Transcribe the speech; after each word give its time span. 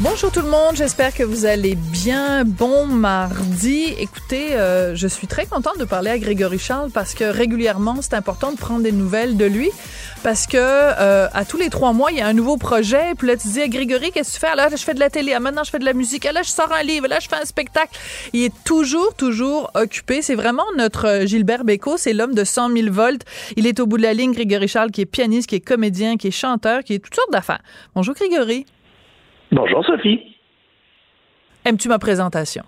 Bonjour 0.00 0.30
tout 0.30 0.42
le 0.42 0.48
monde, 0.48 0.76
j'espère 0.76 1.12
que 1.12 1.24
vous 1.24 1.44
allez 1.44 1.74
bien. 1.74 2.44
Bon 2.44 2.86
mardi. 2.86 3.86
Écoutez, 3.98 4.54
euh, 4.54 4.94
je 4.94 5.08
suis 5.08 5.26
très 5.26 5.44
contente 5.44 5.76
de 5.76 5.84
parler 5.84 6.08
à 6.08 6.18
Grégory 6.20 6.60
Charles 6.60 6.92
parce 6.92 7.14
que 7.14 7.24
régulièrement, 7.24 7.96
c'est 8.00 8.14
important 8.14 8.52
de 8.52 8.56
prendre 8.56 8.84
des 8.84 8.92
nouvelles 8.92 9.36
de 9.36 9.44
lui 9.44 9.72
parce 10.22 10.46
que 10.46 10.56
euh, 10.56 11.26
à 11.32 11.44
tous 11.44 11.56
les 11.56 11.68
trois 11.68 11.92
mois, 11.92 12.12
il 12.12 12.18
y 12.18 12.20
a 12.20 12.28
un 12.28 12.32
nouveau 12.32 12.56
projet. 12.58 13.14
Puis 13.18 13.26
là, 13.26 13.36
tu 13.36 13.48
dis, 13.48 13.68
Grégory, 13.68 14.12
qu'est-ce 14.12 14.34
que 14.34 14.34
tu 14.34 14.46
fais? 14.46 14.54
là, 14.54 14.68
je 14.70 14.76
fais 14.76 14.94
de 14.94 15.00
la 15.00 15.10
télé. 15.10 15.32
Ah, 15.32 15.40
maintenant, 15.40 15.64
je 15.64 15.70
fais 15.70 15.80
de 15.80 15.84
la 15.84 15.94
musique. 15.94 16.26
Ah, 16.26 16.32
là, 16.32 16.42
je 16.44 16.50
sors 16.50 16.72
un 16.72 16.84
livre. 16.84 17.08
Là, 17.08 17.18
je 17.18 17.26
fais 17.26 17.34
un 17.34 17.44
spectacle. 17.44 17.98
Il 18.32 18.44
est 18.44 18.54
toujours, 18.62 19.14
toujours 19.14 19.72
occupé. 19.74 20.22
C'est 20.22 20.36
vraiment 20.36 20.66
notre 20.76 21.24
Gilbert 21.26 21.64
Bécaud. 21.64 21.96
C'est 21.96 22.12
l'homme 22.12 22.34
de 22.34 22.44
100 22.44 22.70
000 22.70 22.92
volts. 22.92 23.24
Il 23.56 23.66
est 23.66 23.80
au 23.80 23.86
bout 23.86 23.96
de 23.96 24.04
la 24.04 24.14
ligne, 24.14 24.30
Grégory 24.30 24.68
Charles, 24.68 24.92
qui 24.92 25.00
est 25.00 25.06
pianiste, 25.06 25.48
qui 25.48 25.56
est 25.56 25.60
comédien, 25.60 26.16
qui 26.16 26.28
est 26.28 26.30
chanteur, 26.30 26.84
qui 26.84 26.94
est 26.94 26.98
toutes 27.00 27.16
sortes 27.16 27.32
d'affaires. 27.32 27.62
Bonjour, 27.96 28.14
Grégory. 28.14 28.64
Bonjour 29.50 29.84
Sophie. 29.84 30.36
Aimes-tu 31.64 31.88
ma 31.88 31.98
présentation? 31.98 32.64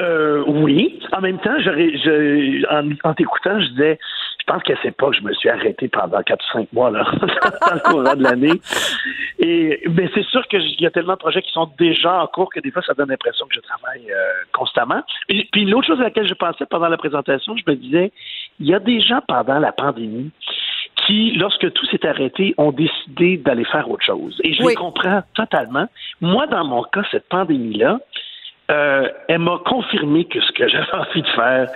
Euh, 0.00 0.42
oui. 0.46 1.00
En 1.12 1.20
même 1.20 1.38
temps, 1.38 1.58
je, 1.58 3.06
en, 3.06 3.14
t'écoutant, 3.14 3.60
je 3.60 3.66
disais, 3.68 3.98
je 4.40 4.52
pense 4.52 4.62
que 4.62 4.72
c'est 4.82 4.94
pas 4.96 5.10
que 5.10 5.16
je 5.16 5.22
me 5.22 5.32
suis 5.34 5.48
arrêté 5.48 5.88
pendant 5.88 6.20
4-5 6.20 6.68
mois 6.72 6.90
là, 6.90 7.04
dans 7.20 7.74
le 7.74 7.80
courant 7.80 8.14
de 8.14 8.22
l'année. 8.22 8.60
Et 9.38 9.82
mais 9.90 10.10
c'est 10.14 10.24
sûr 10.24 10.46
qu'il 10.48 10.80
y 10.80 10.86
a 10.86 10.90
tellement 10.90 11.14
de 11.14 11.18
projets 11.18 11.42
qui 11.42 11.52
sont 11.52 11.70
déjà 11.78 12.22
en 12.22 12.26
cours 12.26 12.50
que 12.52 12.60
des 12.60 12.70
fois, 12.70 12.82
ça 12.82 12.94
donne 12.94 13.08
l'impression 13.08 13.46
que 13.46 13.54
je 13.54 13.60
travaille 13.60 14.10
euh, 14.10 14.44
constamment. 14.52 15.02
Et, 15.28 15.48
puis 15.52 15.64
l'autre 15.64 15.86
chose 15.86 16.00
à 16.00 16.04
laquelle 16.04 16.28
je 16.28 16.34
pensais 16.34 16.66
pendant 16.66 16.88
la 16.88 16.96
présentation, 16.96 17.54
je 17.56 17.70
me 17.70 17.76
disais, 17.76 18.12
il 18.60 18.66
y 18.66 18.74
a 18.74 18.78
des 18.78 19.00
gens 19.00 19.20
pendant 19.26 19.58
la 19.58 19.72
pandémie 19.72 20.30
qui, 21.06 21.32
lorsque 21.32 21.72
tout 21.72 21.86
s'est 21.86 22.06
arrêté, 22.06 22.54
ont 22.58 22.72
décidé 22.72 23.36
d'aller 23.36 23.64
faire 23.64 23.90
autre 23.90 24.04
chose. 24.04 24.40
Et 24.44 24.54
je 24.54 24.62
les 24.62 24.74
comprends 24.74 25.22
totalement. 25.34 25.86
Moi, 26.20 26.46
dans 26.46 26.64
mon 26.64 26.82
cas, 26.82 27.02
cette 27.10 27.28
pandémie-là, 27.28 27.98
euh, 28.70 29.08
elle 29.28 29.38
m'a 29.38 29.58
confirmé 29.64 30.24
que 30.24 30.40
ce 30.40 30.52
que 30.52 30.68
j'avais 30.68 30.92
envie 30.94 31.22
de 31.22 31.28
faire, 31.28 31.68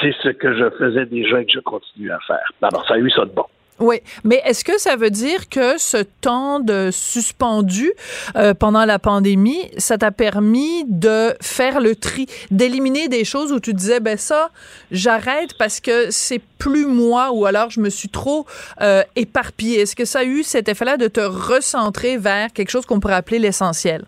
c'est 0.00 0.14
ce 0.22 0.28
que 0.28 0.56
je 0.56 0.70
faisais 0.70 1.06
déjà 1.06 1.40
et 1.40 1.46
que 1.46 1.52
je 1.52 1.60
continue 1.60 2.10
à 2.10 2.18
faire. 2.26 2.46
Alors, 2.62 2.86
ça 2.86 2.94
a 2.94 2.98
eu 2.98 3.10
ça 3.10 3.24
de 3.24 3.30
bon. 3.30 3.46
Oui, 3.78 4.00
mais 4.24 4.40
est-ce 4.46 4.64
que 4.64 4.78
ça 4.78 4.96
veut 4.96 5.10
dire 5.10 5.50
que 5.50 5.76
ce 5.76 5.98
temps 5.98 6.60
de 6.60 6.88
suspendu 6.90 7.92
euh, 8.34 8.54
pendant 8.54 8.86
la 8.86 8.98
pandémie, 8.98 9.70
ça 9.76 9.98
t'a 9.98 10.10
permis 10.10 10.84
de 10.86 11.34
faire 11.42 11.80
le 11.80 11.94
tri, 11.94 12.26
d'éliminer 12.50 13.08
des 13.08 13.26
choses 13.26 13.52
où 13.52 13.60
tu 13.60 13.74
disais 13.74 14.00
ben 14.00 14.16
ça, 14.16 14.50
j'arrête 14.90 15.58
parce 15.58 15.80
que 15.80 16.10
c'est 16.10 16.40
plus 16.58 16.86
moi 16.86 17.32
ou 17.32 17.44
alors 17.44 17.68
je 17.68 17.80
me 17.80 17.90
suis 17.90 18.08
trop 18.08 18.46
euh, 18.80 19.02
éparpillée. 19.14 19.80
Est-ce 19.80 19.94
que 19.94 20.06
ça 20.06 20.20
a 20.20 20.24
eu 20.24 20.42
cet 20.42 20.70
effet-là 20.70 20.96
de 20.96 21.08
te 21.08 21.20
recentrer 21.20 22.16
vers 22.16 22.54
quelque 22.54 22.70
chose 22.70 22.86
qu'on 22.86 22.98
pourrait 22.98 23.14
appeler 23.14 23.38
l'essentiel? 23.38 24.06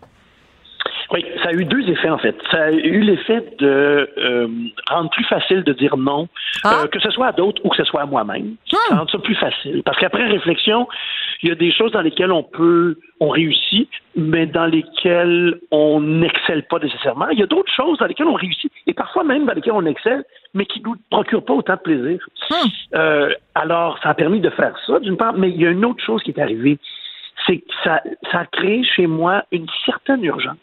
Oui, 1.11 1.25
ça 1.41 1.49
a 1.49 1.53
eu 1.53 1.65
deux 1.65 1.89
effets 1.89 2.09
en 2.09 2.19
fait. 2.19 2.35
Ça 2.51 2.65
a 2.65 2.71
eu 2.71 3.01
l'effet 3.01 3.43
de 3.57 4.09
euh, 4.17 4.47
rendre 4.89 5.09
plus 5.09 5.23
facile 5.25 5.63
de 5.63 5.73
dire 5.73 5.97
non, 5.97 6.27
ah. 6.63 6.83
euh, 6.83 6.87
que 6.87 6.99
ce 6.99 7.09
soit 7.09 7.27
à 7.27 7.31
d'autres 7.31 7.61
ou 7.65 7.69
que 7.69 7.77
ce 7.77 7.83
soit 7.83 8.01
à 8.01 8.05
moi-même. 8.05 8.55
Ça 8.69 8.77
hmm. 8.91 8.99
rend 8.99 9.07
ça 9.07 9.17
plus 9.17 9.35
facile. 9.35 9.81
Parce 9.83 9.97
qu'après 9.97 10.27
réflexion, 10.27 10.87
il 11.41 11.49
y 11.49 11.51
a 11.51 11.55
des 11.55 11.71
choses 11.71 11.91
dans 11.91 12.01
lesquelles 12.01 12.31
on 12.31 12.43
peut, 12.43 12.97
on 13.19 13.29
réussit, 13.29 13.89
mais 14.15 14.45
dans 14.45 14.67
lesquelles 14.67 15.59
on 15.71 15.99
n'excelle 15.99 16.63
pas 16.63 16.77
nécessairement. 16.77 17.29
Il 17.29 17.39
y 17.39 17.43
a 17.43 17.47
d'autres 17.47 17.73
choses 17.73 17.97
dans 17.97 18.05
lesquelles 18.05 18.27
on 18.27 18.33
réussit 18.33 18.71
et 18.85 18.93
parfois 18.93 19.23
même 19.23 19.45
dans 19.45 19.53
lesquelles 19.53 19.73
on 19.73 19.85
excelle, 19.85 20.23
mais 20.53 20.65
qui 20.65 20.79
nous 20.81 20.95
procurent 21.09 21.45
pas 21.45 21.53
autant 21.53 21.75
de 21.75 21.79
plaisir. 21.79 22.19
Hmm. 22.51 22.67
Euh, 22.95 23.33
alors, 23.55 23.97
ça 24.03 24.09
a 24.09 24.13
permis 24.13 24.41
de 24.41 24.49
faire 24.51 24.75
ça 24.85 24.99
d'une 24.99 25.17
part, 25.17 25.33
mais 25.33 25.49
il 25.49 25.59
y 25.59 25.65
a 25.65 25.71
une 25.71 25.85
autre 25.85 26.03
chose 26.03 26.21
qui 26.21 26.31
est 26.31 26.39
arrivée 26.39 26.77
c'est 27.47 27.57
que 27.57 27.73
ça, 27.85 28.01
ça 28.31 28.39
a 28.39 28.45
créé 28.45 28.83
chez 28.83 29.07
moi 29.07 29.45
une 29.53 29.65
certaine 29.85 30.23
urgence 30.25 30.57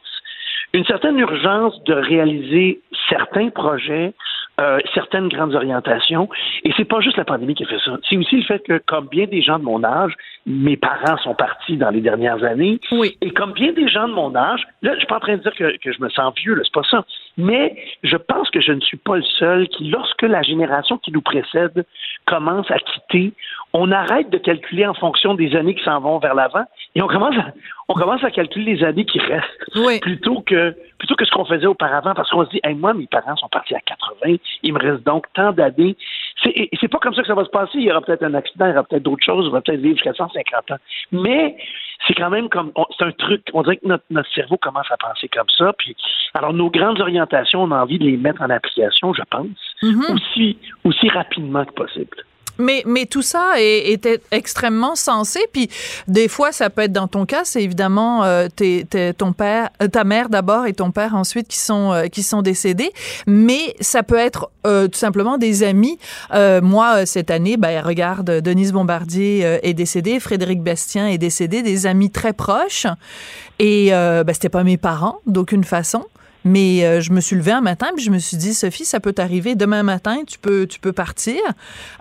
une 0.76 0.84
certaine 0.84 1.18
urgence 1.18 1.82
de 1.84 1.94
réaliser 1.94 2.80
certains 3.08 3.48
projets, 3.48 4.12
euh, 4.60 4.78
certaines 4.94 5.28
grandes 5.28 5.54
orientations. 5.54 6.28
Et 6.64 6.72
c'est 6.76 6.84
pas 6.84 7.00
juste 7.00 7.16
la 7.16 7.24
pandémie 7.24 7.54
qui 7.54 7.64
a 7.64 7.66
fait 7.66 7.78
ça. 7.84 7.96
C'est 8.08 8.16
aussi 8.16 8.36
le 8.36 8.42
fait 8.42 8.60
que, 8.60 8.78
comme 8.86 9.06
bien 9.08 9.26
des 9.26 9.42
gens 9.42 9.58
de 9.58 9.64
mon 9.64 9.82
âge, 9.84 10.12
mes 10.44 10.76
parents 10.76 11.16
sont 11.18 11.34
partis 11.34 11.76
dans 11.76 11.90
les 11.90 12.00
dernières 12.00 12.44
années. 12.44 12.78
Oui. 12.92 13.16
Et 13.22 13.30
comme 13.30 13.52
bien 13.52 13.72
des 13.72 13.88
gens 13.88 14.06
de 14.06 14.12
mon 14.12 14.34
âge, 14.34 14.66
là, 14.82 14.92
je 14.94 14.98
suis 14.98 15.06
pas 15.06 15.16
en 15.16 15.20
train 15.20 15.36
de 15.36 15.42
dire 15.42 15.54
que, 15.54 15.76
que 15.78 15.92
je 15.92 16.00
me 16.02 16.10
sens 16.10 16.34
vieux, 16.36 16.54
là, 16.54 16.62
c'est 16.64 16.74
pas 16.74 16.86
ça. 16.90 17.04
Mais 17.36 17.76
je 18.02 18.16
pense 18.16 18.50
que 18.50 18.60
je 18.60 18.72
ne 18.72 18.80
suis 18.80 18.96
pas 18.96 19.16
le 19.16 19.22
seul 19.22 19.68
qui, 19.68 19.88
lorsque 19.88 20.22
la 20.22 20.42
génération 20.42 20.96
qui 20.98 21.12
nous 21.12 21.20
précède 21.20 21.84
commence 22.26 22.70
à 22.70 22.78
quitter, 22.78 23.32
on 23.72 23.92
arrête 23.92 24.30
de 24.30 24.38
calculer 24.38 24.86
en 24.86 24.94
fonction 24.94 25.34
des 25.34 25.54
années 25.54 25.74
qui 25.74 25.84
s'en 25.84 26.00
vont 26.00 26.18
vers 26.18 26.34
l'avant 26.34 26.64
et 26.94 27.02
on 27.02 27.08
commence 27.08 27.36
à, 27.36 27.52
on 27.88 27.94
commence 27.94 28.24
à 28.24 28.30
calculer 28.30 28.76
les 28.76 28.84
années 28.84 29.04
qui 29.04 29.18
restent 29.18 30.00
plutôt 30.00 30.40
que 30.40 30.74
plutôt 30.98 31.14
que 31.14 31.26
ce 31.26 31.30
qu'on 31.30 31.44
faisait 31.44 31.66
auparavant 31.66 32.14
parce 32.14 32.30
qu'on 32.30 32.46
se 32.46 32.50
dit 32.50 32.60
moi 32.76 32.94
mes 32.94 33.06
parents 33.06 33.36
sont 33.36 33.48
partis 33.48 33.74
à 33.74 33.80
80 33.80 34.36
il 34.62 34.72
me 34.72 34.78
reste 34.78 35.04
donc 35.04 35.26
tant 35.34 35.52
d'années. 35.52 35.96
C'est 36.42 36.70
c'est 36.80 36.88
pas 36.88 36.98
comme 36.98 37.14
ça 37.14 37.20
que 37.20 37.28
ça 37.28 37.34
va 37.34 37.44
se 37.44 37.50
passer. 37.50 37.72
Il 37.74 37.82
y 37.82 37.90
aura 37.90 38.00
peut-être 38.00 38.22
un 38.22 38.34
accident 38.34 38.66
il 38.66 38.70
y 38.70 38.72
aura 38.72 38.84
peut-être 38.84 39.02
d'autres 39.02 39.24
choses 39.24 39.46
on 39.46 39.50
va 39.50 39.60
peut-être 39.60 39.80
vivre 39.80 39.96
jusqu'à 39.96 40.14
150 40.14 40.70
ans. 40.70 40.78
Mais 41.12 41.56
c'est 42.06 42.14
quand 42.14 42.30
même 42.30 42.48
comme 42.48 42.72
c'est 42.98 43.04
un 43.04 43.12
truc 43.12 43.42
on 43.52 43.62
dirait 43.62 43.76
que 43.76 43.86
notre, 43.86 44.04
notre 44.10 44.32
cerveau 44.32 44.56
commence 44.56 44.90
à 44.90 44.96
penser 44.96 45.28
comme 45.28 45.48
ça 45.56 45.72
puis 45.78 45.96
alors 46.34 46.52
nos 46.52 46.70
grandes 46.70 47.00
orientations 47.00 47.62
on 47.62 47.70
a 47.70 47.82
envie 47.82 47.98
de 47.98 48.04
les 48.04 48.16
mettre 48.16 48.42
en 48.42 48.50
application 48.50 49.12
je 49.12 49.22
pense 49.30 49.46
mm-hmm. 49.82 50.14
aussi 50.14 50.58
aussi 50.84 51.08
rapidement 51.08 51.64
que 51.64 51.72
possible 51.72 52.16
mais, 52.58 52.82
mais 52.86 53.06
tout 53.06 53.22
ça 53.22 53.54
est, 53.58 54.08
extrêmement 54.30 54.94
sensé. 54.94 55.40
Puis 55.52 55.68
des 56.08 56.28
fois, 56.28 56.52
ça 56.52 56.70
peut 56.70 56.82
être 56.82 56.92
dans 56.92 57.08
ton 57.08 57.26
cas, 57.26 57.42
c'est 57.44 57.62
évidemment 57.62 58.24
euh, 58.24 58.48
ton 59.16 59.32
père, 59.32 59.70
euh, 59.82 59.88
ta 59.88 60.04
mère 60.04 60.28
d'abord 60.28 60.66
et 60.66 60.72
ton 60.72 60.90
père 60.90 61.14
ensuite 61.14 61.48
qui 61.48 61.58
sont 61.58 61.92
euh, 61.92 62.06
qui 62.06 62.22
sont 62.22 62.42
décédés. 62.42 62.92
Mais 63.26 63.74
ça 63.80 64.02
peut 64.02 64.16
être 64.16 64.50
euh, 64.66 64.88
tout 64.88 64.98
simplement 64.98 65.38
des 65.38 65.62
amis. 65.62 65.98
moi, 66.32 67.06
cette 67.06 67.30
année, 67.30 67.56
ben, 67.56 67.82
regarde, 67.82 68.40
Denise 68.40 68.72
Bombardier 68.72 69.58
est 69.62 69.74
décédée, 69.74 70.20
Frédéric 70.20 70.62
Bastien 70.62 71.06
est 71.08 71.18
décédé, 71.18 71.62
des 71.62 71.86
amis 71.86 72.10
très 72.10 72.32
proches. 72.32 72.86
Et 73.58 73.90
ben, 73.90 74.32
c'était 74.32 74.48
pas 74.48 74.64
mes 74.64 74.76
parents 74.76 75.18
d'aucune 75.26 75.64
façon. 75.64 76.04
Mais 76.46 76.84
euh, 76.84 77.00
je 77.00 77.10
me 77.10 77.20
suis 77.20 77.34
levée 77.34 77.50
un 77.50 77.60
matin 77.60 77.88
puis 77.96 78.04
je 78.04 78.10
me 78.12 78.20
suis 78.20 78.36
dit, 78.36 78.54
Sophie, 78.54 78.84
ça 78.84 79.00
peut 79.00 79.12
t'arriver 79.12 79.56
demain 79.56 79.82
matin, 79.82 80.18
tu 80.24 80.38
peux, 80.38 80.68
tu 80.68 80.78
peux 80.78 80.92
partir. 80.92 81.40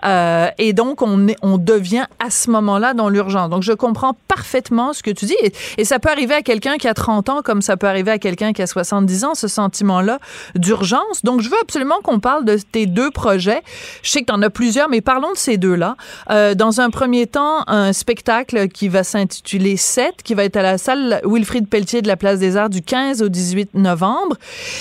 Euh, 0.04 0.48
et 0.58 0.72
donc, 0.72 1.02
on, 1.02 1.26
on 1.42 1.58
devient 1.58 2.06
à 2.24 2.30
ce 2.30 2.48
moment-là 2.52 2.94
dans 2.94 3.08
l'urgence. 3.08 3.50
Donc, 3.50 3.64
je 3.64 3.72
comprends 3.72 4.16
parfaitement 4.28 4.92
ce 4.92 5.02
que 5.02 5.10
tu 5.10 5.24
dis. 5.24 5.36
Et, 5.76 5.84
ça 5.84 5.98
peut 5.98 6.10
arriver 6.10 6.34
à 6.34 6.42
quelqu'un 6.42 6.76
qui 6.76 6.86
a 6.86 6.94
30 6.94 7.28
ans 7.28 7.42
comme 7.42 7.60
ça 7.60 7.76
peut 7.76 7.88
arriver 7.88 8.12
à 8.12 8.18
quelqu'un 8.18 8.52
qui 8.52 8.62
a 8.62 8.68
70 8.68 9.24
ans, 9.24 9.34
ce 9.34 9.48
sentiment-là 9.48 10.20
d'urgence. 10.54 11.24
Donc, 11.24 11.40
je 11.40 11.50
veux 11.50 11.58
absolument 11.60 11.96
qu'on 12.04 12.20
parle 12.20 12.44
de 12.44 12.56
tes 12.56 12.86
deux 12.86 13.10
projets. 13.10 13.62
Je 14.02 14.10
sais 14.10 14.20
que 14.20 14.26
tu 14.26 14.32
en 14.32 14.42
as 14.42 14.50
plusieurs, 14.50 14.88
mais 14.88 15.00
parlons 15.00 15.32
de 15.32 15.36
ces 15.36 15.56
deux-là. 15.56 15.96
Euh, 16.30 16.54
dans 16.54 16.80
un 16.80 16.90
premier 16.90 17.26
temps, 17.26 17.64
un 17.66 17.92
spectacle 17.92 18.68
qui 18.68 18.86
va 18.86 19.02
s'intituler 19.02 19.76
7, 19.76 20.22
qui 20.22 20.34
va 20.34 20.44
être 20.44 20.56
à 20.56 20.62
la 20.62 20.78
salle 20.78 21.20
Wilfrid 21.24 21.68
Pelletier 21.68 22.00
de 22.00 22.08
la 22.08 22.16
Place 22.16 22.38
des 22.38 22.56
Arts 22.56 22.70
du 22.70 22.82
15 22.82 23.22
au 23.22 23.28
18 23.28 23.74
novembre 23.74 24.35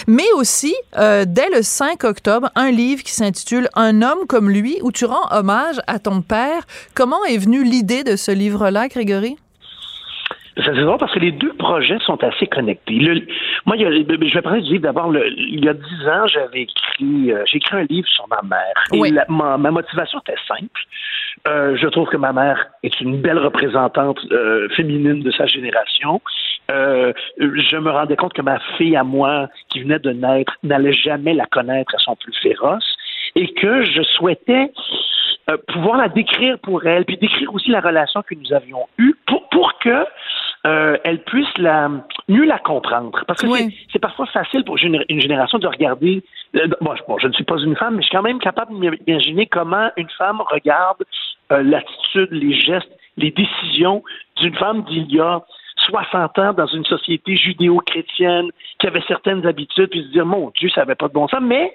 mais 0.07 0.31
aussi, 0.35 0.75
euh, 0.97 1.25
dès 1.27 1.49
le 1.49 1.61
5 1.61 2.03
octobre, 2.03 2.49
un 2.55 2.71
livre 2.71 3.03
qui 3.03 3.11
s'intitule 3.11 3.67
Un 3.75 4.01
homme 4.01 4.27
comme 4.27 4.49
lui, 4.49 4.77
où 4.81 4.91
tu 4.91 5.05
rends 5.05 5.27
hommage 5.31 5.79
à 5.87 5.99
ton 5.99 6.21
père. 6.21 6.63
Comment 6.95 7.23
est 7.25 7.37
venue 7.37 7.63
l'idée 7.63 8.03
de 8.03 8.15
ce 8.15 8.31
livre-là, 8.31 8.87
Grégory? 8.87 9.37
C'est 10.63 10.73
drôle 10.73 10.97
parce 10.97 11.13
que 11.13 11.19
les 11.19 11.33
deux 11.33 11.53
projets 11.53 11.99
sont 12.05 12.23
assez 12.23 12.47
connectés. 12.47 12.97
moi, 13.65 13.75
je 13.77 14.33
vais 14.33 14.41
parler 14.41 14.61
du 14.61 14.71
livre 14.73 14.83
d'abord. 14.83 15.13
Il 15.13 15.63
y 15.63 15.67
a 15.67 15.73
dix 15.73 16.07
ans, 16.07 16.27
j'avais 16.27 16.61
écrit, 16.61 17.31
euh, 17.31 17.43
j'ai 17.45 17.57
écrit 17.57 17.75
un 17.75 17.83
livre 17.83 18.07
sur 18.07 18.25
ma 18.29 18.41
mère. 18.41 18.73
Et 18.93 19.11
ma, 19.27 19.57
motivation 19.57 20.19
était 20.19 20.39
simple. 20.47 20.81
Euh, 21.47 21.75
je 21.75 21.87
trouve 21.87 22.07
que 22.07 22.15
ma 22.15 22.31
mère 22.31 22.67
est 22.83 23.01
une 23.01 23.21
belle 23.21 23.39
représentante 23.39 24.19
féminine 24.77 25.23
de 25.23 25.31
sa 25.31 25.45
génération. 25.45 26.21
Euh, 26.71 27.13
je 27.37 27.77
me 27.77 27.91
rendais 27.91 28.15
compte 28.15 28.33
que 28.33 28.41
ma 28.41 28.59
fille 28.77 28.95
à 28.95 29.03
moi, 29.03 29.49
qui 29.69 29.81
venait 29.81 29.99
de 29.99 30.11
naître, 30.11 30.53
n'allait 30.63 30.93
jamais 30.93 31.33
la 31.33 31.45
connaître 31.45 31.93
à 31.95 31.99
son 31.99 32.15
plus 32.15 32.35
féroce 32.41 32.95
et 33.35 33.53
que 33.53 33.83
je 33.83 34.01
souhaitais 34.01 34.71
euh, 35.49 35.57
pouvoir 35.67 35.97
la 35.97 36.09
décrire 36.09 36.57
pour 36.59 36.85
elle, 36.85 37.05
puis 37.05 37.17
décrire 37.17 37.53
aussi 37.53 37.69
la 37.69 37.81
relation 37.81 38.23
que 38.23 38.33
nous 38.35 38.53
avions 38.53 38.87
eue 38.97 39.13
pour, 39.27 39.47
pour 39.49 39.77
que 39.79 40.05
euh, 40.65 40.97
elle 41.03 41.19
puisse 41.19 41.55
la, 41.57 41.89
mieux 42.27 42.45
la 42.45 42.57
comprendre. 42.57 43.23
Parce 43.27 43.41
que 43.41 43.47
c'est 43.93 43.99
parfois 43.99 44.25
facile 44.27 44.63
pour 44.63 44.77
une 44.77 45.21
génération 45.21 45.59
de 45.59 45.67
regarder. 45.67 46.23
Euh, 46.55 46.67
bon, 46.81 46.95
je 47.19 47.27
ne 47.27 47.33
suis 47.33 47.43
pas 47.43 47.57
une 47.57 47.75
femme, 47.75 47.95
mais 47.95 48.01
je 48.01 48.07
suis 48.07 48.15
quand 48.15 48.23
même 48.23 48.39
capable 48.39 48.73
d'imaginer 49.05 49.45
comment 49.45 49.91
une 49.97 50.09
femme 50.17 50.41
regarde 50.41 51.03
euh, 51.51 51.61
l'attitude, 51.61 52.29
les 52.31 52.55
gestes, 52.55 52.89
les 53.17 53.29
décisions 53.29 54.03
d'une 54.37 54.55
femme 54.55 54.83
d'il 54.85 55.11
y 55.11 55.19
a 55.19 55.43
60 55.85 56.39
ans 56.39 56.53
dans 56.53 56.67
une 56.67 56.85
société 56.85 57.35
judéo-chrétienne 57.35 58.49
qui 58.79 58.87
avait 58.87 59.03
certaines 59.07 59.45
habitudes, 59.45 59.89
puis 59.89 60.03
se 60.03 60.11
dire, 60.11 60.25
mon 60.25 60.51
Dieu, 60.57 60.69
ça 60.69 60.81
n'avait 60.81 60.95
pas 60.95 61.07
de 61.07 61.13
bon 61.13 61.27
sens. 61.27 61.41
Mais 61.41 61.73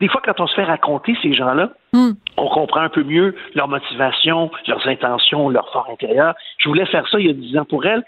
des 0.00 0.08
fois, 0.08 0.20
quand 0.24 0.40
on 0.40 0.46
se 0.46 0.54
fait 0.54 0.64
raconter 0.64 1.16
ces 1.22 1.32
gens-là, 1.32 1.70
hmm. 1.92 2.12
on 2.36 2.48
comprend 2.48 2.80
un 2.80 2.88
peu 2.88 3.04
mieux 3.04 3.36
leur 3.54 3.68
motivation, 3.68 4.50
leurs 4.66 4.86
intentions, 4.88 5.48
leur 5.48 5.70
fort 5.72 5.88
intérieur. 5.90 6.34
Je 6.58 6.68
voulais 6.68 6.86
faire 6.86 7.06
ça 7.08 7.20
il 7.20 7.26
y 7.26 7.30
a 7.30 7.32
dix 7.32 7.56
ans 7.56 7.64
pour 7.64 7.86
elle. 7.86 8.02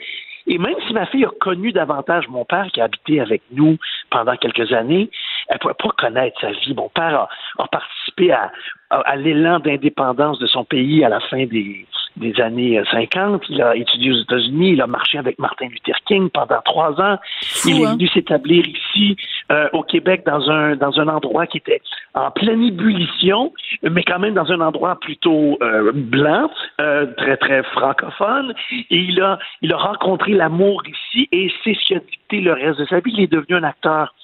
Et 0.46 0.58
même 0.58 0.74
si 0.86 0.92
ma 0.92 1.06
fille 1.06 1.24
a 1.24 1.30
connu 1.40 1.72
davantage 1.72 2.28
mon 2.28 2.44
père 2.44 2.66
qui 2.72 2.80
a 2.80 2.84
habité 2.84 3.20
avec 3.20 3.42
nous 3.52 3.78
pendant 4.10 4.36
quelques 4.36 4.72
années, 4.72 5.10
elle 5.48 5.56
ne 5.56 5.58
pouvait 5.58 5.74
pas 5.74 5.90
connaître 5.98 6.40
sa 6.40 6.50
vie. 6.50 6.74
Mon 6.74 6.88
père 6.88 7.28
a, 7.58 7.68
participé 7.68 8.32
à, 8.32 8.50
à 8.90 9.16
l'élan 9.16 9.58
d'indépendance 9.60 10.38
de 10.38 10.46
son 10.46 10.64
pays 10.64 11.04
à 11.04 11.08
la 11.08 11.20
fin 11.20 11.44
des, 11.46 11.86
des 12.16 12.40
années 12.40 12.80
50. 12.90 13.42
Euh, 13.42 13.46
il 13.48 13.62
a 13.62 13.76
étudié 13.76 14.12
aux 14.12 14.20
États-Unis. 14.22 14.72
Il 14.72 14.82
a 14.82 14.86
marché 14.86 15.18
avec 15.18 15.38
Martin 15.38 15.66
Luther 15.66 15.96
King 16.06 16.30
pendant 16.30 16.60
trois 16.64 17.00
ans. 17.00 17.18
il 17.64 17.80
est 17.80 17.86
hein? 17.86 17.92
venu 17.94 18.08
s'établir 18.08 18.64
ici 18.66 19.16
euh, 19.50 19.68
au 19.72 19.82
Québec 19.82 20.22
dans 20.26 20.48
un 20.50 20.76
dans 20.76 20.98
un 21.00 21.08
endroit 21.08 21.46
qui 21.46 21.58
était 21.58 21.82
en 22.14 22.30
pleine 22.30 22.62
ébullition, 22.62 23.52
mais 23.82 24.04
quand 24.04 24.20
même 24.20 24.34
dans 24.34 24.50
un 24.52 24.60
endroit 24.60 24.98
plutôt 25.00 25.58
euh, 25.62 25.92
blanc, 25.94 26.48
très 26.78 27.36
très 27.36 27.62
francophone. 27.64 28.54
Et 28.70 28.98
il 28.98 29.20
a 29.20 29.38
il 29.62 29.72
a 29.72 29.76
rencontré 29.76 30.32
l'amour 30.32 30.82
ici 30.86 31.28
et 31.32 31.52
c'est 31.62 31.74
ce 31.74 31.84
qui 31.84 31.94
a 31.94 32.00
dicté 32.00 32.40
le 32.40 32.52
reste 32.52 32.78
de 32.78 32.86
sa 32.86 33.00
vie. 33.00 33.12
Il 33.16 33.22
est 33.22 33.32
devenu 33.32 33.56
un 33.56 33.64
acteur 33.64 34.14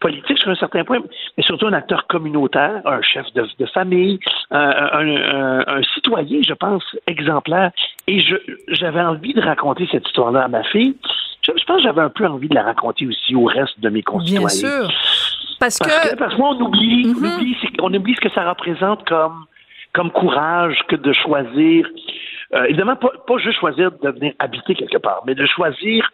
politique 0.00 0.38
sur 0.38 0.50
un 0.50 0.54
certain 0.54 0.84
point, 0.84 0.98
mais 1.36 1.42
surtout 1.42 1.66
un 1.66 1.72
acteur 1.72 2.06
communautaire, 2.06 2.82
un 2.84 3.02
chef 3.02 3.26
de, 3.34 3.66
famille, 3.66 4.18
un, 4.50 5.82
citoyen, 5.94 6.40
je 6.42 6.54
pense, 6.54 6.84
exemplaire. 7.06 7.70
Et 8.06 8.24
j'avais 8.68 9.00
envie 9.00 9.34
de 9.34 9.40
raconter 9.40 9.88
cette 9.90 10.06
histoire-là 10.06 10.44
à 10.44 10.48
ma 10.48 10.62
fille. 10.64 10.96
Je, 11.42 11.52
pense 11.64 11.78
que 11.78 11.82
j'avais 11.82 12.02
un 12.02 12.10
peu 12.10 12.26
envie 12.26 12.48
de 12.48 12.54
la 12.54 12.62
raconter 12.62 13.06
aussi 13.06 13.34
au 13.34 13.44
reste 13.44 13.78
de 13.80 13.88
mes 13.88 14.02
concitoyens. 14.02 14.40
Bien 14.40 14.48
sûr. 14.48 14.88
Parce, 15.60 15.78
que... 15.78 16.16
Parce 16.16 16.34
que 16.34 16.40
on 16.40 16.60
oublie, 16.60 17.06
on, 17.06 17.20
mm-hmm. 17.20 17.34
oublie 17.34 17.56
on 17.80 17.94
oublie 17.94 18.14
ce 18.14 18.20
que 18.20 18.30
ça 18.30 18.48
représente 18.48 19.06
comme, 19.08 19.46
comme 19.92 20.10
courage 20.10 20.78
que 20.88 20.96
de 20.96 21.12
choisir 21.12 21.86
euh, 22.54 22.64
évidemment, 22.64 22.96
pas, 22.96 23.10
pas, 23.26 23.36
juste 23.38 23.58
choisir 23.58 23.92
de 23.92 24.10
venir 24.10 24.32
habiter 24.38 24.74
quelque 24.74 24.96
part, 24.96 25.22
mais 25.26 25.34
de 25.34 25.44
choisir 25.44 26.10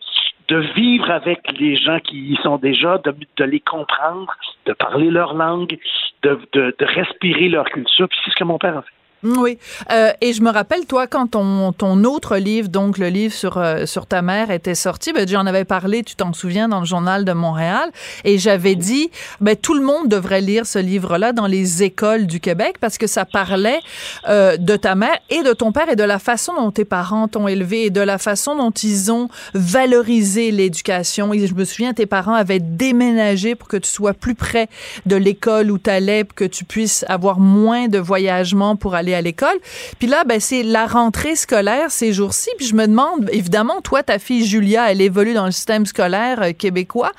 de 0.49 0.57
vivre 0.75 1.11
avec 1.11 1.41
les 1.59 1.77
gens 1.77 2.01
qui 2.01 2.17
y 2.17 2.37
sont 2.43 2.57
déjà, 2.59 2.99
de, 2.99 3.45
les 3.45 3.61
comprendre, 3.61 4.35
de 4.67 4.73
parler 4.73 5.11
leur 5.11 5.35
langue, 5.35 5.79
de, 6.23 6.39
de, 6.53 6.75
de 6.79 6.85
respirer 6.85 7.49
leur 7.49 7.65
culture. 7.67 8.09
Puis 8.09 8.19
c'est 8.25 8.31
ce 8.31 8.37
que 8.37 8.45
mon 8.45 8.59
père 8.59 8.79
a 8.79 8.83
fait. 8.83 9.04
Oui, 9.25 9.57
euh, 9.91 10.13
et 10.21 10.35
je 10.35 10.43
me 10.43 10.51
rappelle 10.51 10.85
toi 10.85 11.07
quand 11.07 11.29
ton 11.29 11.73
ton 11.73 12.05
autre 12.05 12.37
livre, 12.37 12.69
donc 12.69 12.99
le 12.99 13.09
livre 13.09 13.33
sur 13.33 13.57
euh, 13.57 13.87
sur 13.87 14.07
ta 14.07 14.21
mère 14.21 14.51
était 14.51 14.75
sorti, 14.75 15.15
ben 15.15 15.27
j'en 15.27 15.47
avais 15.47 15.65
parlé, 15.65 16.03
tu 16.03 16.15
t'en 16.15 16.35
souviens 16.35 16.69
dans 16.69 16.81
le 16.81 16.85
journal 16.85 17.25
de 17.25 17.33
Montréal, 17.33 17.91
et 18.25 18.37
j'avais 18.37 18.75
dit 18.75 19.11
ben 19.41 19.57
tout 19.57 19.73
le 19.73 19.81
monde 19.81 20.09
devrait 20.09 20.43
lire 20.43 20.67
ce 20.67 20.79
livre-là 20.79 21.33
dans 21.33 21.47
les 21.47 21.83
écoles 21.83 22.27
du 22.27 22.39
Québec 22.39 22.77
parce 22.81 22.99
que 22.99 23.07
ça 23.07 23.25
parlait 23.25 23.81
euh, 24.29 24.59
de 24.59 24.77
ta 24.77 24.95
mère 24.95 25.17
et 25.31 25.43
de 25.43 25.55
ton 25.55 25.73
père 25.73 25.89
et 25.89 25.97
de 25.97 26.05
la 26.05 26.19
façon 26.19 26.53
dont 26.55 26.71
tes 26.71 26.85
parents 26.85 27.27
t'ont 27.27 27.49
élevé 27.49 27.87
et 27.87 27.91
de 27.91 28.03
la 28.03 28.19
façon 28.19 28.55
dont 28.57 28.73
ils 28.73 29.11
ont 29.11 29.31
valorisé 29.55 30.51
l'éducation. 30.51 31.33
Et 31.33 31.47
je 31.47 31.55
me 31.55 31.65
souviens 31.65 31.95
tes 31.95 32.05
parents 32.07 32.35
avaient 32.35 32.61
déménagé 32.61 33.55
pour 33.55 33.69
que 33.69 33.79
tu 33.79 33.89
sois 33.89 34.13
plus 34.13 34.35
près 34.35 34.69
de 35.07 35.17
l'école 35.17 35.71
où 35.71 35.79
tu 35.79 35.89
allais, 35.89 36.25
pour 36.25 36.35
que 36.35 36.45
tu 36.45 36.67
puisses 36.67 37.07
avoir 37.09 37.41
moins 37.41 37.89
de 37.89 37.99
voyagements 37.99 38.77
pour 38.77 38.95
aller 38.95 39.14
à 39.15 39.21
l'école. 39.21 39.57
Puis 39.99 40.09
là, 40.09 40.25
ben, 40.25 40.41
c'est 40.41 40.63
la 40.63 40.87
rentrée 40.87 41.37
scolaire 41.37 41.91
ces 41.91 42.13
jours-ci. 42.13 42.51
Puis 42.57 42.67
je 42.67 42.75
me 42.75 42.87
demande, 42.87 43.29
évidemment, 43.33 43.81
toi, 43.81 44.03
ta 44.03 44.19
fille 44.19 44.45
Julia, 44.45 44.91
elle 44.91 45.01
évolue 45.01 45.35
dans 45.35 45.47
le 45.47 45.53
système 45.53 45.87
scolaire 45.87 46.43
euh, 46.43 46.53
québécois. 46.53 47.13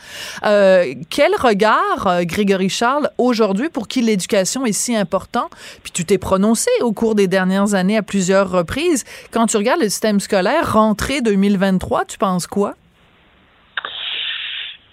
Euh, 0.46 0.94
quel 1.10 1.32
regard, 1.36 2.08
euh, 2.08 2.24
Grégory 2.24 2.70
Charles, 2.70 3.10
aujourd'hui, 3.18 3.70
pour 3.70 3.88
qui 3.88 4.02
l'éducation 4.02 4.66
est 4.66 4.74
si 4.74 4.96
important? 4.96 5.50
Puis 5.84 5.92
tu 5.92 6.06
t'es 6.06 6.18
prononcé 6.18 6.70
au 6.82 6.92
cours 6.92 7.16
des 7.16 7.28
dernières 7.28 7.74
années 7.74 7.98
à 7.98 8.04
plusieurs 8.04 8.50
reprises. 8.50 9.04
Quand 9.32 9.48
tu 9.48 9.58
regardes 9.58 9.82
le 9.82 9.90
système 9.90 10.20
scolaire, 10.20 10.74
rentrée 10.74 11.22
2023, 11.22 12.06
tu 12.06 12.18
penses 12.18 12.48
quoi? 12.48 12.76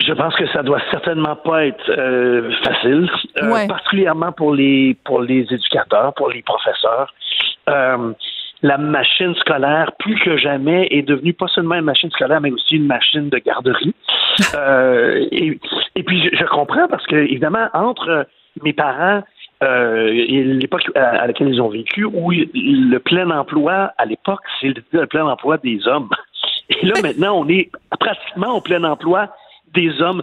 Je 0.06 0.12
pense 0.12 0.34
que 0.34 0.46
ça 0.48 0.62
doit 0.62 0.80
certainement 0.90 1.36
pas 1.36 1.66
être 1.66 1.90
euh, 1.90 2.50
facile, 2.64 3.08
euh, 3.42 3.66
particulièrement 3.68 4.32
pour 4.32 4.54
les 4.54 4.96
pour 5.04 5.20
les 5.20 5.46
éducateurs, 5.50 6.12
pour 6.14 6.30
les 6.30 6.42
professeurs. 6.42 7.12
Euh, 7.68 8.12
la 8.62 8.78
machine 8.78 9.34
scolaire, 9.36 9.92
plus 9.98 10.18
que 10.20 10.36
jamais, 10.36 10.88
est 10.90 11.02
devenue 11.02 11.34
pas 11.34 11.48
seulement 11.48 11.74
une 11.74 11.84
machine 11.84 12.10
scolaire, 12.10 12.40
mais 12.40 12.50
aussi 12.50 12.76
une 12.76 12.86
machine 12.86 13.28
de 13.28 13.38
garderie. 13.38 13.94
et, 15.32 15.58
et, 15.96 16.02
puis 16.02 16.30
je, 16.32 16.44
comprends 16.46 16.88
parce 16.88 17.06
que 17.06 17.16
évidemment 17.16 17.68
entre 17.74 18.26
mes 18.62 18.72
parents 18.72 19.22
et 19.60 20.42
l'époque 20.44 20.90
à, 20.96 21.26
laquelle 21.26 21.48
ils 21.48 21.60
ont 21.60 21.68
vécu, 21.68 22.04
où 22.04 22.30
le 22.32 22.98
plein 22.98 23.30
emploi 23.30 23.92
à 23.98 24.04
l'époque, 24.06 24.40
c'est 24.60 24.74
le 24.92 25.06
plein 25.06 25.26
emploi 25.26 25.58
des 25.58 25.86
hommes. 25.86 26.08
Et 26.70 26.86
là 26.86 26.94
maintenant, 27.02 27.38
on 27.38 27.48
est 27.48 27.70
pratiquement 27.98 28.56
au 28.56 28.60
plein 28.60 28.82
emploi 28.84 29.28
des 29.74 30.00
hommes 30.00 30.22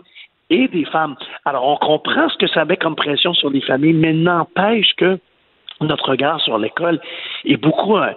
et 0.50 0.68
des 0.68 0.86
femmes. 0.86 1.16
Alors, 1.46 1.68
on 1.68 1.78
comprend 1.78 2.30
ce 2.30 2.38
que 2.38 2.48
ça 2.48 2.66
met 2.66 2.78
comme 2.78 2.96
pression 2.96 3.34
sur 3.34 3.50
les 3.50 3.62
familles, 3.62 3.94
mais 3.94 4.14
n'empêche 4.14 4.94
que 4.98 5.20
notre 5.82 6.10
regard 6.10 6.42
sur 6.42 6.58
l'école 6.58 7.00
est 7.46 7.58
beaucoup. 7.58 7.98
Euh, 7.98 8.12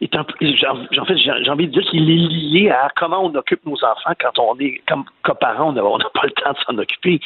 est 0.00 0.14
en 0.14 0.24
fait, 0.24 1.16
j'ai 1.16 1.50
envie 1.50 1.68
de 1.68 1.72
dire 1.72 1.90
qu'il 1.90 2.10
est 2.10 2.28
lié 2.28 2.70
à 2.70 2.88
comment 2.96 3.24
on 3.24 3.34
occupe 3.34 3.64
nos 3.64 3.82
enfants 3.82 4.12
quand 4.20 4.38
on 4.38 4.58
est 4.58 4.82
comme 4.86 5.04
coparents, 5.22 5.74
on 5.74 5.98
n'a 5.98 6.04
pas 6.12 6.24
le 6.24 6.32
temps 6.32 6.52
de 6.52 6.58
s'en 6.66 6.78
occuper. 6.78 7.18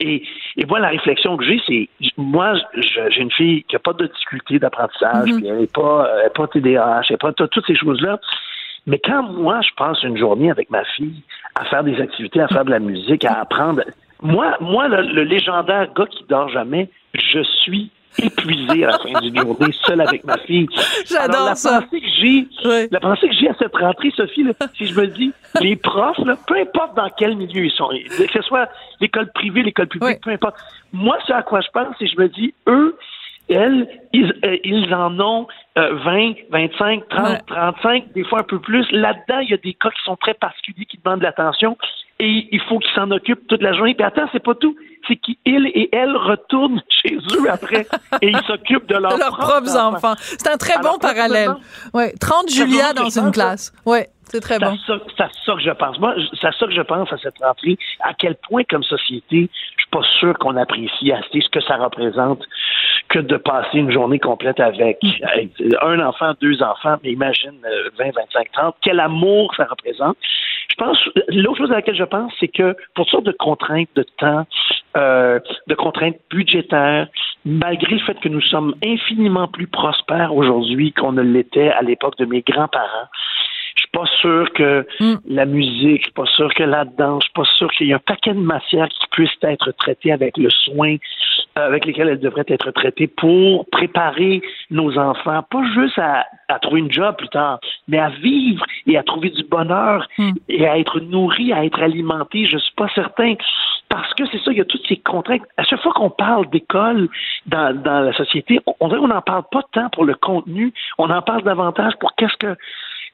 Et, 0.00 0.22
et 0.56 0.66
moi, 0.66 0.78
la 0.78 0.88
réflexion 0.88 1.38
que 1.38 1.44
j'ai, 1.44 1.60
c'est 1.66 1.88
moi, 2.18 2.54
j'ai 2.76 3.22
une 3.22 3.32
fille 3.32 3.62
qui 3.64 3.74
n'a 3.74 3.78
pas 3.78 3.94
de 3.94 4.06
difficulté 4.06 4.58
d'apprentissage, 4.58 5.28
mm-hmm. 5.28 5.36
puis 5.36 5.46
elle 5.46 5.58
n'est 5.58 5.66
pas, 5.66 6.10
elle 6.22 6.30
pas 6.30 6.46
TDAH, 6.48 7.00
elle 7.08 7.14
n'est 7.14 7.16
pas 7.16 7.32
toutes 7.32 7.66
ces 7.66 7.76
choses-là. 7.76 8.20
Mais 8.88 8.98
quand 8.98 9.22
moi, 9.22 9.60
je 9.60 9.68
passe 9.76 10.02
une 10.02 10.16
journée 10.16 10.50
avec 10.50 10.70
ma 10.70 10.82
fille 10.96 11.22
à 11.54 11.64
faire 11.66 11.84
des 11.84 12.00
activités, 12.00 12.40
à 12.40 12.48
faire 12.48 12.64
de 12.64 12.70
la 12.70 12.78
musique, 12.78 13.24
à 13.26 13.40
apprendre, 13.40 13.82
moi, 14.22 14.56
moi 14.60 14.88
le, 14.88 15.24
légendaire 15.24 15.92
gars 15.94 16.06
qui 16.06 16.24
dort 16.26 16.48
jamais, 16.48 16.88
je 17.12 17.42
suis 17.62 17.90
épuisé 18.18 18.84
à 18.84 18.92
la 18.92 18.98
fin 18.98 19.20
du 19.20 19.38
journée, 19.38 19.72
seul 19.84 20.00
avec 20.00 20.24
ma 20.24 20.38
fille. 20.38 20.66
J'adore 21.06 21.54
ça. 21.54 21.82
Pensée 21.82 22.00
que 22.00 22.08
j'ai, 22.18 22.88
La 22.90 22.98
pensée 22.98 23.28
que 23.28 23.34
j'ai 23.34 23.50
à 23.50 23.54
cette 23.58 23.76
rentrée, 23.76 24.10
Sophie, 24.16 24.46
si 24.78 24.86
je 24.86 24.98
me 24.98 25.06
dis, 25.06 25.32
les 25.60 25.76
profs, 25.76 26.16
peu 26.46 26.56
importe 26.56 26.96
dans 26.96 27.10
quel 27.16 27.36
milieu 27.36 27.66
ils 27.66 27.70
sont, 27.70 27.90
que 27.90 28.32
ce 28.32 28.42
soit 28.42 28.70
l'école 29.02 29.30
privée, 29.32 29.62
l'école 29.62 29.88
publique, 29.88 30.22
peu 30.22 30.30
importe, 30.30 30.56
moi, 30.94 31.18
ce 31.26 31.32
à 31.34 31.42
quoi 31.42 31.60
je 31.60 31.68
pense, 31.74 31.94
c'est 31.98 32.06
je 32.06 32.18
me 32.18 32.28
dis, 32.28 32.54
eux, 32.66 32.96
elles, 33.54 33.88
ils, 34.12 34.34
euh, 34.44 34.56
ils 34.64 34.94
en 34.94 35.18
ont 35.20 35.46
20, 35.76 36.34
25, 36.50 37.08
30, 37.08 37.46
35, 37.46 38.12
des 38.12 38.24
fois 38.24 38.40
un 38.40 38.44
peu 38.44 38.58
plus. 38.58 38.90
Là-dedans, 38.90 39.38
il 39.40 39.50
y 39.50 39.54
a 39.54 39.58
des 39.58 39.74
cas 39.74 39.90
qui 39.90 40.02
sont 40.04 40.16
très 40.16 40.34
particuliers, 40.34 40.86
qui 40.86 40.98
demandent 40.98 41.20
de 41.20 41.24
l'attention 41.24 41.76
et 42.20 42.48
il 42.50 42.60
faut 42.68 42.78
qu'ils 42.78 42.94
s'en 42.94 43.10
occupent 43.10 43.46
toute 43.46 43.62
la 43.62 43.72
journée. 43.72 43.94
Puis 43.94 44.04
attends, 44.04 44.28
c'est 44.32 44.42
pas 44.42 44.54
tout. 44.54 44.76
C'est 45.06 45.16
qu'ils 45.16 45.36
et 45.46 45.88
elles 45.92 46.16
retournent 46.16 46.82
chez 47.02 47.16
eux 47.16 47.50
après 47.50 47.86
et 48.20 48.28
ils 48.28 48.42
s'occupent 48.46 48.88
de, 48.88 48.96
leurs, 48.96 49.16
propres, 49.18 49.76
enfants. 49.76 50.14
C'est 50.18 50.48
un 50.48 50.56
très 50.56 50.78
bon 50.82 50.98
parallèle. 50.98 51.50
Ouais, 51.94 52.12
30 52.20 52.50
Julia 52.50 52.92
dans 52.92 53.08
une 53.08 53.30
classe. 53.30 53.72
Ouais. 53.86 54.08
C'est 54.30 54.40
très 54.40 54.58
bon. 54.58 54.76
C'est 54.86 54.92
ça 55.16 55.54
que 55.54 55.60
je 55.60 55.70
pense. 55.70 55.98
Moi, 55.98 56.14
c'est 56.38 56.52
ça 56.52 56.66
que 56.66 56.72
je 56.72 56.82
pense 56.82 57.10
à 57.10 57.16
cette 57.16 57.38
rentrée. 57.38 57.78
À 58.00 58.12
quel 58.12 58.34
point, 58.36 58.62
comme 58.68 58.82
société, 58.82 59.48
je 59.76 59.82
suis 59.82 59.90
pas 59.90 60.02
sûr 60.18 60.38
qu'on 60.38 60.56
apprécie 60.56 61.10
assez 61.12 61.40
ce 61.40 61.48
que 61.48 61.62
ça 61.62 61.76
représente 61.76 62.42
que 63.08 63.20
de 63.20 63.38
passer 63.38 63.78
une 63.78 63.90
journée 63.90 64.18
complète 64.18 64.60
avec, 64.60 64.98
un 65.80 66.00
enfant, 66.00 66.34
deux 66.42 66.62
enfants, 66.62 66.96
mais 67.02 67.12
imagine 67.12 67.58
20, 67.98 68.10
25, 68.14 68.52
30. 68.52 68.76
Quel 68.82 69.00
amour 69.00 69.54
ça 69.56 69.64
représente. 69.64 70.18
Pense, 70.78 70.98
l'autre 71.28 71.58
chose 71.58 71.72
à 71.72 71.76
laquelle 71.76 71.96
je 71.96 72.04
pense, 72.04 72.32
c'est 72.38 72.48
que 72.48 72.76
pour 72.94 73.04
toutes 73.04 73.10
sortes 73.10 73.26
de 73.26 73.32
contraintes 73.32 73.88
de 73.96 74.04
temps, 74.16 74.46
euh, 74.96 75.40
de 75.66 75.74
contraintes 75.74 76.16
budgétaires, 76.30 77.08
malgré 77.44 77.96
le 77.96 78.00
fait 78.00 78.18
que 78.20 78.28
nous 78.28 78.40
sommes 78.40 78.74
infiniment 78.84 79.48
plus 79.48 79.66
prospères 79.66 80.34
aujourd'hui 80.34 80.92
qu'on 80.92 81.12
ne 81.12 81.22
l'était 81.22 81.70
à 81.70 81.82
l'époque 81.82 82.16
de 82.18 82.24
mes 82.24 82.42
grands-parents, 82.42 83.08
je 83.74 83.82
suis 83.82 83.90
pas 83.92 84.06
sûr 84.20 84.52
que 84.52 84.86
mm. 85.00 85.14
la 85.28 85.44
musique, 85.44 85.98
je 85.98 86.04
suis 86.04 86.12
pas 86.12 86.26
sûr 86.26 86.52
que 86.54 86.62
la 86.62 86.84
danse, 86.84 87.22
je 87.22 87.26
suis 87.26 87.32
pas 87.34 87.56
sûr 87.56 87.70
qu'il 87.72 87.86
y 87.88 87.90
ait 87.90 87.94
un 87.94 87.98
paquet 87.98 88.32
de 88.32 88.40
matières 88.40 88.88
qui 88.88 89.06
puissent 89.10 89.30
être 89.42 89.72
traitées 89.72 90.12
avec 90.12 90.36
le 90.36 90.50
soin 90.50 90.96
avec 91.54 91.84
lesquels 91.86 92.08
elles 92.08 92.20
devraient 92.20 92.44
être 92.48 92.70
traitées 92.70 93.06
pour 93.06 93.68
préparer 93.70 94.42
nos 94.70 94.96
enfants, 94.98 95.42
pas 95.50 95.62
juste 95.74 95.98
à, 95.98 96.26
à 96.48 96.58
trouver 96.58 96.80
une 96.80 96.92
job 96.92 97.16
plus 97.16 97.28
tard, 97.28 97.60
mais 97.88 97.98
à 97.98 98.10
vivre 98.10 98.64
et 98.86 98.96
à 98.96 99.02
trouver 99.02 99.30
du 99.30 99.42
bonheur 99.44 100.06
hmm. 100.18 100.32
et 100.48 100.66
à 100.66 100.78
être 100.78 101.00
nourris, 101.00 101.52
à 101.52 101.64
être 101.64 101.82
alimentés. 101.82 102.46
Je 102.46 102.58
suis 102.58 102.74
pas 102.74 102.88
certain 102.94 103.34
parce 103.88 104.12
que 104.14 104.24
c'est 104.26 104.38
ça, 104.42 104.52
il 104.52 104.58
y 104.58 104.60
a 104.60 104.64
toutes 104.64 104.86
ces 104.86 104.98
contraintes. 104.98 105.42
À 105.56 105.64
chaque 105.64 105.80
fois 105.80 105.92
qu'on 105.92 106.10
parle 106.10 106.48
d'école 106.50 107.08
dans, 107.46 107.74
dans 107.82 108.00
la 108.00 108.12
société, 108.12 108.60
on 108.80 108.88
dirait 108.88 109.00
qu'on 109.00 109.08
n'en 109.08 109.22
parle 109.22 109.44
pas 109.50 109.62
tant 109.72 109.88
pour 109.90 110.04
le 110.04 110.14
contenu, 110.14 110.72
on 110.98 111.10
en 111.10 111.22
parle 111.22 111.42
davantage 111.42 111.94
pour 111.98 112.14
qu'est-ce 112.16 112.36
que 112.36 112.56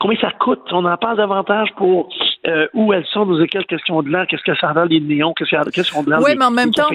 combien 0.00 0.18
ça 0.18 0.30
coûte. 0.32 0.60
On 0.72 0.84
en 0.84 0.96
parle 0.96 1.16
davantage 1.16 1.72
pour 1.76 2.08
euh, 2.46 2.66
où 2.74 2.92
elles 2.92 3.06
sont 3.06 3.26
qu'est-ce 3.50 3.82
qu'ils 3.84 3.94
ont 3.94 4.02
de 4.02 4.10
l'air, 4.10 4.26
qu'est-ce 4.28 4.42
que 4.42 4.54
ça 4.58 4.68
a 4.68 4.84
les 4.84 5.00
néons, 5.00 5.32
qu'est-ce 5.32 5.96
ont 5.96 6.02
de 6.02 6.10
l'air. 6.10 6.20
Oui, 6.22 6.32
mais 6.36 6.44
en 6.44 6.50
même 6.50 6.72
temps, 6.72 6.88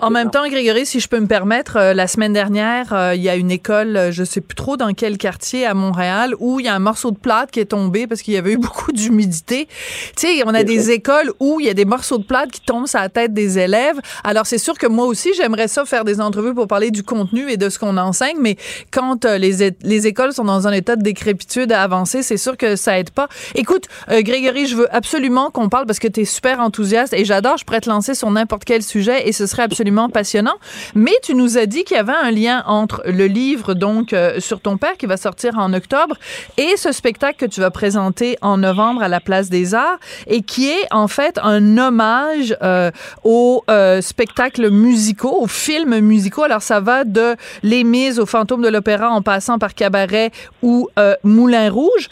en 0.00 0.10
même 0.10 0.30
temps, 0.30 0.48
Grégory, 0.48 0.86
si 0.86 1.00
je 1.00 1.08
peux 1.08 1.20
me 1.20 1.26
permettre, 1.26 1.76
euh, 1.76 1.92
la 1.92 2.06
semaine 2.06 2.32
dernière, 2.32 2.94
euh, 2.94 3.14
il 3.14 3.20
y 3.20 3.28
a 3.28 3.36
une 3.36 3.50
école, 3.50 4.08
je 4.10 4.24
sais 4.24 4.40
plus 4.40 4.54
trop 4.54 4.78
dans 4.78 4.94
quel 4.94 5.18
quartier 5.18 5.66
à 5.66 5.74
Montréal, 5.74 6.34
où 6.38 6.60
il 6.60 6.66
y 6.66 6.68
a 6.70 6.74
un 6.74 6.78
morceau 6.78 7.10
de 7.10 7.18
plate 7.18 7.50
qui 7.50 7.60
est 7.60 7.66
tombé 7.66 8.06
parce 8.06 8.22
qu'il 8.22 8.32
y 8.32 8.38
avait 8.38 8.52
eu 8.52 8.56
beaucoup 8.66 8.90
d'humidité. 8.90 9.68
Tu 10.16 10.28
sais, 10.28 10.42
on 10.46 10.54
a 10.54 10.64
des 10.64 10.90
écoles 10.90 11.30
où 11.40 11.60
il 11.60 11.66
y 11.66 11.70
a 11.70 11.74
des 11.74 11.84
morceaux 11.84 12.16
de 12.16 12.24
plate 12.24 12.50
qui 12.50 12.62
tombent 12.62 12.86
sur 12.86 12.98
la 12.98 13.10
tête 13.10 13.34
des 13.34 13.58
élèves. 13.58 14.00
Alors 14.24 14.46
c'est 14.46 14.58
sûr 14.58 14.78
que 14.78 14.86
moi 14.86 15.04
aussi, 15.04 15.34
j'aimerais 15.34 15.68
ça 15.68 15.84
faire 15.84 16.04
des 16.04 16.22
entrevues 16.22 16.54
pour 16.54 16.68
parler 16.68 16.90
du 16.90 17.02
contenu 17.02 17.50
et 17.50 17.58
de 17.58 17.68
ce 17.68 17.78
qu'on 17.78 17.98
enseigne, 17.98 18.38
mais 18.40 18.56
quand 18.90 19.26
les, 19.26 19.74
les 19.82 20.06
écoles 20.06 20.32
sont 20.32 20.44
dans 20.44 20.66
un 20.66 20.72
état 20.72 20.96
de 20.96 21.02
décrépitude 21.02 21.70
avancé, 21.72 22.22
c'est 22.22 22.38
sûr 22.38 22.56
que 22.56 22.76
ça 22.76 22.98
aide 22.98 23.10
pas. 23.10 23.28
Écoute, 23.54 23.88
Grégory, 24.08 24.66
je 24.66 24.76
veux 24.76 24.85
absolument 24.90 25.50
qu'on 25.50 25.68
parle 25.68 25.86
parce 25.86 25.98
que 25.98 26.08
tu 26.08 26.20
es 26.20 26.24
super 26.24 26.60
enthousiaste 26.60 27.12
et 27.12 27.24
j'adore. 27.24 27.56
Je 27.58 27.64
pourrais 27.64 27.80
te 27.80 27.88
lancer 27.88 28.14
sur 28.14 28.30
n'importe 28.30 28.64
quel 28.64 28.82
sujet 28.82 29.28
et 29.28 29.32
ce 29.32 29.46
serait 29.46 29.62
absolument 29.62 30.08
passionnant. 30.08 30.54
Mais 30.94 31.14
tu 31.22 31.34
nous 31.34 31.58
as 31.58 31.66
dit 31.66 31.84
qu'il 31.84 31.96
y 31.96 32.00
avait 32.00 32.12
un 32.12 32.30
lien 32.30 32.64
entre 32.66 33.02
le 33.06 33.26
livre, 33.26 33.74
donc, 33.74 34.12
euh, 34.12 34.40
sur 34.40 34.60
ton 34.60 34.76
père 34.76 34.96
qui 34.96 35.06
va 35.06 35.16
sortir 35.16 35.58
en 35.58 35.72
octobre 35.72 36.16
et 36.56 36.76
ce 36.76 36.92
spectacle 36.92 37.38
que 37.38 37.46
tu 37.46 37.60
vas 37.60 37.70
présenter 37.70 38.36
en 38.42 38.58
novembre 38.58 39.02
à 39.02 39.08
la 39.08 39.20
Place 39.20 39.48
des 39.48 39.74
Arts 39.74 39.98
et 40.26 40.42
qui 40.42 40.68
est 40.68 40.86
en 40.90 41.08
fait 41.08 41.38
un 41.42 41.78
hommage 41.78 42.56
euh, 42.62 42.90
aux 43.24 43.62
euh, 43.70 44.00
spectacles 44.00 44.70
musicaux, 44.70 45.36
aux 45.40 45.46
films 45.46 46.00
musicaux. 46.00 46.44
Alors, 46.44 46.62
ça 46.62 46.80
va 46.80 47.04
de 47.04 47.36
Les 47.62 47.84
Mises 47.84 48.18
au 48.18 48.26
Fantôme 48.26 48.62
de 48.62 48.68
l'Opéra 48.68 49.10
en 49.10 49.22
passant 49.22 49.58
par 49.58 49.74
Cabaret 49.74 50.30
ou 50.62 50.88
Moulin 51.22 51.70
Rouge. 51.70 52.08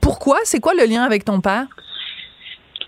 pourquoi? 0.00 0.38
C'est 0.44 0.60
quoi 0.60 0.74
le 0.74 0.84
lien 0.84 1.02
avec 1.02 1.24
ton 1.24 1.40
père? 1.40 1.66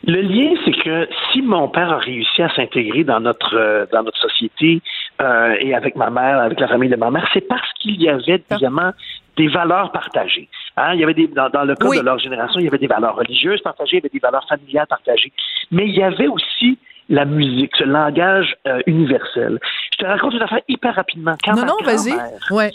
Le 0.07 0.21
lien, 0.21 0.55
c'est 0.65 0.73
que 0.73 1.09
si 1.33 1.43
mon 1.43 1.69
père 1.69 1.91
a 1.91 1.99
réussi 1.99 2.41
à 2.41 2.49
s'intégrer 2.55 3.03
dans 3.03 3.19
notre 3.19 3.57
euh, 3.57 3.87
dans 3.93 4.05
notre 4.05 4.19
société 4.19 4.81
euh, 5.21 5.57
et 5.59 5.75
avec 5.75 5.97
ma 5.97 6.11
mère, 6.11 6.39
avec 6.39 6.61
la 6.61 6.69
famille 6.69 6.89
de 6.89 6.97
ma 6.97 7.11
mère, 7.11 7.29
c'est 7.35 7.47
parce 7.47 7.73
qu'il 7.81 8.01
y 8.01 8.09
avait 8.09 8.43
évidemment 8.51 8.93
des 9.37 9.49
valeurs 9.49 9.91
partagées. 9.91 10.49
Hein? 10.77 10.95
Il 10.95 11.01
y 11.01 11.05
avait 11.05 11.15
des 11.15 11.27
dans, 11.27 11.65
le 11.65 11.75
cas 11.75 11.89
de 11.89 12.05
leur 12.05 12.21
génération, 12.21 12.61
il 12.61 12.67
y 12.67 12.69
avait 12.69 12.79
des 12.79 12.87
valeurs 12.87 13.17
religieuses 13.17 13.61
partagées, 13.63 13.97
il 13.97 14.01
y 14.01 14.03
avait 14.03 14.13
des 14.13 14.21
valeurs 14.21 14.47
familiales 14.49 14.87
partagées, 14.87 15.33
mais 15.73 15.89
il 15.89 15.95
y 15.97 16.03
avait 16.03 16.29
aussi 16.29 16.79
la 17.09 17.25
musique, 17.25 17.75
ce 17.77 17.85
langage 17.85 18.57
euh, 18.69 18.81
universel. 18.87 19.59
Je 19.93 19.99
te 19.99 20.07
raconte 20.07 20.35
une 20.35 20.43
affaire 20.43 20.61
hyper 20.69 20.95
rapidement. 20.95 21.35
Quand 21.45 21.55
non, 21.55 21.67
non, 21.67 21.77
vas-y. 21.85 22.15
Ouais. 22.53 22.71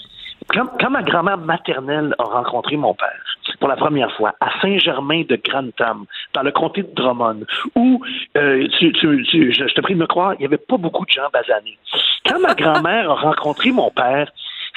Quand, 0.49 0.89
ma 0.89 1.03
grand-mère 1.03 1.37
maternelle 1.37 2.15
a 2.17 2.23
rencontré 2.23 2.75
mon 2.75 2.93
père 2.93 3.37
pour 3.61 3.69
la 3.69 3.77
première 3.77 4.11
fois 4.17 4.33
à 4.41 4.49
Saint-Germain 4.59 5.21
de 5.29 5.37
Grantham, 5.37 6.05
dans 6.33 6.41
le 6.41 6.51
comté 6.51 6.81
de 6.81 6.93
Drummond, 6.93 7.45
où, 7.75 8.01
euh, 8.35 8.67
tu, 8.79 8.91
je, 8.91 9.73
te 9.73 9.81
prie 9.81 9.93
de 9.93 9.99
me 9.99 10.07
croire, 10.07 10.33
il 10.33 10.39
n'y 10.39 10.45
avait 10.45 10.57
pas 10.57 10.77
beaucoup 10.77 11.05
de 11.05 11.11
gens 11.11 11.29
basanés. 11.31 11.77
Quand 12.25 12.39
ma 12.39 12.55
grand-mère 12.55 13.09
a 13.11 13.15
rencontré 13.15 13.71
mon 13.71 13.91
père, 13.91 14.31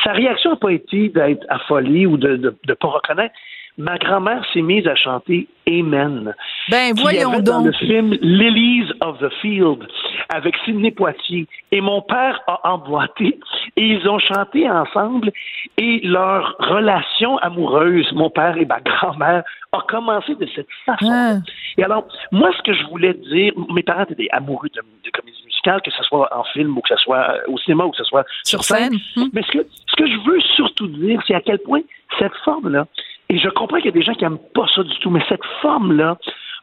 sa 0.05 0.13
réaction 0.13 0.51
n'a 0.51 0.57
pas 0.57 0.71
été 0.73 1.09
d'être 1.09 1.47
affolée 1.49 2.05
ou 2.07 2.19
de 2.19 2.55
ne 2.69 2.75
pas 2.75 2.89
reconnaître 2.89 3.35
ma 3.79 3.99
grand-mère 3.99 4.45
s'est 4.53 4.63
mise 4.63 4.87
à 4.87 4.95
chanter 4.95 5.49
Amen. 5.67 6.35
Ben, 6.71 6.93
voyons 6.95 7.33
donc. 7.33 7.43
Dans 7.43 7.65
le 7.65 7.73
film 7.73 8.13
Lilies 8.21 8.93
of 9.01 9.19
the 9.19 9.31
Field 9.41 9.87
avec 10.29 10.57
Sidney 10.65 10.91
Poitier. 10.91 11.47
Et 11.73 11.81
mon 11.81 12.03
père 12.03 12.41
a 12.47 12.71
emboîté 12.71 13.39
et 13.77 13.83
ils 13.83 14.09
ont 14.09 14.19
chanté 14.19 14.69
ensemble 14.69 15.33
et 15.79 16.01
leur 16.05 16.55
relation 16.59 17.39
amoureuse, 17.39 18.11
mon 18.13 18.31
père 18.31 18.57
et 18.57 18.65
ma 18.65 18.81
grand-mère, 18.81 19.43
a 19.73 19.81
commencé 19.89 20.35
de 20.35 20.47
cette 20.55 20.69
façon. 20.85 21.11
Ah. 21.11 21.37
Et 21.79 21.85
alors, 21.85 22.07
moi, 22.31 22.51
ce 22.57 22.63
que 22.63 22.73
je 22.73 22.85
voulais 22.85 23.15
dire, 23.15 23.53
mes 23.73 23.83
parents 23.83 24.05
étaient 24.05 24.29
amoureux 24.31 24.69
de, 24.75 24.81
de 25.05 25.11
comédie 25.11 25.43
musicale, 25.45 25.81
que 25.83 25.91
ce 25.91 26.03
soit 26.05 26.29
en 26.37 26.45
film 26.45 26.77
ou 26.77 26.81
que 26.81 26.95
ce 26.95 27.03
soit 27.03 27.39
au 27.49 27.59
cinéma 27.59 27.85
ou 27.85 27.91
que 27.91 27.97
ce 27.97 28.05
soit 28.05 28.25
sur, 28.45 28.63
scène. 28.63 28.95
Hum. 29.17 29.31
Mais 29.33 29.43
ce 29.43 29.59
que, 29.59 29.67
ce 29.87 29.97
que 29.97 30.07
je 30.07 30.31
veux 30.31 30.41
surtout 30.57 30.89
dire, 30.89 31.21
c'est 31.27 31.35
à 31.35 31.41
quel 31.41 31.59
point 31.59 31.81
cette 32.19 32.35
forme-là, 32.45 32.87
et 33.29 33.39
je 33.39 33.49
comprends 33.49 33.79
qu'il 33.79 33.87
y 33.87 33.89
a 33.89 33.93
des 33.93 34.03
gens 34.03 34.15
qui 34.15 34.25
n'aiment 34.25 34.39
pas 34.55 34.67
ça 34.75 34.83
du 34.83 34.99
tout, 34.99 35.11
mais 35.11 35.23
cette 35.29 35.45
forme-là 35.63 36.17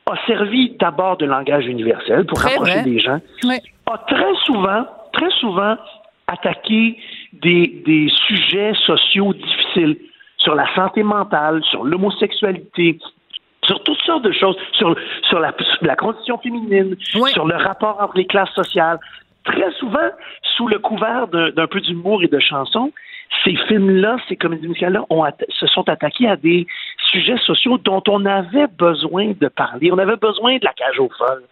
a 0.10 0.16
servi 0.28 0.76
d'abord 0.80 1.18
de 1.18 1.26
langage 1.26 1.68
universel 1.68 2.26
pour 2.26 2.40
rapprocher 2.40 2.84
des 2.84 3.00
gens, 3.00 3.20
a 3.86 3.98
très 4.08 4.36
souvent, 4.46 4.86
très 5.14 5.30
souvent 5.40 5.76
attaqué 6.28 6.98
des, 7.34 7.82
des 7.86 8.10
sujets 8.28 8.74
sociaux 8.86 9.34
difficiles 9.34 9.98
sur 10.38 10.56
la 10.56 10.66
santé 10.76 11.04
mentale, 11.04 11.64
sur 11.64 11.84
l'homosexualité, 11.84 13.00
sur 13.64 13.84
toutes 13.84 14.00
sortes 14.00 14.24
de 14.24 14.32
choses, 14.32 14.56
sur, 14.74 14.96
sur 15.30 15.40
la, 15.40 15.54
la 15.82 15.96
condition 15.96 16.38
féminine, 16.40 16.96
sur 17.00 17.46
le 17.46 17.56
rapport 17.56 17.98
entre 18.02 18.18
les 18.18 18.26
classes 18.26 18.54
sociales. 18.54 19.00
Très 19.44 19.72
souvent, 19.74 20.10
sous 20.56 20.68
le 20.68 20.80
couvert 20.80 21.28
d'un 21.28 21.68
peu 21.68 21.82
d'humour 21.82 22.24
et 22.24 22.28
de 22.28 22.40
chansons, 22.40 22.92
ces 23.44 23.56
films-là, 23.68 24.18
ces 24.28 24.36
comédies 24.36 24.68
musicales-là, 24.68 25.06
se 25.50 25.68
sont 25.68 25.88
attaqués 25.90 26.28
à 26.28 26.36
des 26.36 26.68
sujets 27.12 27.38
sociaux 27.38 27.78
dont 27.78 28.04
on 28.08 28.26
avait 28.26 28.68
besoin 28.68 29.34
de 29.40 29.48
parler. 29.48 29.92
On 29.92 29.98
avait 29.98 30.18
besoin 30.18 30.58
de 30.58 30.66
la 30.66 30.74
cage 30.74 31.00
aux 31.00 31.10
folles. 31.18 31.44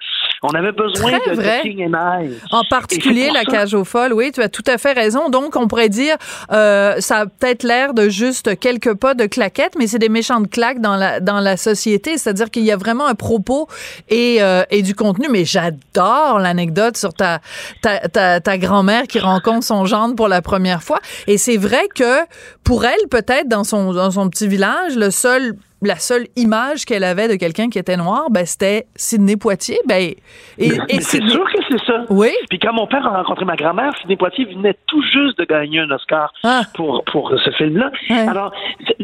On 0.41 0.49
avait 0.49 0.71
besoin 0.71 1.11
de, 1.11 1.61
King 1.61 1.93
and 1.93 2.23
I. 2.23 2.29
En 2.51 2.63
particulier 2.69 3.29
la 3.29 3.43
cage 3.43 3.73
aux 3.73 3.83
folles, 3.83 4.13
oui, 4.13 4.31
tu 4.31 4.41
as 4.41 4.47
tout 4.47 4.63
à 4.67 4.77
fait 4.77 4.93
raison. 4.93 5.29
Donc, 5.29 5.57
on 5.57 5.67
pourrait 5.67 5.89
dire, 5.89 6.15
euh, 6.51 6.95
ça 6.99 7.17
a 7.17 7.25
peut-être 7.25 7.63
l'air 7.63 7.93
de 7.93 8.07
juste 8.07 8.57
quelques 8.57 8.93
pas 8.93 9.15
de 9.15 9.25
claquettes, 9.25 9.73
mais 9.77 9.87
c'est 9.87 9.99
des 9.99 10.07
méchantes 10.07 10.49
claques 10.49 10.79
dans 10.79 10.95
la, 10.95 11.19
dans 11.19 11.41
la 11.41 11.57
société. 11.57 12.17
C'est-à-dire 12.17 12.49
qu'il 12.51 12.63
y 12.63 12.71
a 12.71 12.77
vraiment 12.77 13.05
un 13.05 13.15
propos 13.15 13.67
et, 14.07 14.37
euh, 14.41 14.63
et 14.69 14.81
du 14.81 14.95
contenu. 14.95 15.27
Mais 15.29 15.43
j'adore 15.43 16.39
l'anecdote 16.39 16.95
sur 16.95 17.13
ta, 17.13 17.41
ta, 17.81 18.07
ta, 18.07 18.39
ta 18.39 18.57
grand-mère 18.57 19.07
qui 19.07 19.19
rencontre 19.19 19.65
son 19.65 19.85
gendre 19.85 20.15
pour 20.15 20.29
la 20.29 20.41
première 20.41 20.83
fois. 20.83 20.99
Et 21.27 21.37
c'est 21.37 21.57
vrai 21.57 21.89
que 21.93 22.25
pour 22.63 22.85
elle, 22.85 23.07
peut-être 23.11 23.49
dans 23.49 23.65
son, 23.65 23.91
dans 23.91 24.11
son 24.11 24.29
petit 24.29 24.47
village, 24.47 24.95
le 24.95 25.11
seul 25.11 25.55
la 25.81 25.95
seule 25.95 26.27
image 26.35 26.85
qu'elle 26.85 27.03
avait 27.03 27.27
de 27.27 27.35
quelqu'un 27.35 27.69
qui 27.69 27.79
était 27.79 27.97
noir, 27.97 28.29
ben, 28.29 28.45
c'était 28.45 28.85
Sidney 28.95 29.37
Poitier. 29.37 29.79
Ben, 29.87 30.13
et, 30.57 30.71
c'est 30.99 31.23
sûr 31.27 31.45
que 31.51 31.59
c'est 31.69 31.85
ça. 31.85 32.05
Oui. 32.09 32.31
Puis 32.49 32.59
quand 32.59 32.73
mon 32.73 32.87
père 32.87 33.05
a 33.05 33.17
rencontré 33.17 33.45
ma 33.45 33.55
grand-mère, 33.55 33.91
Sidney 33.99 34.17
Poitier 34.17 34.45
venait 34.45 34.75
tout 34.87 35.01
juste 35.03 35.37
de 35.39 35.45
gagner 35.45 35.79
un 35.79 35.91
Oscar 35.91 36.33
ah. 36.43 36.63
pour, 36.75 37.03
pour 37.05 37.33
ce 37.43 37.51
film-là. 37.51 37.91
Alors, 38.09 38.53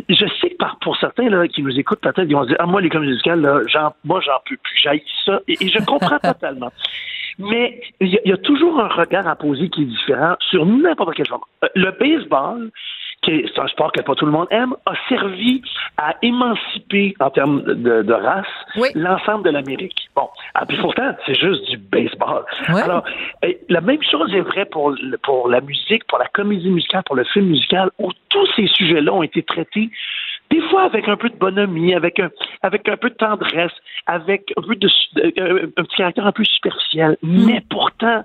je 0.09 0.25
sais 0.41 0.49
que 0.49 0.55
pour 0.81 0.97
certains 0.97 1.29
là, 1.29 1.47
qui 1.47 1.61
nous 1.61 1.77
écoutent, 1.77 2.01
peut-être, 2.01 2.27
ils 2.27 2.35
vont 2.35 2.43
se 2.43 2.49
dire, 2.49 2.57
ah, 2.59 2.65
moi, 2.65 2.81
les 2.81 2.89
comédies 2.89 3.11
musicales, 3.11 3.41
là, 3.41 3.61
moi, 4.03 4.19
j'en 4.21 4.39
peux 4.47 4.57
plus, 4.57 4.77
j'aille 4.81 5.03
ça. 5.25 5.39
Et, 5.47 5.55
je 5.67 5.83
comprends 5.85 6.19
totalement. 6.23 6.71
Mais 7.37 7.81
il 7.99 8.19
y, 8.23 8.31
a 8.31 8.37
toujours 8.37 8.79
un 8.79 8.87
regard 8.87 9.27
à 9.27 9.35
poser 9.35 9.69
qui 9.69 9.81
est 9.81 9.85
différent 9.85 10.35
sur 10.39 10.65
n'importe 10.65 11.15
quel 11.15 11.25
genre. 11.25 11.45
Euh, 11.65 11.67
le 11.75 11.91
baseball, 11.91 12.71
c'est 13.25 13.59
un 13.59 13.67
sport 13.67 13.91
que 13.91 14.01
pas 14.01 14.15
tout 14.15 14.25
le 14.25 14.31
monde 14.31 14.47
aime, 14.51 14.75
a 14.85 14.93
servi 15.09 15.61
à 15.97 16.15
émanciper 16.21 17.13
en 17.19 17.29
termes 17.29 17.61
de, 17.63 18.13
race 18.13 18.45
l'ensemble 18.95 19.43
de 19.43 19.49
l'Amérique. 19.49 20.09
Bon, 20.15 20.29
ah, 20.53 20.65
puis 20.65 20.77
pourtant, 20.77 21.15
c'est 21.25 21.39
juste 21.39 21.69
du 21.69 21.77
baseball. 21.77 22.45
Alors, 22.67 23.03
la 23.69 23.81
même 23.81 24.01
chose 24.03 24.33
est 24.33 24.41
vraie 24.41 24.65
pour, 24.65 24.95
pour 25.23 25.49
la 25.49 25.61
musique, 25.61 26.05
pour 26.07 26.19
la 26.19 26.27
comédie 26.27 26.69
musicale, 26.69 27.03
pour 27.05 27.15
le 27.15 27.23
film 27.25 27.47
musical, 27.47 27.89
où 27.99 28.11
tous 28.29 28.47
ces 28.55 28.67
sujets-là 28.67 29.13
ont 29.13 29.23
été 29.23 29.43
traités 29.43 29.89
des 30.51 30.61
fois 30.69 30.83
avec 30.83 31.07
un 31.07 31.17
peu 31.17 31.29
de 31.29 31.35
bonhomie, 31.35 31.93
avec 31.93 32.19
un, 32.19 32.29
avec 32.61 32.87
un 32.87 32.97
peu 32.97 33.09
de 33.09 33.15
tendresse, 33.15 33.71
avec 34.05 34.53
un 34.57 34.61
peu 34.61 34.75
de, 34.75 34.87
euh, 35.39 35.67
un 35.77 35.83
petit 35.83 35.95
caractère 35.97 36.27
un 36.27 36.31
peu 36.31 36.43
superficiel, 36.43 37.17
mm. 37.21 37.45
mais 37.45 37.63
pourtant, 37.69 38.23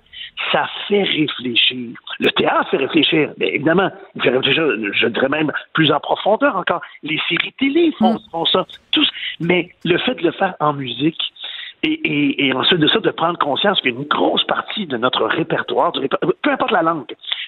ça 0.53 0.69
fait 0.89 1.03
réfléchir. 1.03 1.97
Le 2.19 2.31
théâtre 2.31 2.71
fait 2.71 2.77
réfléchir, 2.79 3.33
mais 3.39 3.49
évidemment, 3.49 3.91
il 4.15 4.23
fait 4.23 4.31
réfléchir, 4.31 4.65
je 4.93 5.07
dirais 5.09 5.29
même 5.29 5.53
plus 5.73 5.93
en 5.93 6.01
profondeur 6.01 6.57
encore. 6.57 6.81
Les 7.03 7.19
séries 7.29 7.53
télé 7.59 7.93
font, 7.99 8.15
mm. 8.15 8.21
font 8.31 8.45
ça, 8.47 8.67
tous. 8.93 9.09
Mais 9.41 9.71
le 9.85 9.99
fait 9.99 10.15
de 10.15 10.23
le 10.23 10.33
faire 10.33 10.55
en 10.61 10.73
musique, 10.73 11.21
et, 11.83 11.93
et, 11.93 12.47
et, 12.47 12.53
ensuite 12.53 12.81
de 12.81 12.89
ça, 12.89 12.99
de 12.99 13.11
prendre 13.11 13.39
conscience 13.39 13.81
qu'une 13.81 14.05
grosse 14.05 14.45
partie 14.45 14.87
de 14.87 14.99
notre 14.99 15.25
répertoire, 15.25 15.93
du 15.93 16.07
peu 16.09 16.51
importe 16.51 16.73
la 16.73 16.83
langue, 16.83 17.07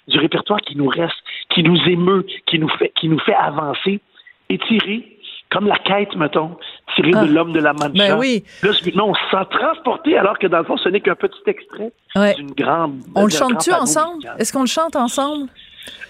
du 0.09 0.19
répertoire 0.19 0.61
qui 0.63 0.77
nous 0.77 0.89
reste, 0.89 1.17
qui 1.51 1.63
nous 1.63 1.79
émeut, 1.87 2.25
qui 2.47 2.59
nous 2.59 2.69
fait, 2.69 2.93
qui 2.99 3.09
nous 3.09 3.19
fait 3.19 3.35
avancer, 3.35 4.01
étiré, 4.49 5.19
comme 5.53 5.67
la 5.67 5.77
quête, 5.79 6.15
mettons, 6.17 6.57
tiré 6.97 7.11
de 7.11 7.17
ah. 7.17 7.25
l'homme 7.25 7.53
de 7.53 7.61
la 7.61 7.73
Mancha. 7.73 7.91
Ben 7.95 8.19
oui. 8.19 8.45
Là, 8.63 8.71
non, 8.95 9.11
on 9.11 9.15
se 9.15 9.21
sent 9.31 9.45
transporté 9.51 10.17
alors 10.17 10.39
que 10.39 10.47
dans 10.47 10.59
le 10.59 10.65
fond, 10.65 10.77
ce 10.77 10.89
n'est 10.89 11.01
qu'un 11.01 11.15
petit 11.15 11.43
extrait 11.47 11.93
d'une 12.37 12.53
grande. 12.53 13.01
On 13.15 13.25
le 13.25 13.31
chante-tu 13.31 13.73
ensemble? 13.73 14.25
Est-ce 14.39 14.53
qu'on 14.53 14.63
le 14.63 14.67
chante 14.67 14.97
ensemble? 14.97 15.49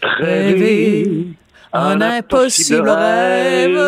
Rêver 0.02 1.26
un 1.72 2.00
impossible 2.00 2.88
rêve, 2.88 3.80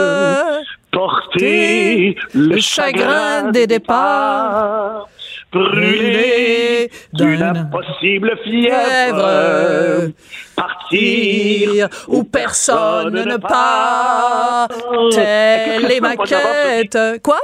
porter 0.91 2.17
le 2.35 2.59
chagrin 2.59 3.51
des 3.51 3.67
départs, 3.67 5.09
brûler 5.53 6.91
d'une 7.13 7.43
impossible 7.43 8.39
fièvre, 8.45 10.13
partir 10.55 11.89
où 12.09 12.25
personne 12.25 13.15
ne 13.15 13.37
part, 13.37 14.69
telle 15.13 15.87
les 15.87 16.01
maquettes. 16.01 16.99
Quoi? 17.23 17.41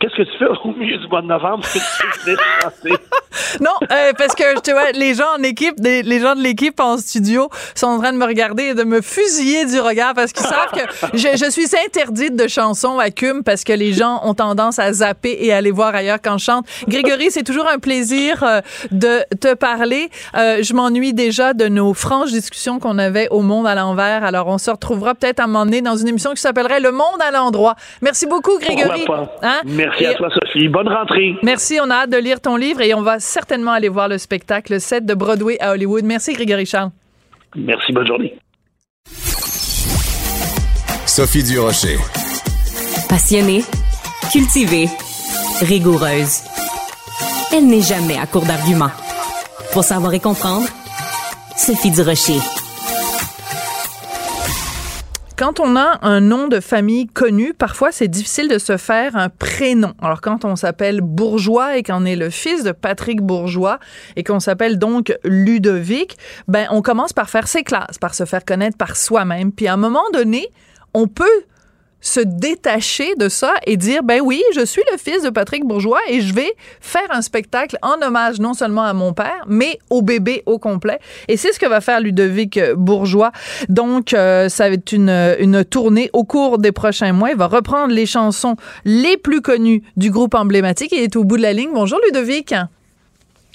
Qu'est-ce 0.00 0.14
que 0.14 0.22
tu 0.22 0.38
fais 0.38 0.46
au 0.46 0.72
milieu 0.74 0.96
du 0.96 1.08
mois 1.08 1.22
de 1.22 1.26
novembre? 1.26 1.64
Non, 3.60 3.70
euh, 3.82 4.12
parce 4.16 4.34
que 4.34 4.60
tu 4.60 4.72
vois, 4.72 4.90
les 4.92 5.14
gens 5.14 5.36
en 5.38 5.42
équipe, 5.42 5.74
les, 5.78 6.20
gens 6.20 6.34
de 6.34 6.42
l'équipe 6.42 6.78
en 6.80 6.96
studio 6.96 7.48
sont 7.74 7.86
en 7.86 7.98
train 7.98 8.12
de 8.12 8.18
me 8.18 8.24
regarder 8.24 8.64
et 8.64 8.74
de 8.74 8.84
me 8.84 9.00
fusiller 9.00 9.64
du 9.66 9.80
regard 9.80 10.14
parce 10.14 10.32
qu'ils 10.32 10.46
savent 10.46 10.72
que 10.72 11.16
je, 11.16 11.50
suis 11.50 11.68
interdite 11.86 12.36
de 12.36 12.48
chansons 12.48 12.98
à 12.98 13.10
Cum 13.10 13.42
parce 13.44 13.64
que 13.64 13.72
les 13.72 13.92
gens 13.92 14.20
ont 14.24 14.34
tendance 14.34 14.78
à 14.78 14.92
zapper 14.92 15.36
et 15.40 15.52
à 15.52 15.58
aller 15.58 15.70
voir 15.70 15.94
ailleurs 15.94 16.18
quand 16.22 16.38
je 16.38 16.44
chante. 16.44 16.66
Grégory, 16.88 17.30
c'est 17.30 17.42
toujours 17.42 17.68
un 17.68 17.78
plaisir 17.78 18.42
euh, 18.42 18.60
de 18.90 19.24
te 19.40 19.54
parler. 19.54 20.10
Euh, 20.36 20.62
je 20.62 20.74
m'ennuie 20.74 21.12
déjà 21.12 21.54
de 21.54 21.68
nos 21.68 21.94
franches 21.94 22.30
discussions 22.30 22.78
qu'on 22.78 22.98
avait 22.98 23.28
au 23.30 23.40
Monde 23.40 23.66
à 23.66 23.74
l'envers. 23.74 24.24
Alors, 24.24 24.48
on 24.48 24.58
se 24.58 24.70
retrouvera 24.70 25.14
peut-être 25.14 25.40
à 25.40 25.44
un 25.44 25.46
moment 25.46 25.64
donné 25.64 25.80
dans 25.80 25.96
une 25.96 26.08
émission 26.08 26.32
qui 26.32 26.40
s'appellerait 26.40 26.80
Le 26.80 26.92
Monde 26.92 27.20
à 27.20 27.30
l'endroit. 27.30 27.76
Merci 28.02 28.26
beaucoup, 28.26 28.58
Grégory. 28.58 29.06
Hein? 29.42 29.60
Merci 29.64 29.87
à 30.06 30.14
toi, 30.14 30.28
Sophie. 30.30 30.68
Bonne 30.68 30.88
rentrée. 30.88 31.34
Merci. 31.42 31.78
On 31.82 31.90
a 31.90 31.94
hâte 32.02 32.10
de 32.10 32.16
lire 32.18 32.40
ton 32.40 32.56
livre 32.56 32.80
et 32.80 32.94
on 32.94 33.02
va 33.02 33.18
certainement 33.18 33.72
aller 33.72 33.88
voir 33.88 34.08
le 34.08 34.18
spectacle 34.18 34.80
7 34.80 35.04
de 35.06 35.14
Broadway 35.14 35.56
à 35.60 35.72
Hollywood. 35.72 36.04
Merci, 36.04 36.32
Grégory 36.32 36.66
Charles. 36.66 36.90
Merci. 37.56 37.92
Bonne 37.92 38.06
journée. 38.06 38.38
Sophie 41.06 41.42
Durocher. 41.42 41.96
Passionnée, 43.08 43.62
cultivée, 44.30 44.86
rigoureuse. 45.62 46.42
Elle 47.52 47.66
n'est 47.66 47.80
jamais 47.80 48.18
à 48.18 48.26
court 48.26 48.44
d'arguments. 48.44 48.90
Pour 49.72 49.84
savoir 49.84 50.12
et 50.14 50.20
comprendre, 50.20 50.68
Sophie 51.56 51.90
Durocher 51.90 52.38
quand 55.38 55.60
on 55.60 55.76
a 55.76 56.00
un 56.02 56.20
nom 56.20 56.48
de 56.48 56.58
famille 56.58 57.06
connu, 57.06 57.54
parfois 57.54 57.92
c'est 57.92 58.08
difficile 58.08 58.48
de 58.48 58.58
se 58.58 58.76
faire 58.76 59.14
un 59.14 59.28
prénom. 59.28 59.94
Alors 60.02 60.20
quand 60.20 60.44
on 60.44 60.56
s'appelle 60.56 61.00
Bourgeois 61.00 61.76
et 61.76 61.84
qu'on 61.84 62.04
est 62.04 62.16
le 62.16 62.28
fils 62.28 62.64
de 62.64 62.72
Patrick 62.72 63.22
Bourgeois 63.22 63.78
et 64.16 64.24
qu'on 64.24 64.40
s'appelle 64.40 64.78
donc 64.78 65.16
Ludovic, 65.22 66.18
ben 66.48 66.66
on 66.72 66.82
commence 66.82 67.12
par 67.12 67.30
faire 67.30 67.46
ses 67.46 67.62
classes, 67.62 67.98
par 68.00 68.16
se 68.16 68.24
faire 68.24 68.44
connaître 68.44 68.76
par 68.76 68.96
soi-même. 68.96 69.52
Puis 69.52 69.68
à 69.68 69.74
un 69.74 69.76
moment 69.76 70.02
donné, 70.12 70.48
on 70.92 71.06
peut 71.06 71.44
se 72.00 72.20
détacher 72.20 73.14
de 73.16 73.28
ça 73.28 73.54
et 73.66 73.76
dire 73.76 74.02
ben 74.02 74.20
oui, 74.22 74.42
je 74.54 74.64
suis 74.64 74.82
le 74.92 74.98
fils 74.98 75.22
de 75.22 75.30
Patrick 75.30 75.64
Bourgeois 75.64 76.00
et 76.08 76.20
je 76.20 76.32
vais 76.32 76.52
faire 76.80 77.06
un 77.10 77.22
spectacle 77.22 77.76
en 77.82 78.00
hommage 78.02 78.40
non 78.40 78.54
seulement 78.54 78.84
à 78.84 78.92
mon 78.92 79.12
père, 79.12 79.44
mais 79.46 79.78
au 79.90 80.02
bébé 80.02 80.42
au 80.46 80.58
complet. 80.58 80.98
Et 81.28 81.36
c'est 81.36 81.52
ce 81.52 81.58
que 81.58 81.66
va 81.66 81.80
faire 81.80 82.00
Ludovic 82.00 82.58
Bourgeois. 82.76 83.32
Donc 83.68 84.14
euh, 84.14 84.48
ça 84.48 84.68
va 84.68 84.74
être 84.74 84.92
une, 84.92 85.36
une 85.38 85.64
tournée 85.64 86.10
au 86.12 86.24
cours 86.24 86.58
des 86.58 86.72
prochains 86.72 87.12
mois. 87.12 87.30
Il 87.30 87.36
va 87.36 87.46
reprendre 87.46 87.92
les 87.92 88.06
chansons 88.06 88.56
les 88.84 89.16
plus 89.16 89.40
connues 89.40 89.82
du 89.96 90.10
groupe 90.10 90.34
emblématique. 90.34 90.92
Il 90.92 91.02
est 91.02 91.16
au 91.16 91.24
bout 91.24 91.36
de 91.36 91.42
la 91.42 91.52
ligne. 91.52 91.70
Bonjour 91.72 91.98
Ludovic. 92.06 92.54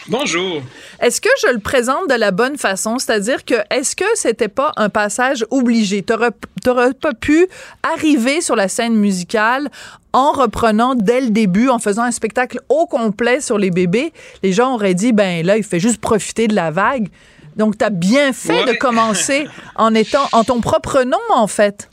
Bonjour. 0.09 0.61
Est-ce 0.99 1.21
que 1.21 1.29
je 1.41 1.53
le 1.53 1.59
présente 1.59 2.09
de 2.09 2.15
la 2.15 2.31
bonne 2.31 2.57
façon? 2.57 2.99
C'est-à-dire 2.99 3.45
que, 3.45 3.55
est-ce 3.69 3.95
que 3.95 4.03
c'était 4.15 4.49
pas 4.49 4.73
un 4.75 4.89
passage 4.89 5.45
obligé? 5.49 6.03
T'aurais 6.03 6.93
pas 6.93 7.13
pu 7.13 7.47
arriver 7.83 8.41
sur 8.41 8.57
la 8.57 8.67
scène 8.67 8.95
musicale 8.95 9.69
en 10.11 10.33
reprenant 10.33 10.95
dès 10.95 11.21
le 11.21 11.29
début, 11.29 11.69
en 11.69 11.79
faisant 11.79 12.03
un 12.03 12.11
spectacle 12.11 12.59
au 12.67 12.85
complet 12.85 13.39
sur 13.39 13.57
les 13.57 13.71
bébés? 13.71 14.11
Les 14.43 14.51
gens 14.51 14.73
auraient 14.73 14.93
dit, 14.93 15.13
ben 15.13 15.45
là, 15.45 15.55
il 15.55 15.63
fait 15.63 15.79
juste 15.79 16.01
profiter 16.01 16.49
de 16.49 16.55
la 16.55 16.69
vague. 16.69 17.07
Donc, 17.55 17.77
tu 17.77 17.85
as 17.85 17.89
bien 17.89 18.33
fait 18.33 18.65
de 18.65 18.73
commencer 18.73 19.47
en 19.75 19.93
étant 19.95 20.27
en 20.33 20.43
ton 20.43 20.59
propre 20.59 21.03
nom, 21.03 21.17
en 21.29 21.47
fait. 21.47 21.89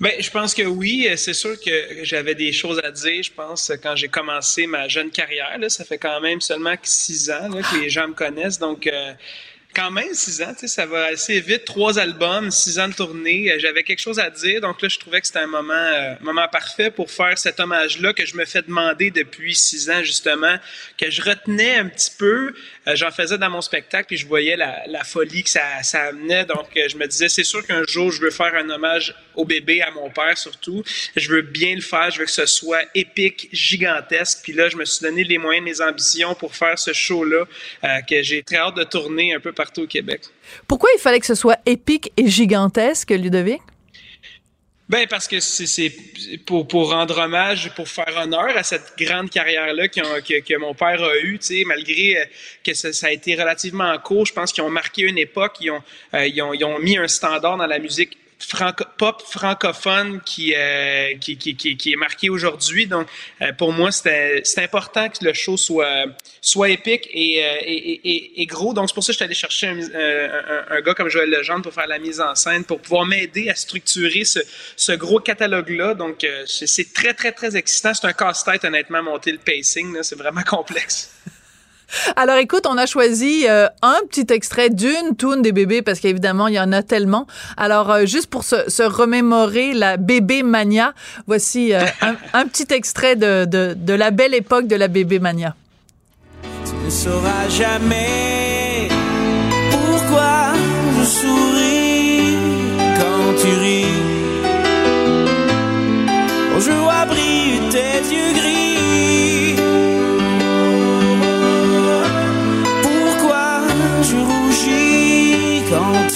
Ben, 0.00 0.12
je 0.20 0.30
pense 0.30 0.54
que 0.54 0.62
oui. 0.62 1.08
C'est 1.16 1.34
sûr 1.34 1.60
que 1.60 2.04
j'avais 2.04 2.34
des 2.34 2.52
choses 2.52 2.80
à 2.84 2.90
dire. 2.90 3.22
Je 3.22 3.32
pense 3.32 3.72
quand 3.82 3.96
j'ai 3.96 4.08
commencé 4.08 4.66
ma 4.66 4.86
jeune 4.86 5.10
carrière, 5.10 5.58
là, 5.58 5.68
ça 5.68 5.84
fait 5.84 5.98
quand 5.98 6.20
même 6.20 6.40
seulement 6.40 6.74
six 6.82 7.30
ans 7.30 7.48
là, 7.48 7.62
que 7.62 7.76
les 7.80 7.90
gens 7.90 8.06
me 8.06 8.14
connaissent. 8.14 8.58
Donc, 8.60 8.86
euh, 8.86 9.12
quand 9.74 9.90
même 9.90 10.12
six 10.12 10.42
ans, 10.42 10.54
ça 10.56 10.86
va 10.86 11.06
assez 11.06 11.40
vite. 11.40 11.64
Trois 11.64 11.98
albums, 11.98 12.50
six 12.50 12.78
ans 12.78 12.88
de 12.88 12.94
tournée. 12.94 13.50
Euh, 13.50 13.58
j'avais 13.58 13.82
quelque 13.82 14.00
chose 14.00 14.18
à 14.18 14.30
dire, 14.30 14.60
donc 14.60 14.80
là, 14.82 14.88
je 14.88 14.98
trouvais 14.98 15.20
que 15.20 15.26
c'était 15.26 15.40
un 15.40 15.46
moment, 15.46 15.74
euh, 15.74 16.14
moment 16.20 16.48
parfait 16.48 16.90
pour 16.90 17.10
faire 17.10 17.36
cet 17.38 17.60
hommage-là 17.60 18.12
que 18.12 18.24
je 18.24 18.36
me 18.36 18.44
fais 18.44 18.62
demander 18.62 19.10
depuis 19.10 19.54
six 19.54 19.90
ans, 19.90 20.02
justement, 20.02 20.56
que 20.96 21.10
je 21.10 21.22
retenais 21.22 21.76
un 21.76 21.88
petit 21.88 22.12
peu. 22.16 22.54
Euh, 22.88 22.96
j'en 22.96 23.10
faisais 23.10 23.36
dans 23.36 23.50
mon 23.50 23.60
spectacle, 23.60 24.06
puis 24.06 24.16
je 24.16 24.26
voyais 24.26 24.56
la, 24.56 25.04
folie 25.04 25.42
que 25.42 25.50
ça, 25.50 25.62
amenait. 26.08 26.44
Donc, 26.44 26.66
je 26.74 26.96
me 26.96 27.06
disais, 27.06 27.28
c'est 27.28 27.44
sûr 27.44 27.66
qu'un 27.66 27.84
jour, 27.84 28.10
je 28.10 28.20
veux 28.20 28.30
faire 28.30 28.54
un 28.54 28.68
hommage 28.70 29.14
au 29.34 29.44
bébé, 29.44 29.82
à 29.82 29.90
mon 29.90 30.10
père 30.10 30.36
surtout. 30.36 30.82
Je 31.16 31.28
veux 31.28 31.42
bien 31.42 31.74
le 31.74 31.80
faire, 31.80 32.10
je 32.10 32.20
veux 32.20 32.24
que 32.24 32.30
ce 32.30 32.46
soit 32.46 32.82
épique, 32.94 33.48
gigantesque. 33.52 34.40
Puis 34.42 34.52
là, 34.52 34.68
je 34.68 34.76
me 34.76 34.84
suis 34.84 35.02
donné 35.02 35.24
les 35.24 35.38
moyens 35.38 35.64
mes 35.64 35.80
ambitions 35.80 36.34
pour 36.34 36.54
faire 36.54 36.78
ce 36.78 36.92
show-là, 36.92 37.44
que 38.08 38.22
j'ai 38.22 38.42
très 38.42 38.56
hâte 38.56 38.76
de 38.76 38.84
tourner 38.84 39.34
un 39.34 39.40
peu 39.40 39.52
partout 39.52 39.82
au 39.82 39.86
Québec. 39.86 40.22
Pourquoi 40.66 40.90
il 40.96 41.00
fallait 41.00 41.20
que 41.20 41.26
ce 41.26 41.34
soit 41.34 41.58
épique 41.66 42.12
et 42.16 42.28
gigantesque, 42.28 43.10
Ludovic? 43.10 43.60
Ben 44.88 45.06
parce 45.06 45.28
que 45.28 45.38
c'est 45.38 45.92
pour, 46.46 46.66
pour 46.66 46.90
rendre 46.92 47.18
hommage, 47.18 47.70
pour 47.74 47.88
faire 47.88 48.16
honneur 48.16 48.56
à 48.56 48.62
cette 48.62 48.94
grande 48.96 49.28
carrière-là 49.28 49.88
que, 49.88 50.40
que, 50.40 50.56
mon 50.56 50.72
père 50.72 51.02
a 51.02 51.18
eue, 51.18 51.38
tu 51.38 51.58
sais, 51.58 51.64
malgré 51.66 52.16
euh, 52.16 52.24
que 52.64 52.72
ça, 52.72 52.94
ça, 52.94 53.08
a 53.08 53.10
été 53.10 53.34
relativement 53.34 53.98
court, 53.98 54.24
je 54.24 54.32
pense 54.32 54.50
qu'ils 54.50 54.64
ont 54.64 54.70
marqué 54.70 55.02
une 55.02 55.18
époque, 55.18 55.56
ils 55.60 55.72
ont, 55.72 55.82
euh, 56.14 56.26
ils 56.26 56.40
ont, 56.40 56.54
ils 56.54 56.64
ont 56.64 56.78
mis 56.78 56.96
un 56.96 57.06
standard 57.06 57.58
dans 57.58 57.66
la 57.66 57.78
musique 57.78 58.16
pop 58.96 59.22
francophone 59.26 60.20
qui, 60.24 60.54
euh, 60.54 61.14
qui, 61.20 61.36
qui, 61.36 61.56
qui, 61.56 61.92
est 61.92 61.96
marqué 61.96 62.30
aujourd'hui. 62.30 62.86
Donc, 62.86 63.08
euh, 63.42 63.52
pour 63.52 63.72
moi, 63.72 63.90
c'est 63.90 64.42
important 64.58 65.08
que 65.08 65.24
le 65.24 65.32
show 65.32 65.56
soit, 65.56 66.04
soit 66.40 66.70
épique 66.70 67.08
et, 67.12 67.44
euh, 67.44 67.56
et, 67.62 68.42
et, 68.42 68.46
gros. 68.46 68.72
Donc, 68.72 68.88
c'est 68.88 68.94
pour 68.94 69.02
ça 69.02 69.12
que 69.12 69.18
je 69.18 69.24
allé 69.24 69.34
chercher 69.34 69.66
un, 69.66 69.78
un, 69.78 70.76
un, 70.76 70.80
gars 70.80 70.94
comme 70.94 71.08
Joël 71.08 71.30
Legendre 71.30 71.62
pour 71.62 71.74
faire 71.74 71.88
la 71.88 71.98
mise 71.98 72.20
en 72.20 72.34
scène, 72.34 72.64
pour 72.64 72.80
pouvoir 72.80 73.06
m'aider 73.06 73.48
à 73.48 73.54
structurer 73.54 74.24
ce, 74.24 74.40
ce 74.76 74.92
gros 74.92 75.20
catalogue-là. 75.20 75.94
Donc, 75.94 76.26
c'est 76.46 76.92
très, 76.92 77.14
très, 77.14 77.32
très 77.32 77.56
excitant. 77.56 77.92
C'est 77.94 78.06
un 78.06 78.12
casse-tête, 78.12 78.64
honnêtement, 78.64 79.02
monter 79.02 79.32
le 79.32 79.38
pacing. 79.38 79.96
C'est 80.02 80.16
vraiment 80.16 80.42
complexe. 80.42 81.10
Alors 82.16 82.36
écoute, 82.36 82.66
on 82.68 82.76
a 82.76 82.86
choisi 82.86 83.46
euh, 83.48 83.66
un 83.82 83.98
petit 84.08 84.32
extrait 84.32 84.70
d'une 84.70 85.16
toune 85.16 85.42
des 85.42 85.52
bébés 85.52 85.82
parce 85.82 86.00
qu'évidemment, 86.00 86.48
il 86.48 86.54
y 86.54 86.60
en 86.60 86.72
a 86.72 86.82
tellement. 86.82 87.26
Alors 87.56 87.90
euh, 87.90 88.06
juste 88.06 88.28
pour 88.28 88.44
se, 88.44 88.68
se, 88.68 88.82
remémorer 88.82 89.74
la 89.74 89.96
bébé 89.96 90.42
mania, 90.42 90.94
voici 91.26 91.72
euh, 91.72 91.84
un, 92.00 92.16
un, 92.32 92.46
petit 92.46 92.72
extrait 92.72 93.16
de, 93.16 93.44
de, 93.44 93.74
de, 93.76 93.92
la 93.94 94.10
belle 94.10 94.34
époque 94.34 94.66
de 94.66 94.76
la 94.76 94.88
bébé 94.88 95.18
mania. 95.18 95.54
Tu 96.64 96.74
ne 96.84 96.90
sauras 96.90 97.48
jamais 97.48 98.88
pourquoi 99.70 100.47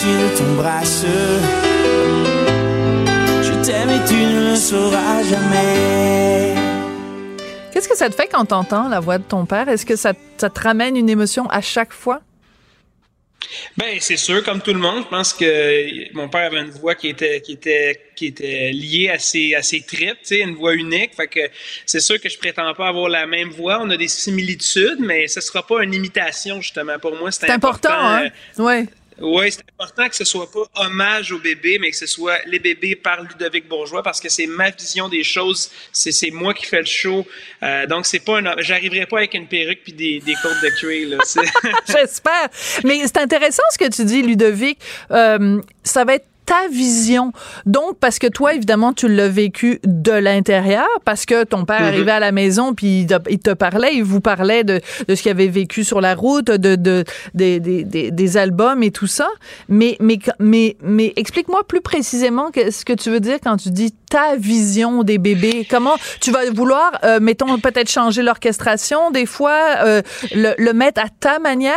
quand 0.02 0.08
il 0.08 0.38
t'embrasse. 0.38 1.04
Je 3.42 3.64
t'aime 3.64 3.90
et 3.90 4.04
tu 4.06 4.14
ne 4.14 4.50
le 4.50 4.56
sauras 4.56 5.22
jamais. 5.22 6.54
Qu'est-ce 7.72 7.88
que 7.88 7.96
ça 7.96 8.08
te 8.10 8.14
fait 8.14 8.28
quand 8.28 8.44
t'entends 8.44 8.88
la 8.88 9.00
voix 9.00 9.18
de 9.18 9.24
ton 9.24 9.46
père? 9.46 9.68
Est-ce 9.68 9.86
que 9.86 9.96
ça, 9.96 10.12
ça 10.36 10.50
te 10.50 10.60
ramène 10.60 10.96
une 10.96 11.08
émotion 11.08 11.48
à 11.50 11.60
chaque 11.60 11.92
fois? 11.92 12.20
Ben 13.76 13.96
c'est 13.98 14.16
sûr, 14.16 14.42
comme 14.44 14.62
tout 14.62 14.72
le 14.72 14.78
monde, 14.78 15.02
je 15.04 15.08
pense 15.08 15.32
que 15.32 16.14
mon 16.14 16.28
père 16.28 16.46
avait 16.46 16.60
une 16.60 16.70
voix 16.70 16.94
qui 16.94 17.08
était 17.08 17.40
qui 17.40 17.52
était 17.52 18.00
qui 18.14 18.26
était 18.26 18.70
liée 18.70 19.10
à 19.12 19.18
ses 19.18 19.54
à 19.56 19.62
ses 19.62 19.80
tripes, 19.80 20.18
tu 20.20 20.36
sais, 20.36 20.38
une 20.38 20.54
voix 20.54 20.74
unique. 20.74 21.14
Fait 21.14 21.26
que 21.26 21.40
c'est 21.84 22.00
sûr 22.00 22.20
que 22.20 22.28
je 22.28 22.38
prétends 22.38 22.72
pas 22.74 22.88
avoir 22.88 23.08
la 23.08 23.26
même 23.26 23.50
voix. 23.50 23.80
On 23.82 23.90
a 23.90 23.96
des 23.96 24.08
similitudes, 24.08 25.00
mais 25.00 25.26
ce 25.26 25.40
sera 25.40 25.66
pas 25.66 25.82
une 25.82 25.92
imitation 25.92 26.60
justement. 26.60 26.98
Pour 27.00 27.16
moi, 27.16 27.32
c'est 27.32 27.50
important. 27.50 27.88
important 27.88 28.06
hein? 28.06 28.28
euh, 28.60 28.62
ouais. 28.62 28.86
Oui, 29.22 29.52
c'est 29.52 29.62
important 29.78 30.08
que 30.08 30.16
ce 30.16 30.24
soit 30.24 30.50
pas 30.50 30.84
hommage 30.84 31.32
aux 31.32 31.38
bébés, 31.38 31.78
mais 31.80 31.90
que 31.90 31.96
ce 31.96 32.06
soit 32.06 32.38
les 32.46 32.58
bébés 32.58 32.96
par 32.96 33.22
Ludovic 33.22 33.68
Bourgeois, 33.68 34.02
parce 34.02 34.20
que 34.20 34.28
c'est 34.28 34.46
ma 34.46 34.70
vision 34.70 35.08
des 35.08 35.22
choses. 35.22 35.70
C'est 35.92 36.30
moi 36.30 36.54
qui 36.54 36.66
fais 36.66 36.80
le 36.80 36.86
show. 36.86 37.26
Euh, 37.62 37.86
donc, 37.86 38.06
c'est 38.06 38.20
pas 38.20 38.38
un, 38.38 38.54
j'arriverai 38.58 39.06
pas 39.06 39.18
avec 39.18 39.34
une 39.34 39.46
perruque 39.46 39.80
puis 39.84 39.92
des, 39.92 40.18
des 40.20 40.34
de 40.34 40.78
cuir, 40.78 41.18
J'espère. 41.86 42.48
Mais 42.84 43.00
c'est 43.06 43.18
intéressant 43.18 43.62
ce 43.70 43.78
que 43.78 43.88
tu 43.88 44.04
dis, 44.04 44.22
Ludovic. 44.22 44.78
Euh, 45.10 45.60
ça 45.84 46.04
va 46.04 46.14
être 46.14 46.26
ta 46.44 46.68
vision. 46.70 47.32
Donc, 47.66 47.98
parce 47.98 48.18
que 48.18 48.26
toi, 48.26 48.54
évidemment, 48.54 48.92
tu 48.92 49.08
l'as 49.08 49.28
vécu 49.28 49.80
de 49.84 50.12
l'intérieur, 50.12 50.86
parce 51.04 51.26
que 51.26 51.44
ton 51.44 51.64
père 51.64 51.80
mm-hmm. 51.80 51.84
arrivait 51.84 52.12
à 52.12 52.20
la 52.20 52.32
maison, 52.32 52.74
puis 52.74 53.06
il 53.28 53.38
te, 53.38 53.52
parlait, 53.52 53.94
il 53.94 54.04
vous 54.04 54.20
parlait 54.20 54.64
de, 54.64 54.80
de 55.08 55.14
ce 55.14 55.22
qu'il 55.22 55.30
avait 55.30 55.48
vécu 55.48 55.84
sur 55.84 56.00
la 56.00 56.14
route, 56.14 56.46
de, 56.46 56.76
de, 56.76 57.04
des 57.34 58.36
albums 58.36 58.82
et 58.82 58.90
tout 58.90 59.06
ça. 59.06 59.28
Mais, 59.68 59.96
mais, 60.00 60.18
mais, 60.38 60.76
mais 60.82 61.12
explique-moi 61.16 61.66
plus 61.66 61.80
précisément 61.80 62.50
ce 62.54 62.84
que 62.84 62.92
tu 62.92 63.10
veux 63.10 63.20
dire 63.20 63.38
quand 63.42 63.56
tu 63.56 63.70
dis 63.70 63.94
ta 64.10 64.36
vision 64.36 65.02
des 65.04 65.18
bébés. 65.18 65.66
Comment 65.68 65.96
tu 66.20 66.30
vas 66.30 66.50
vouloir, 66.50 66.92
euh, 67.04 67.18
mettons, 67.20 67.58
peut-être 67.58 67.90
changer 67.90 68.22
l'orchestration 68.22 69.10
des 69.10 69.26
fois, 69.26 69.76
euh, 69.84 70.02
le, 70.34 70.54
le 70.58 70.72
mettre 70.72 71.00
à 71.02 71.08
ta 71.08 71.38
manière 71.38 71.72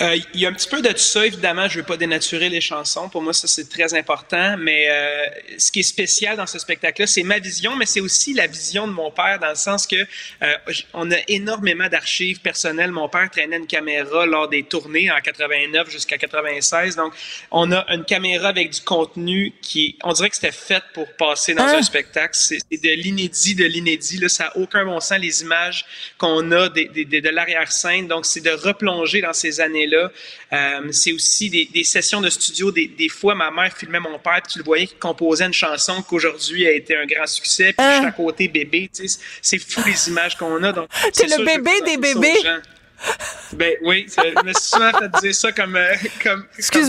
euh, 0.00 0.16
il 0.34 0.40
y 0.40 0.46
a 0.46 0.48
un 0.48 0.52
petit 0.52 0.68
peu 0.68 0.80
de 0.80 0.88
tout 0.88 0.98
ça, 0.98 1.26
évidemment. 1.26 1.68
Je 1.68 1.80
veux 1.80 1.84
pas 1.84 1.96
dénaturer 1.96 2.48
les 2.48 2.60
chansons. 2.60 3.08
Pour 3.08 3.20
moi, 3.20 3.32
ça, 3.32 3.48
c'est 3.48 3.68
très 3.68 3.94
important. 3.94 4.56
Mais 4.56 4.88
euh, 4.88 5.26
ce 5.58 5.72
qui 5.72 5.80
est 5.80 5.84
spécial 5.84 6.36
dans 6.36 6.46
ce 6.46 6.58
spectacle-là, 6.58 7.06
c'est 7.06 7.24
ma 7.24 7.38
vision, 7.38 7.74
mais 7.74 7.86
c'est 7.86 8.00
aussi 8.00 8.32
la 8.32 8.46
vision 8.46 8.86
de 8.86 8.92
mon 8.92 9.10
père, 9.10 9.38
dans 9.40 9.48
le 9.48 9.56
sens 9.56 9.86
que 9.86 9.96
euh, 9.96 10.54
on 10.94 11.10
a 11.10 11.16
énormément 11.26 11.88
d'archives 11.88 12.40
personnelles. 12.40 12.92
Mon 12.92 13.08
père 13.08 13.28
traînait 13.30 13.56
une 13.56 13.66
caméra 13.66 14.24
lors 14.24 14.48
des 14.48 14.62
tournées 14.62 15.10
en 15.10 15.20
89 15.20 15.90
jusqu'à 15.90 16.16
96. 16.16 16.94
Donc, 16.94 17.12
on 17.50 17.72
a 17.72 17.84
une 17.92 18.04
caméra 18.04 18.48
avec 18.48 18.70
du 18.70 18.80
contenu 18.82 19.52
qui, 19.60 19.98
on 20.04 20.12
dirait 20.12 20.30
que 20.30 20.36
c'était 20.36 20.52
fait 20.52 20.82
pour 20.94 21.12
passer 21.14 21.54
dans 21.54 21.64
un 21.64 21.78
ah! 21.78 21.82
spectacle. 21.82 22.36
C'est 22.36 22.60
de 22.70 22.90
l'inédit, 22.90 23.56
de 23.56 23.64
l'inédit. 23.64 24.18
Là, 24.18 24.28
ça 24.28 24.44
n'a 24.44 24.56
aucun 24.58 24.84
bon 24.84 25.00
sens, 25.00 25.18
les 25.18 25.42
images 25.42 25.84
qu'on 26.18 26.52
a 26.52 26.68
de, 26.68 27.04
de, 27.04 27.20
de 27.20 27.28
l'arrière-scène. 27.30 28.06
Donc, 28.06 28.26
c'est 28.26 28.40
de 28.40 28.50
replonger 28.50 29.22
dans 29.22 29.32
ces 29.32 29.60
années 29.60 29.87
là. 29.88 30.10
Euh, 30.52 30.88
c'est 30.92 31.12
aussi 31.12 31.50
des, 31.50 31.84
sessions 31.84 32.20
de 32.20 32.30
studio. 32.30 32.70
Des, 32.70 33.08
fois, 33.08 33.34
ma 33.34 33.50
mère 33.50 33.76
filmait 33.76 34.00
mon 34.00 34.18
père, 34.18 34.40
puis 34.42 34.52
tu 34.52 34.58
le 34.58 34.64
voyais 34.64 34.86
qui 34.86 34.94
composait 34.96 35.46
une 35.46 35.52
chanson 35.52 36.02
qu'aujourd'hui 36.02 36.66
a 36.66 36.72
été 36.72 36.96
un 36.96 37.06
grand 37.06 37.26
succès, 37.26 37.72
puis 37.76 37.86
je 37.86 37.96
suis 37.96 38.06
à 38.06 38.12
côté 38.12 38.48
bébé. 38.48 38.90
c'est 39.42 39.58
fou 39.58 39.82
les 39.86 40.08
images 40.08 40.36
qu'on 40.36 40.62
a. 40.62 40.86
c'est 41.12 41.26
le 41.26 41.44
bébé 41.44 41.70
des 41.84 41.96
bébés. 41.96 42.40
Ben 43.52 43.74
oui, 43.82 44.06
je 44.08 44.44
me 44.44 44.52
suis 44.52 44.64
souvent 44.64 44.90
fait 44.92 45.08
dire 45.22 45.34
ça 45.34 45.52
comme, 45.52 45.76
euh, 45.76 45.94
comme, 46.22 46.44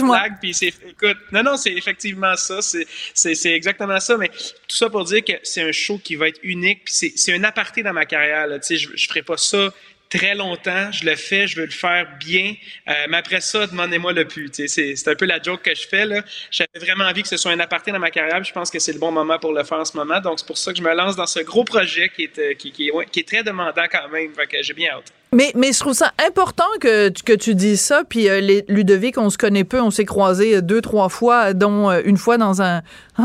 blague, 0.08 0.34
puis 0.40 0.52
c'est, 0.52 0.72
écoute, 0.88 1.16
non, 1.32 1.42
non, 1.42 1.56
c'est 1.56 1.72
effectivement 1.72 2.36
ça, 2.36 2.60
c'est, 2.60 3.46
exactement 3.46 3.98
ça, 4.00 4.16
mais 4.16 4.28
tout 4.28 4.76
ça 4.76 4.90
pour 4.90 5.04
dire 5.04 5.24
que 5.24 5.34
c'est 5.42 5.62
un 5.62 5.72
show 5.72 5.98
qui 6.02 6.16
va 6.16 6.28
être 6.28 6.40
unique, 6.42 6.84
puis 6.84 7.12
c'est, 7.16 7.32
un 7.32 7.44
aparté 7.44 7.82
dans 7.82 7.92
ma 7.92 8.06
carrière, 8.06 8.48
tu 8.54 8.58
sais, 8.62 8.76
je, 8.76 8.90
je 8.94 9.08
ferai 9.08 9.22
pas 9.22 9.36
ça 9.36 9.70
très 10.10 10.34
longtemps, 10.34 10.90
je 10.92 11.06
le 11.06 11.16
fais, 11.16 11.46
je 11.46 11.56
veux 11.56 11.64
le 11.64 11.70
faire 11.70 12.06
bien, 12.18 12.54
euh, 12.88 12.92
mais 13.08 13.16
après 13.16 13.40
ça, 13.40 13.66
demandez-moi 13.66 14.12
le 14.12 14.26
plus. 14.26 14.50
C'est, 14.52 15.08
un 15.08 15.14
peu 15.14 15.24
la 15.24 15.40
joke 15.40 15.62
que 15.62 15.74
je 15.74 15.86
fais. 15.88 16.04
Là. 16.04 16.22
J'avais 16.50 16.78
vraiment 16.78 17.04
envie 17.04 17.22
que 17.22 17.28
ce 17.28 17.36
soit 17.36 17.52
un 17.52 17.60
aparté 17.60 17.92
dans 17.92 17.98
ma 17.98 18.10
carrière, 18.10 18.42
je 18.42 18.52
pense 18.52 18.70
que 18.70 18.78
c'est 18.78 18.92
le 18.92 18.98
bon 18.98 19.12
moment 19.12 19.38
pour 19.38 19.52
le 19.52 19.64
faire 19.64 19.78
en 19.78 19.84
ce 19.84 19.96
moment. 19.96 20.20
Donc, 20.20 20.40
c'est 20.40 20.46
pour 20.46 20.58
ça 20.58 20.72
que 20.72 20.78
je 20.78 20.82
me 20.82 20.94
lance 20.94 21.16
dans 21.16 21.26
ce 21.26 21.40
gros 21.40 21.64
projet 21.64 22.10
qui 22.10 22.24
est, 22.24 22.38
euh, 22.38 22.54
qui, 22.54 22.72
qui, 22.72 22.90
qui 23.10 23.20
est 23.20 23.28
très 23.28 23.42
demandant 23.42 23.86
quand 23.90 24.08
même. 24.08 24.34
Fait 24.34 24.46
que 24.46 24.62
j'ai 24.62 24.74
bien 24.74 24.90
hâte. 24.90 25.12
Mais, 25.32 25.52
mais 25.54 25.72
je 25.72 25.78
trouve 25.78 25.92
ça 25.92 26.12
important 26.26 26.66
que, 26.80 27.08
que 27.24 27.32
tu 27.32 27.54
dises 27.54 27.80
ça. 27.80 28.02
Puis 28.08 28.28
euh, 28.28 28.40
les, 28.40 28.64
Ludovic, 28.66 29.16
on 29.16 29.30
se 29.30 29.38
connaît 29.38 29.62
peu, 29.62 29.80
on 29.80 29.92
s'est 29.92 30.04
croisés 30.04 30.60
deux, 30.60 30.80
trois 30.80 31.08
fois, 31.08 31.54
dont 31.54 31.88
euh, 31.88 32.00
une 32.04 32.16
fois 32.16 32.36
dans 32.36 32.62
un... 32.62 32.82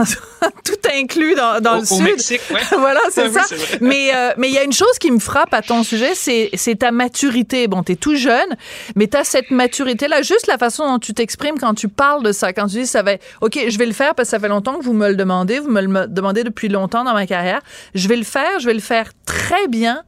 tout 0.63 0.89
inclus 0.93 1.33
dans, 1.33 1.61
dans 1.61 1.79
le 1.79 1.85
sud. 1.85 2.03
Mexique, 2.03 2.41
ouais. 2.51 2.59
voilà, 2.77 2.99
c'est 3.09 3.29
ça. 3.29 3.41
mais 3.81 4.11
euh, 4.13 4.33
mais 4.37 4.49
il 4.49 4.53
y 4.53 4.57
a 4.57 4.63
une 4.63 4.73
chose 4.73 4.99
qui 4.99 5.09
me 5.09 5.19
frappe 5.19 5.53
à 5.53 5.61
ton 5.61 5.83
sujet, 5.83 6.13
c'est 6.15 6.75
ta 6.77 6.91
maturité. 6.91 7.67
Bon, 7.67 7.81
t'es 7.81 7.95
tout 7.95 8.15
jeune, 8.15 8.55
mais 8.95 9.07
t'as 9.07 9.23
cette 9.23 9.49
maturité-là. 9.49 10.21
Juste 10.21 10.45
la 10.47 10.59
façon 10.59 10.85
dont 10.85 10.99
tu 10.99 11.13
t'exprimes 11.13 11.57
quand 11.57 11.73
tu 11.73 11.87
parles 11.87 12.23
de 12.23 12.33
ça, 12.33 12.53
quand 12.53 12.67
tu 12.67 12.81
dis 12.81 12.87
ça 12.87 13.01
va... 13.01 13.13
OK, 13.41 13.57
je 13.67 13.77
vais 13.79 13.85
le 13.85 13.93
faire 13.93 14.13
parce 14.13 14.27
que 14.27 14.31
ça 14.31 14.39
fait 14.39 14.49
longtemps 14.49 14.77
que 14.77 14.83
vous 14.83 14.93
me 14.93 15.07
le 15.09 15.15
demandez, 15.15 15.59
vous 15.59 15.71
me 15.71 15.81
le 15.81 16.07
demandez 16.07 16.43
depuis 16.43 16.67
longtemps 16.67 17.03
dans 17.03 17.13
ma 17.13 17.25
carrière. 17.25 17.61
Je 17.95 18.07
vais 18.07 18.17
le 18.17 18.23
faire, 18.23 18.59
je 18.59 18.67
vais 18.67 18.73
le 18.73 18.79
faire 18.79 19.09
très 19.25 19.67
bien 19.67 20.03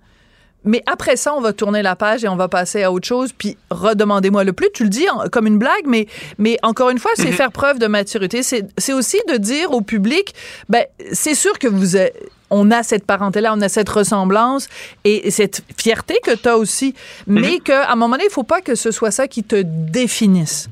mais 0.68 0.84
après 0.86 1.16
ça, 1.16 1.34
on 1.34 1.42
va 1.42 1.54
tourner 1.54 1.82
la 1.82 1.96
page 1.96 2.24
et 2.24 2.28
on 2.28 2.36
va 2.36 2.48
passer 2.48 2.84
à 2.84 2.92
autre 2.92 3.08
chose. 3.08 3.32
Puis 3.38 3.58
redemandez-moi 3.70 4.44
le 4.44 4.54
plus. 4.54 4.68
Tu 4.74 4.84
le 4.84 4.90
dis 4.90 5.06
comme 5.32 5.48
une 5.48 5.58
blague, 5.58 5.86
mais, 5.86 6.08
mais 6.38 6.58
encore 6.64 6.90
une 6.90 7.00
fois, 7.00 7.12
c'est 7.16 7.28
mhm. 7.28 7.34
faire 7.34 7.52
preuve 7.52 7.80
de 7.80 7.88
maturité. 7.88 8.44
C'est 8.44 8.94
aussi 8.94 9.18
de 9.30 9.38
dire 9.38 9.72
au 9.72 9.82
public, 9.82 10.34
ben, 10.70 10.86
c'est 11.14 11.36
sûr 11.36 11.58
que 11.60 11.68
vous 11.68 11.98
êtes 11.98 12.16
on 12.50 12.72
a 12.72 12.82
cette 12.82 13.06
parenté-là, 13.06 13.54
on 13.54 13.60
a 13.60 13.68
cette 13.68 13.90
ressemblance 13.90 14.70
et 15.04 15.32
cette 15.32 15.64
fierté 15.78 16.18
que 16.24 16.34
tu 16.34 16.48
as 16.48 16.58
aussi, 16.58 16.96
mhm. 17.28 17.40
mais 17.42 17.60
qu'à 17.60 17.92
un 17.92 17.96
moment 17.96 18.16
donné, 18.16 18.24
il 18.30 18.32
faut 18.32 18.44
pas 18.44 18.62
que 18.62 18.76
ce 18.76 18.92
soit 18.92 19.12
ça 19.12 19.28
qui 19.28 19.44
te 19.44 19.62
définisse. 19.62 20.70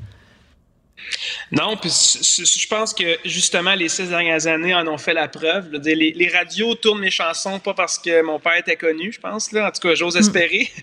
Non, 1.52 1.76
puis 1.76 1.90
je 1.90 2.66
pense 2.66 2.92
que 2.92 3.18
justement 3.24 3.74
les 3.74 3.88
six 3.88 4.08
dernières 4.08 4.46
années 4.46 4.74
en 4.74 4.86
ont 4.88 4.98
fait 4.98 5.14
la 5.14 5.28
preuve. 5.28 5.70
les, 5.84 5.94
les, 5.94 6.28
radios 6.28 6.74
tournent 6.74 7.00
mes 7.00 7.10
chansons 7.10 7.58
pas 7.60 7.74
parce 7.74 7.98
que 7.98 8.22
mon 8.22 8.38
père 8.38 8.56
était 8.56 8.76
connu, 8.76 9.12
je 9.12 9.20
pense 9.20 9.52
là. 9.52 9.68
En 9.68 9.70
tout 9.70 9.86
cas, 9.86 9.94
j'ose 9.94 10.16
mm. 10.16 10.20
espérer. 10.20 10.70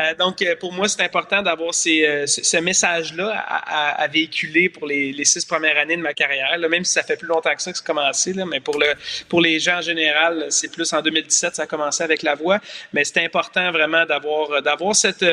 Euh, 0.00 0.14
donc 0.14 0.42
euh, 0.42 0.54
pour 0.54 0.72
moi, 0.72 0.88
c'est 0.88 1.02
important 1.02 1.42
d'avoir 1.42 1.70
euh, 1.70 2.26
ce 2.26 2.56
message-là 2.58 3.30
à, 3.36 4.06
véhiculer 4.06 4.68
pour 4.68 4.86
les, 4.86 5.12
les, 5.12 5.24
six 5.24 5.44
premières 5.44 5.76
années 5.76 5.96
de 5.96 6.02
ma 6.02 6.14
carrière. 6.14 6.56
Là, 6.56 6.68
même 6.68 6.84
si 6.84 6.92
ça 6.92 7.02
fait 7.02 7.16
plus 7.16 7.26
longtemps 7.26 7.54
que 7.54 7.62
ça 7.62 7.72
que 7.72 7.78
c'est 7.78 7.86
commencé, 7.86 8.32
mais 8.46 8.60
pour 8.60 8.78
le 8.78 8.86
pour 9.28 9.40
les 9.40 9.58
gens 9.58 9.78
en 9.78 9.82
général, 9.82 10.46
c'est 10.50 10.70
plus 10.70 10.92
en 10.92 11.02
2017 11.02 11.56
ça 11.56 11.62
a 11.62 11.66
commencé 11.66 12.02
avec 12.02 12.22
la 12.22 12.34
voix. 12.34 12.58
Mais 12.92 13.04
c'est 13.04 13.24
important 13.24 13.72
vraiment 13.72 14.04
d'avoir 14.06 14.62
d'avoir 14.62 14.94
cette 14.94 15.24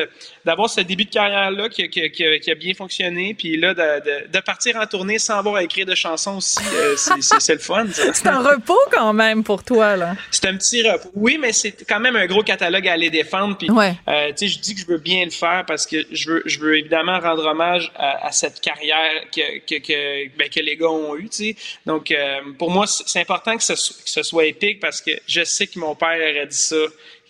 d'avoir 0.44 0.68
ce 0.68 0.80
début 0.80 1.04
de 1.04 1.10
carrière 1.10 1.50
là 1.50 1.68
qui, 1.68 1.88
qui, 1.88 2.10
qui, 2.10 2.50
a 2.50 2.54
bien 2.54 2.74
fonctionné, 2.74 3.34
puis 3.34 3.56
là 3.56 3.74
de 3.74 4.26
de 4.28 4.35
partir 4.42 4.76
en 4.76 4.86
tournée 4.86 5.18
sans 5.18 5.38
avoir 5.38 5.56
à 5.56 5.62
écrire 5.62 5.86
de 5.86 5.94
chansons 5.94 6.36
aussi, 6.36 6.58
euh, 6.74 6.96
c'est 6.96 7.54
le 7.54 7.58
fun. 7.58 7.86
C'est 7.92 8.26
un 8.26 8.40
repos 8.40 8.78
quand 8.90 9.12
même 9.12 9.44
pour 9.44 9.62
toi, 9.62 9.96
là. 9.96 10.16
C'est 10.30 10.46
un 10.46 10.56
petit 10.56 10.88
repos. 10.88 11.10
Oui, 11.14 11.38
mais 11.40 11.52
c'est 11.52 11.86
quand 11.88 12.00
même 12.00 12.16
un 12.16 12.26
gros 12.26 12.42
catalogue 12.42 12.86
à 12.88 12.92
aller 12.92 13.10
défendre. 13.10 13.56
Puis, 13.56 13.68
euh, 13.70 14.28
tu 14.28 14.34
sais, 14.36 14.48
je 14.48 14.58
dis 14.58 14.74
que 14.74 14.80
je 14.80 14.86
veux 14.86 14.98
bien 14.98 15.24
le 15.24 15.30
faire 15.30 15.64
parce 15.66 15.86
que 15.86 16.06
je 16.10 16.30
veux, 16.30 16.42
je 16.46 16.58
veux 16.58 16.78
évidemment 16.78 17.18
rendre 17.20 17.44
hommage 17.46 17.92
à, 17.96 18.32
cette 18.32 18.60
carrière 18.60 19.22
que, 19.34 19.58
que, 19.60 19.78
que, 19.80 20.36
ben, 20.36 20.48
que, 20.48 20.60
les 20.60 20.76
gars 20.76 20.90
ont 20.90 21.16
eue, 21.16 21.28
tu 21.28 21.36
sais. 21.36 21.56
Donc, 21.84 22.10
euh, 22.10 22.40
pour 22.58 22.70
moi, 22.70 22.86
c'est 22.86 23.20
important 23.20 23.56
que 23.56 23.62
ce, 23.62 23.72
que 23.72 24.10
ce 24.10 24.22
soit 24.22 24.46
épique 24.46 24.80
parce 24.80 25.00
que 25.00 25.12
je 25.26 25.44
sais 25.44 25.66
que 25.66 25.78
mon 25.78 25.94
père 25.94 26.16
aurait 26.16 26.46
dit 26.46 26.56
ça 26.56 26.76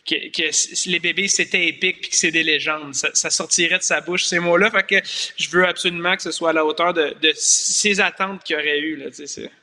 que, 0.07 0.91
les 0.91 0.99
bébés 0.99 1.29
c'était 1.29 1.67
épique 1.67 2.01
puis 2.01 2.11
que 2.11 2.17
c'est 2.17 2.31
des 2.31 2.43
légendes. 2.43 2.95
Ça, 2.95 3.31
sortirait 3.31 3.79
de 3.79 3.83
sa 3.83 4.01
bouche 4.01 4.25
ces 4.25 4.39
mots-là. 4.39 4.71
Fait 4.71 5.03
que 5.03 5.09
je 5.37 5.49
veux 5.51 5.67
absolument 5.67 6.17
que 6.17 6.23
ce 6.23 6.31
soit 6.31 6.51
à 6.51 6.53
la 6.53 6.65
hauteur 6.65 6.95
de, 6.95 7.15
ces 7.35 8.01
attentes 8.01 8.43
qu'il 8.45 8.57
aurait 8.57 8.79
eu. 8.79 8.97
Là, 8.97 9.07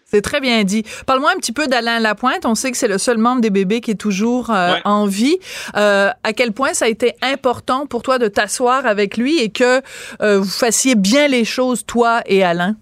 c'est 0.06 0.22
très 0.22 0.40
bien 0.40 0.64
dit. 0.64 0.84
Parle-moi 1.08 1.32
un 1.34 1.40
petit 1.40 1.52
peu 1.52 1.68
d'Alain 1.68 2.00
Lapointe. 2.00 2.46
On 2.46 2.54
sait 2.54 2.70
que 2.70 2.78
c'est 2.78 2.88
le 2.88 3.00
seul 3.00 3.18
membre 3.18 3.42
des 3.42 3.50
bébés 3.50 3.82
qui 3.82 3.92
est 3.92 3.96
toujours 3.96 4.52
euh, 4.52 4.76
en 4.86 5.08
vie. 5.08 5.38
Euh, 5.76 6.12
à 6.24 6.34
quel 6.34 6.52
point 6.52 6.74
ça 6.74 6.86
a 6.86 6.88
été 6.88 7.14
important 7.24 7.88
pour 7.88 8.04
toi 8.04 8.20
de 8.20 8.28
t'asseoir 8.28 8.86
avec 8.86 9.18
lui 9.18 9.40
et 9.40 9.50
que 9.50 9.82
euh, 10.22 10.40
vous 10.40 10.50
fassiez 10.50 10.94
bien 10.94 11.28
les 11.28 11.46
choses, 11.46 11.84
toi 11.86 12.22
et 12.28 12.44
Alain? 12.44 12.76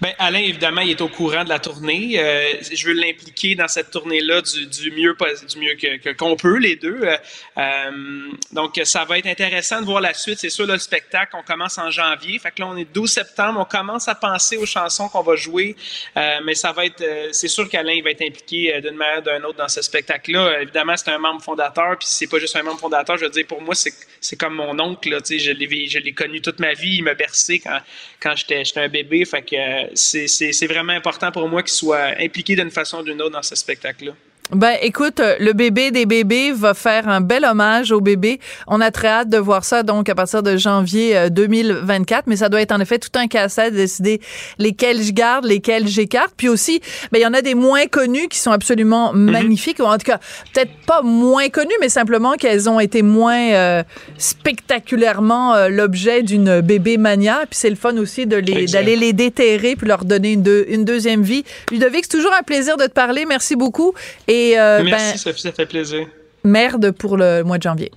Ben, 0.00 0.12
Alain, 0.18 0.38
évidemment, 0.38 0.80
il 0.80 0.90
est 0.90 1.00
au 1.00 1.08
courant 1.08 1.44
de 1.44 1.48
la 1.48 1.58
tournée. 1.58 2.18
Euh, 2.18 2.54
je 2.72 2.86
veux 2.86 2.94
l'impliquer 2.94 3.54
dans 3.54 3.68
cette 3.68 3.90
tournée-là 3.90 4.40
du, 4.42 4.90
mieux, 4.92 5.14
du 5.48 5.58
mieux 5.58 5.74
que, 5.74 6.12
qu'on 6.12 6.36
peut, 6.36 6.56
les 6.56 6.76
deux. 6.76 7.00
Euh, 7.02 7.16
euh, 7.58 8.30
donc, 8.52 8.80
ça 8.84 9.04
va 9.04 9.18
être 9.18 9.26
intéressant 9.26 9.80
de 9.80 9.84
voir 9.84 10.00
la 10.00 10.14
suite. 10.14 10.38
C'est 10.38 10.50
sûr, 10.50 10.66
le 10.66 10.78
spectacle, 10.78 11.36
on 11.36 11.42
commence 11.42 11.76
en 11.78 11.90
janvier. 11.90 12.38
Fait 12.38 12.50
que 12.50 12.62
là, 12.62 12.68
on 12.68 12.76
est 12.76 12.90
12 12.90 13.10
septembre. 13.10 13.60
On 13.60 13.64
commence 13.64 14.08
à 14.08 14.14
penser 14.14 14.56
aux 14.56 14.66
chansons 14.66 15.08
qu'on 15.08 15.22
va 15.22 15.36
jouer. 15.36 15.76
mais 16.16 16.54
ça 16.54 16.72
va 16.72 16.86
être, 16.86 17.04
c'est 17.32 17.48
sûr 17.48 17.68
qu'Alain, 17.68 18.00
va 18.02 18.10
être 18.10 18.22
impliqué 18.22 18.80
d'une 18.80 18.96
manière 18.96 19.18
ou 19.18 19.22
d'une 19.22 19.44
autre 19.44 19.58
dans 19.58 19.68
ce 19.68 19.82
spectacle-là. 19.82 20.62
Évidemment, 20.62 20.96
c'est 20.96 21.10
un 21.10 21.18
membre 21.18 21.42
fondateur. 21.42 21.98
Puis 21.98 22.08
c'est 22.10 22.28
pas 22.28 22.38
juste 22.38 22.56
un 22.56 22.62
membre 22.62 22.80
fondateur. 22.80 23.18
Je 23.18 23.24
veux 23.24 23.30
dire, 23.30 23.46
pour 23.46 23.60
moi, 23.60 23.74
c'est, 23.74 24.36
comme 24.36 24.54
mon 24.54 24.78
oncle. 24.78 25.10
Là, 25.10 25.18
je, 25.28 25.50
l'ai, 25.52 26.12
connu 26.12 26.40
toute 26.40 26.60
ma 26.60 26.72
vie. 26.72 26.96
Il 26.96 27.04
m'a 27.04 27.14
bercé 27.14 27.58
quand, 27.58 27.78
quand 28.20 28.34
j'étais, 28.36 28.64
j'étais 28.64 28.80
un 28.80 28.88
bébé. 28.88 29.24
Fait 29.24 29.49
c'est 29.94 30.66
vraiment 30.66 30.92
important 30.92 31.32
pour 31.32 31.48
moi 31.48 31.62
qu'il 31.62 31.72
soit 31.72 32.14
impliqué 32.18 32.56
d'une 32.56 32.70
façon 32.70 32.98
ou 32.98 33.02
d'une 33.02 33.20
autre 33.22 33.32
dans 33.32 33.42
ce 33.42 33.54
spectacle-là. 33.54 34.12
Ben, 34.52 34.76
écoute, 34.82 35.20
euh, 35.20 35.36
le 35.38 35.52
bébé 35.52 35.92
des 35.92 36.06
bébés 36.06 36.50
va 36.50 36.74
faire 36.74 37.08
un 37.08 37.20
bel 37.20 37.44
hommage 37.44 37.92
au 37.92 38.00
bébé. 38.00 38.40
On 38.66 38.80
a 38.80 38.90
très 38.90 39.06
hâte 39.06 39.28
de 39.28 39.38
voir 39.38 39.64
ça, 39.64 39.84
donc, 39.84 40.08
à 40.08 40.14
partir 40.16 40.42
de 40.42 40.56
janvier 40.56 41.30
2024. 41.30 42.18
Euh, 42.18 42.22
Mais 42.26 42.36
ça 42.36 42.48
doit 42.48 42.60
être, 42.60 42.72
en 42.72 42.80
effet, 42.80 42.98
tout 42.98 43.16
un 43.16 43.28
casse-tête 43.28 43.72
de 43.72 43.78
décider 43.78 44.20
lesquels 44.58 45.02
je 45.02 45.12
garde, 45.12 45.44
lesquels 45.44 45.86
j'écarte. 45.86 46.32
Puis 46.36 46.48
aussi, 46.48 46.80
ben, 47.12 47.18
il 47.18 47.22
y 47.22 47.26
en 47.26 47.34
a 47.34 47.42
des 47.42 47.54
moins 47.54 47.86
connus 47.86 48.26
qui 48.28 48.38
sont 48.38 48.50
absolument 48.50 49.12
mhm. 49.12 49.30
magnifiques. 49.30 49.78
Ou 49.78 49.84
en 49.84 49.98
tout 49.98 50.06
cas, 50.06 50.18
peut-être 50.52 50.72
pas 50.84 51.02
moins 51.02 51.48
connus, 51.48 51.76
mais 51.80 51.88
simplement 51.88 52.32
qu'elles 52.32 52.68
ont 52.68 52.80
été 52.80 53.02
moins 53.02 53.52
euh, 53.52 53.82
spectaculairement 54.18 55.68
l'objet 55.68 56.22
d'une 56.22 56.60
bébé 56.60 56.96
mania. 56.96 57.40
Puis 57.48 57.58
c'est 57.60 57.70
le 57.70 57.76
fun 57.76 57.96
aussi 57.98 58.26
de 58.26 58.36
les, 58.36 58.66
d'aller 58.66 58.96
les 58.96 59.12
déterrer 59.12 59.76
puis 59.76 59.86
leur 59.86 60.04
donner 60.04 60.32
une, 60.32 60.64
une 60.68 60.84
deuxième 60.84 61.22
vie. 61.22 61.44
Ludovic, 61.70 62.04
c'est 62.04 62.16
toujours 62.16 62.34
un 62.38 62.42
plaisir 62.42 62.76
de 62.76 62.84
te 62.84 62.92
parler. 62.92 63.26
Merci 63.26 63.54
beaucoup. 63.54 63.94
Et 64.26 64.39
euh, 64.58 64.82
Merci, 64.84 65.12
ben, 65.12 65.18
Sophie, 65.18 65.42
ça 65.42 65.52
fait 65.52 65.66
plaisir. 65.66 66.06
Merde 66.44 66.90
pour 66.92 67.16
le 67.16 67.42
mois 67.42 67.58
de 67.58 67.62
janvier. 67.62 67.90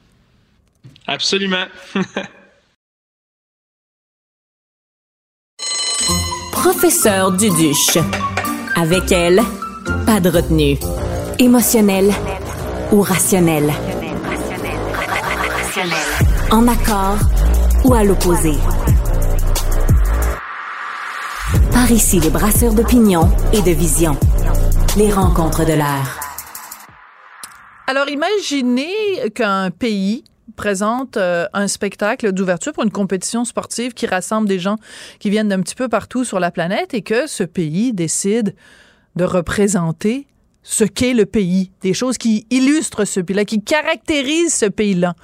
Absolument. 1.07 1.65
Professeur 6.51 7.31
Duduche. 7.31 7.97
Avec 8.75 9.11
elle, 9.11 9.41
pas 10.05 10.19
de 10.19 10.29
retenue. 10.29 10.77
Émotionnel 11.39 12.11
ou 12.91 13.01
rationnel? 13.01 13.71
En 16.51 16.67
accord 16.67 17.17
ou 17.83 17.93
à 17.93 18.03
l'opposé? 18.03 18.53
Par 21.71 21.91
ici, 21.91 22.19
les 22.19 22.29
brasseurs 22.29 22.73
d'opinion 22.73 23.29
et 23.51 23.61
de 23.61 23.71
vision. 23.71 24.15
Les 24.95 25.11
rencontres 25.11 25.65
de 25.65 25.73
l'air. 25.73 26.22
Alors, 27.85 28.09
imaginez 28.09 28.93
qu'un 29.35 29.69
pays 29.69 30.23
présente 30.55 31.17
euh, 31.17 31.45
un 31.53 31.67
spectacle 31.67 32.31
d'ouverture 32.31 32.71
pour 32.71 32.83
une 32.83 32.91
compétition 32.91 33.43
sportive 33.43 33.93
qui 33.93 34.05
rassemble 34.05 34.47
des 34.47 34.59
gens 34.59 34.77
qui 35.19 35.29
viennent 35.29 35.49
d'un 35.49 35.61
petit 35.61 35.75
peu 35.75 35.89
partout 35.89 36.23
sur 36.23 36.39
la 36.39 36.49
planète 36.49 36.93
et 36.93 37.01
que 37.01 37.27
ce 37.27 37.43
pays 37.43 37.91
décide 37.91 38.55
de 39.17 39.25
représenter 39.25 40.27
ce 40.61 40.85
qu'est 40.85 41.13
le 41.13 41.25
pays, 41.25 41.71
des 41.81 41.93
choses 41.93 42.17
qui 42.17 42.47
illustrent 42.49 43.03
ce 43.03 43.19
pays-là, 43.19 43.43
qui 43.43 43.61
caractérisent 43.61 44.53
ce 44.53 44.65
pays-là. 44.65 45.15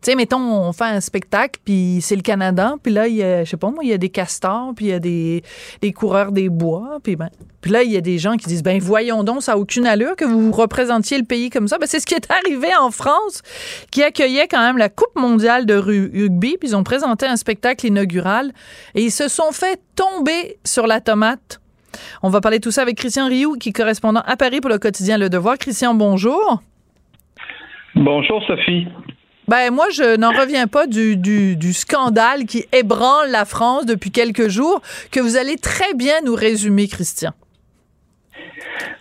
Tu 0.00 0.12
sais, 0.12 0.16
mettons, 0.16 0.38
on 0.38 0.72
fait 0.72 0.84
un 0.84 1.00
spectacle, 1.00 1.58
puis 1.64 1.98
c'est 2.00 2.14
le 2.14 2.22
Canada, 2.22 2.76
puis 2.80 2.92
là, 2.92 3.08
il 3.08 3.16
y 3.16 3.22
a, 3.24 3.42
je 3.42 3.50
sais 3.50 3.56
pas 3.56 3.68
moi, 3.68 3.82
il 3.82 3.90
y 3.90 3.92
a 3.92 3.98
des 3.98 4.10
castors, 4.10 4.72
puis 4.76 4.86
il 4.86 4.88
y 4.90 4.92
a 4.92 5.00
des, 5.00 5.42
des 5.82 5.92
coureurs 5.92 6.30
des 6.30 6.48
bois, 6.48 6.98
puis 7.02 7.16
ben, 7.16 7.30
puis 7.60 7.72
là, 7.72 7.82
il 7.82 7.90
y 7.90 7.96
a 7.96 8.00
des 8.00 8.16
gens 8.16 8.36
qui 8.36 8.46
disent, 8.46 8.62
ben 8.62 8.78
voyons 8.78 9.24
donc, 9.24 9.42
ça 9.42 9.52
n'a 9.52 9.58
aucune 9.58 9.88
allure 9.88 10.14
que 10.14 10.24
vous 10.24 10.52
représentiez 10.52 11.18
le 11.18 11.24
pays 11.24 11.50
comme 11.50 11.66
ça. 11.66 11.78
Ben, 11.78 11.86
c'est 11.88 11.98
ce 11.98 12.06
qui 12.06 12.14
est 12.14 12.30
arrivé 12.30 12.68
en 12.80 12.92
France, 12.92 13.42
qui 13.90 14.04
accueillait 14.04 14.46
quand 14.46 14.60
même 14.60 14.78
la 14.78 14.88
Coupe 14.88 15.16
mondiale 15.16 15.66
de 15.66 15.74
rugby, 15.74 16.56
puis 16.58 16.68
ils 16.68 16.76
ont 16.76 16.84
présenté 16.84 17.26
un 17.26 17.36
spectacle 17.36 17.84
inaugural, 17.84 18.52
et 18.94 19.02
ils 19.02 19.10
se 19.10 19.26
sont 19.26 19.50
fait 19.50 19.80
tomber 19.96 20.58
sur 20.62 20.86
la 20.86 21.00
tomate. 21.00 21.60
On 22.22 22.28
va 22.28 22.40
parler 22.40 22.60
de 22.60 22.62
tout 22.62 22.70
ça 22.70 22.82
avec 22.82 22.96
Christian 22.96 23.26
Rioux, 23.26 23.56
qui 23.58 23.70
est 23.70 23.72
correspondant 23.72 24.22
à 24.24 24.36
Paris 24.36 24.60
pour 24.60 24.70
le 24.70 24.78
quotidien 24.78 25.18
Le 25.18 25.28
Devoir. 25.28 25.58
Christian, 25.58 25.94
bonjour. 25.94 26.62
Bonjour, 27.96 28.40
Sophie. 28.46 28.86
Ben 29.48 29.70
moi, 29.72 29.86
je 29.90 30.16
n'en 30.16 30.30
reviens 30.30 30.66
pas 30.66 30.86
du, 30.86 31.16
du, 31.16 31.56
du, 31.56 31.72
scandale 31.72 32.44
qui 32.44 32.66
ébranle 32.72 33.30
la 33.30 33.46
France 33.46 33.86
depuis 33.86 34.10
quelques 34.10 34.48
jours, 34.48 34.82
que 35.10 35.20
vous 35.20 35.38
allez 35.38 35.56
très 35.56 35.94
bien 35.94 36.20
nous 36.22 36.34
résumer, 36.34 36.86
Christian. 36.86 37.32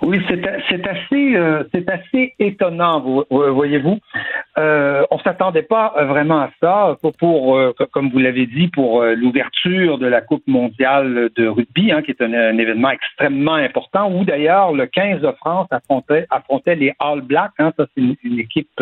Oui, 0.02 0.22
c'est 0.30 0.88
assez, 0.88 1.36
euh, 1.36 1.64
c'est 1.74 1.90
assez 1.90 2.34
étonnant, 2.40 3.24
voyez-vous. 3.30 4.00
Euh, 4.58 5.04
on 5.12 5.20
s'attendait 5.20 5.64
pas 5.64 5.94
vraiment 6.06 6.42
à 6.42 6.52
ça 6.62 6.96
pour, 7.20 7.58
euh, 7.58 7.74
comme 7.92 8.10
vous 8.10 8.20
l'avez 8.20 8.48
dit, 8.48 8.68
pour 8.70 9.02
euh, 9.02 9.14
l'ouverture 9.14 9.98
de 9.98 10.08
la 10.08 10.22
Coupe 10.22 10.48
mondiale 10.48 11.30
de 11.36 11.48
rugby, 11.48 11.92
hein, 11.92 12.02
qui 12.02 12.12
est 12.12 12.22
un, 12.22 12.58
événement 12.58 12.90
extrêmement 12.90 13.56
important, 13.56 14.12
où 14.12 14.24
d'ailleurs 14.24 14.74
le 14.74 14.88
15 14.88 15.22
de 15.22 15.32
France 15.34 15.68
affrontait, 15.72 16.76
les 16.76 16.94
All 17.00 17.22
Blacks. 17.22 17.52
Hein, 17.60 17.72
ça, 17.78 17.86
c'est 17.94 18.02
une, 18.24 18.40
équipe, 18.40 18.82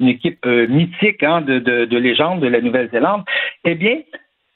une 0.00 0.08
équipe 0.08 0.44
mythique 0.46 1.22
hein, 1.22 1.40
de, 1.40 1.58
de, 1.58 1.84
de 1.84 1.98
légende 1.98 2.40
de 2.40 2.48
la 2.48 2.60
Nouvelle-Zélande. 2.60 3.22
Eh 3.64 3.74
bien, 3.74 3.98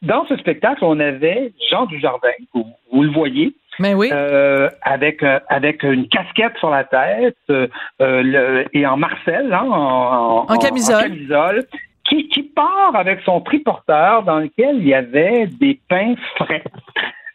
dans 0.02 0.26
ce 0.26 0.36
spectacle, 0.36 0.84
on 0.84 0.98
avait 0.98 1.52
Jean 1.70 1.86
Dujardin, 1.86 2.28
vous 2.54 3.02
le 3.02 3.10
voyez, 3.10 3.54
mais 3.78 3.94
oui. 3.94 4.08
Euh, 4.12 4.68
avec 4.82 5.22
euh, 5.22 5.38
avec 5.48 5.82
une 5.82 6.08
casquette 6.08 6.56
sur 6.58 6.70
la 6.70 6.84
tête 6.84 7.36
euh, 7.50 7.68
le, 7.98 8.64
et 8.72 8.86
en 8.86 8.96
Marcel, 8.96 9.52
hein, 9.52 9.66
en, 9.70 10.46
en, 10.48 10.58
camisole. 10.58 11.64
qui, 12.08 12.28
qui 12.28 12.42
part 12.42 12.92
avec 12.94 13.20
son 13.24 13.40
triporteur 13.40 14.22
dans 14.22 14.38
lequel 14.38 14.76
il 14.78 14.88
y 14.88 14.94
avait 14.94 15.46
des 15.46 15.78
pains 15.88 16.14
frais 16.36 16.62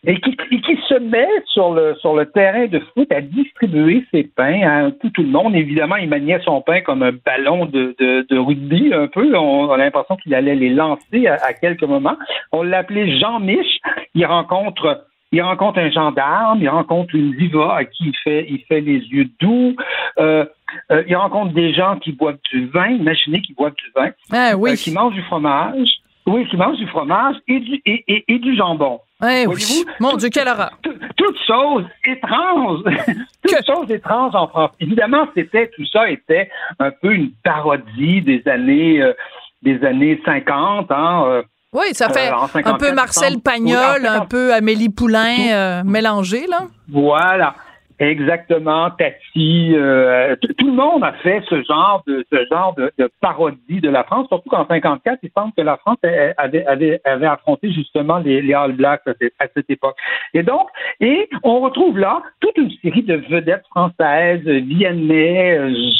et 0.04 0.20
qui, 0.20 0.36
qui 0.36 0.78
se 0.88 0.96
met 0.96 1.30
sur 1.46 1.74
le 1.74 1.94
sur 1.96 2.16
le 2.16 2.26
terrain 2.26 2.66
de 2.66 2.80
foot 2.80 3.12
à 3.12 3.22
distribuer 3.22 4.04
ses 4.12 4.24
pains 4.24 4.62
à 4.62 4.92
tout, 4.92 5.12
tout 5.12 5.22
le 5.22 5.28
monde. 5.30 5.56
Évidemment, 5.56 5.98
il 5.98 6.10
maniait 6.10 6.40
son 6.44 6.62
pain 6.62 6.82
comme 6.82 7.04
un 7.04 7.12
ballon 7.12 7.66
de, 7.66 7.96
de, 8.00 8.26
de 8.28 8.38
rugby 8.38 8.92
un 8.94 9.08
peu. 9.08 9.36
On, 9.36 9.70
a 9.70 9.78
l'impression 9.78 10.16
qu'il 10.18 10.34
allait 10.34 10.56
les 10.56 10.70
lancer 10.70 11.28
à, 11.28 11.36
à 11.46 11.54
quelques 11.54 11.84
moments. 11.84 12.18
On 12.52 12.64
l'appelait 12.64 13.20
Jean 13.20 13.40
Mich. 13.40 13.80
Il 14.16 14.26
rencontre 14.26 15.06
il 15.32 15.42
rencontre 15.42 15.80
un 15.80 15.90
gendarme, 15.90 16.60
il 16.62 16.70
rencontre 16.70 17.16
une 17.16 17.34
diva 17.34 17.76
à 17.78 17.86
qui 17.86 18.08
il 18.08 18.16
fait, 18.24 18.46
il 18.50 18.64
fait 18.68 18.82
les 18.82 19.00
yeux 19.00 19.30
doux. 19.40 19.76
Euh, 20.20 20.46
euh, 20.92 21.04
il 21.08 21.16
rencontre 21.16 21.54
des 21.54 21.74
gens 21.74 21.98
qui 22.00 22.12
boivent 22.12 22.40
du 22.52 22.68
vin. 22.68 22.90
Imaginez 22.90 23.42
qu'ils 23.42 23.56
boivent 23.56 23.76
du 23.76 23.92
vin. 23.96 24.10
Ah, 24.32 24.58
oui. 24.58 24.72
Euh, 24.72 24.76
qui 24.76 24.92
mangent 24.92 25.14
du 25.14 25.24
fromage. 25.24 25.90
Oui, 26.28 26.48
qui 26.50 26.58
mangent 26.58 26.78
du 26.78 26.88
fromage 26.88 27.36
et 27.48 27.60
du, 27.60 27.82
et, 27.86 28.04
et, 28.08 28.26
et 28.28 28.40
du 28.40 28.56
jambon. 28.56 29.00
Eh 29.24 29.48
oui. 29.48 29.86
Mon 30.00 30.18
Dieu, 30.18 30.30
quelle 30.30 30.48
horreur. 30.48 30.78
Toutes 31.16 31.40
choses 31.48 31.86
étranges. 32.06 32.84
toutes 33.44 33.66
choses 33.66 33.90
étranges 33.90 34.36
en 34.36 34.48
France. 34.48 34.72
Évidemment, 34.80 35.28
c'était, 35.36 35.70
tout 35.76 35.86
ça 35.86 36.10
était 36.10 36.50
un 36.80 36.92
peu 36.92 37.14
une 37.14 37.32
parodie 37.44 38.22
des 38.22 38.44
années, 38.48 39.02
euh, 39.02 39.14
des 39.62 39.84
années 39.84 40.22
50, 40.26 40.92
hein, 40.92 41.44
oui, 41.74 41.94
ça 41.94 42.10
fait 42.10 42.30
euh, 42.30 42.62
un 42.66 42.74
peu 42.74 42.92
Marcel 42.92 43.40
Pagnol, 43.40 44.06
un 44.06 44.26
peu 44.26 44.54
Amélie 44.54 44.90
Poulain 44.90 45.38
euh, 45.52 45.84
mélangé, 45.86 46.46
là. 46.48 46.68
Voilà. 46.90 47.56
Exactement, 48.02 48.90
Tati, 48.90 49.76
euh, 49.76 50.36
tout 50.58 50.66
le 50.66 50.74
monde 50.74 51.04
a 51.04 51.14
fait 51.22 51.44
ce 51.48 51.62
genre 51.62 52.02
de 52.08 52.26
ce 52.34 52.48
genre 52.52 52.74
de, 52.74 52.92
parodie 53.22 53.80
de 53.80 53.92
la 53.92 54.04
France, 54.04 54.28
surtout 54.28 54.50
qu'en 54.50 54.66
54, 54.66 55.20
il 55.22 55.30
semble 55.38 55.54
que 55.56 55.62
la 55.62 55.78
France 55.78 56.00
avait, 56.04 56.66
avait, 56.66 57.00
avait 57.06 57.28
affronté 57.28 57.72
justement 57.72 58.18
les, 58.18 58.42
les 58.42 58.56
All 58.56 58.72
Blacks 58.72 59.04
à 59.06 59.46
cette 59.54 59.70
époque. 59.70 59.96
Et 60.34 60.42
donc, 60.42 60.68
et 61.00 61.30
on 61.44 61.60
retrouve 61.60 62.00
là 62.00 62.24
toute 62.40 62.58
une 62.58 62.72
série 62.82 63.04
de 63.04 63.18
vedettes 63.18 63.68
françaises, 63.70 64.42
Vianney, 64.48 65.94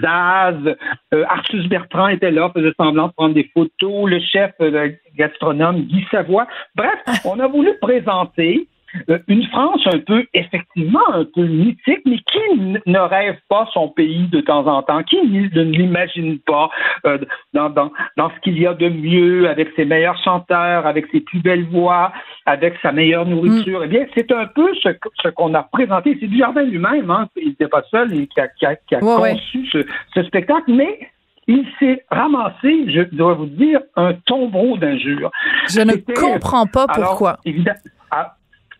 Zaz, 0.00 0.76
euh, 1.12 1.24
Arthus 1.28 1.68
Bertrand 1.68 2.08
était 2.08 2.30
là, 2.30 2.50
faisait 2.54 2.72
semblant 2.80 3.08
de 3.08 3.12
prendre 3.12 3.34
des 3.34 3.50
photos, 3.52 4.08
le 4.08 4.18
chef 4.20 4.52
le 4.60 4.94
gastronome 5.14 5.82
Guy 5.82 6.06
Savoie. 6.10 6.46
Bref, 6.74 6.98
on 7.26 7.38
a 7.38 7.48
voulu 7.48 7.74
présenter 7.82 8.66
euh, 8.66 8.77
une 9.28 9.44
France 9.48 9.82
un 9.86 9.98
peu, 9.98 10.24
effectivement, 10.34 11.06
un 11.12 11.24
peu 11.24 11.44
mythique, 11.44 12.00
mais 12.06 12.18
qui 12.18 12.80
ne 12.86 12.98
rêve 12.98 13.36
pas 13.48 13.68
son 13.72 13.88
pays 13.88 14.26
de 14.28 14.40
temps 14.40 14.66
en 14.66 14.82
temps, 14.82 15.02
qui 15.02 15.16
ne 15.26 15.62
l'imagine 15.62 16.38
pas 16.40 16.70
euh, 17.06 17.18
dans, 17.52 17.70
dans, 17.70 17.90
dans 18.16 18.30
ce 18.30 18.40
qu'il 18.40 18.58
y 18.58 18.66
a 18.66 18.74
de 18.74 18.88
mieux, 18.88 19.48
avec 19.48 19.68
ses 19.76 19.84
meilleurs 19.84 20.20
chanteurs, 20.22 20.86
avec 20.86 21.06
ses 21.12 21.20
plus 21.20 21.40
belles 21.40 21.66
voix, 21.66 22.12
avec 22.46 22.74
sa 22.82 22.92
meilleure 22.92 23.26
nourriture. 23.26 23.80
Mm. 23.80 23.84
Eh 23.84 23.88
bien, 23.88 24.06
c'est 24.14 24.32
un 24.32 24.46
peu 24.46 24.74
ce, 24.82 24.88
ce 25.22 25.28
qu'on 25.28 25.54
a 25.54 25.62
présenté. 25.64 26.16
C'est 26.20 26.26
du 26.26 26.38
jardin 26.38 26.62
lui-même, 26.62 27.10
hein, 27.10 27.28
il 27.36 27.48
n'était 27.48 27.68
pas 27.68 27.82
seul 27.90 28.14
et 28.14 28.26
qui 28.26 28.40
a, 28.40 28.48
qui 28.48 28.66
a, 28.66 28.76
qui 28.76 28.94
a 28.94 29.00
conçu 29.00 29.66
Ce, 29.70 29.78
ce 30.14 30.22
spectacle, 30.22 30.72
mais 30.72 30.98
il 31.46 31.66
s'est 31.78 32.04
ramassé, 32.10 32.84
je 32.92 33.02
dois 33.16 33.34
vous 33.34 33.46
dire, 33.46 33.80
un 33.96 34.12
tombeau 34.26 34.76
d'injures. 34.76 35.30
Je 35.68 35.80
ne 35.80 35.94
comprends 36.14 36.66
pas 36.66 36.86
pourquoi. 36.86 37.38
évidemment, 37.44 37.78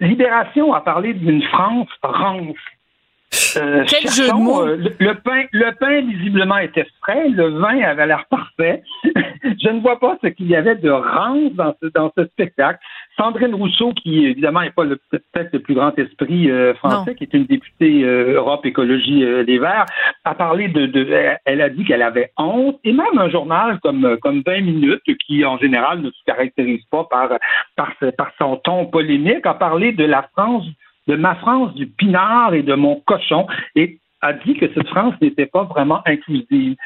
Libération 0.01 0.73
a 0.75 0.81
parlé 0.81 1.15
d'une 1.15 1.43
France 1.43 1.89
rance. 2.03 2.57
Euh, 3.57 3.85
Quel 3.87 4.09
jeu 4.11 4.29
de 4.29 4.33
mots? 4.33 4.63
Euh, 4.63 4.77
le, 4.99 5.15
pain, 5.15 5.45
le 5.53 5.73
pain 5.79 6.01
visiblement 6.03 6.59
était 6.59 6.87
frais, 7.03 7.29
le 7.29 7.49
vin 7.49 7.81
avait 7.83 8.07
l'air 8.07 8.25
parfait. 8.31 8.83
Je 9.05 9.69
ne 9.69 9.81
vois 9.81 9.99
pas 9.99 10.17
ce 10.23 10.29
qu'il 10.29 10.49
y 10.49 10.57
avait 10.57 10.77
de 10.77 10.91
rance 10.91 11.53
dans 11.55 11.75
ce, 11.83 11.89
dans 11.89 12.11
ce 12.17 12.25
spectacle. 12.27 12.79
Sandrine 13.17 13.55
Rousseau, 13.55 13.93
qui 13.93 14.27
évidemment 14.27 14.63
n'est 14.63 14.71
pas 14.71 14.85
le, 14.85 14.97
peut-être 15.11 15.53
le 15.53 15.59
plus 15.61 15.75
grand 15.75 15.97
esprit 15.99 16.51
euh, 16.51 16.75
français, 16.75 17.15
qui 17.15 17.25
est 17.25 17.35
une 17.35 17.45
députée 17.45 18.03
Europe 18.03 18.65
Écologie 18.65 19.25
Les 19.45 19.59
Verts, 19.59 19.87
a 20.25 20.35
parlé 20.35 20.69
de, 20.69 20.87
de 20.87 21.07
elle 21.45 21.61
a 21.61 21.69
dit 21.69 21.85
qu'elle 21.85 22.03
avait 22.03 22.33
honte, 22.37 22.79
et 22.85 22.93
même 22.93 23.19
un 23.19 23.29
journal 23.29 23.79
comme 23.81 24.17
comme 24.21 24.43
20 24.47 24.61
minutes, 24.61 25.03
qui 25.27 25.45
en 25.45 25.59
général 25.59 26.01
ne 26.01 26.11
se 26.11 26.25
caractérise 26.27 26.85
pas 26.91 27.05
par 27.05 27.31
par, 27.77 27.93
par 28.17 28.31
son 28.39 28.57
ton 28.57 28.87
polémique, 28.87 29.45
a 29.47 29.55
parlé 29.55 29.93
de 29.93 30.05
la 30.05 30.23
France 30.37 30.67
de 31.09 31.17
ma 31.17 31.35
France 31.37 31.75
du 31.75 31.87
pinard 31.87 32.55
et 32.55 32.63
de 32.63 32.75
mon 32.75 32.97
cochon. 33.07 33.47
Et 33.75 33.99
a 34.21 34.33
dit 34.33 34.55
que 34.57 34.67
cette 34.75 34.89
France 34.89 35.15
n'était 35.21 35.47
pas 35.47 35.65
vraiment 35.65 36.03
inclusive. 36.07 36.77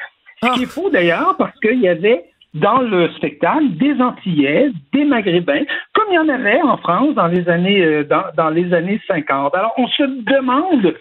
Ce 0.43 0.55
qui 0.55 0.63
est 0.65 0.67
faux 0.67 0.91
d'ailleurs, 0.91 1.37
parce 1.37 1.59
qu'il 1.61 1.81
y 1.81 1.89
avait 1.89 2.25
dans 2.55 2.81
le 2.81 3.11
spectacle 3.13 3.71
des 3.77 4.01
Antillais, 4.01 4.71
des 4.93 5.05
Maghrébins, 5.05 5.65
comme 5.95 6.09
il 6.11 6.15
y 6.15 6.19
en 6.19 6.29
avait 6.29 6.61
en 6.61 6.77
France 6.77 7.15
dans 7.15 7.29
les 7.29 7.49
années 7.49 7.83
euh, 7.83 8.05
dans, 8.05 8.25
dans 8.37 8.51
les 8.51 8.75
années 8.75 9.01
50. 9.07 9.55
Alors 9.55 9.73
on 9.79 9.87
se 9.89 10.03
demande 10.03 10.95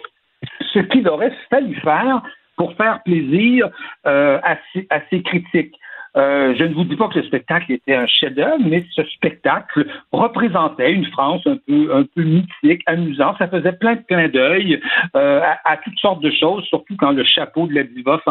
ce 0.73 0.79
qu'il 0.79 1.07
aurait 1.09 1.33
fallu 1.49 1.75
faire 1.75 2.21
pour 2.55 2.73
faire 2.75 3.01
plaisir 3.03 3.69
euh, 4.05 4.39
à, 4.43 4.55
ces, 4.71 4.87
à 4.89 5.01
ces 5.09 5.21
critiques. 5.23 5.75
Euh, 6.17 6.53
je 6.57 6.65
ne 6.65 6.73
vous 6.73 6.83
dis 6.83 6.95
pas 6.95 7.07
que 7.07 7.19
le 7.19 7.25
spectacle 7.25 7.71
était 7.71 7.95
un 7.95 8.05
chef-d'œuvre, 8.05 8.63
mais 8.65 8.85
ce 8.91 9.03
spectacle 9.05 9.85
représentait 10.11 10.91
une 10.91 11.05
France 11.05 11.41
un 11.45 11.57
peu, 11.65 11.95
un 11.95 12.03
peu 12.03 12.23
mythique, 12.23 12.81
amusant. 12.85 13.35
Ça 13.37 13.47
faisait 13.47 13.71
plein 13.73 13.95
de 13.95 14.01
clins 14.01 14.27
d'œil 14.27 14.81
euh, 15.15 15.41
à, 15.41 15.71
à, 15.71 15.77
toutes 15.77 15.97
sortes 15.99 16.21
de 16.21 16.31
choses, 16.31 16.65
surtout 16.65 16.95
quand 16.97 17.11
le 17.11 17.23
chapeau 17.23 17.67
de 17.67 17.75
la 17.75 17.83
diva 17.83 18.21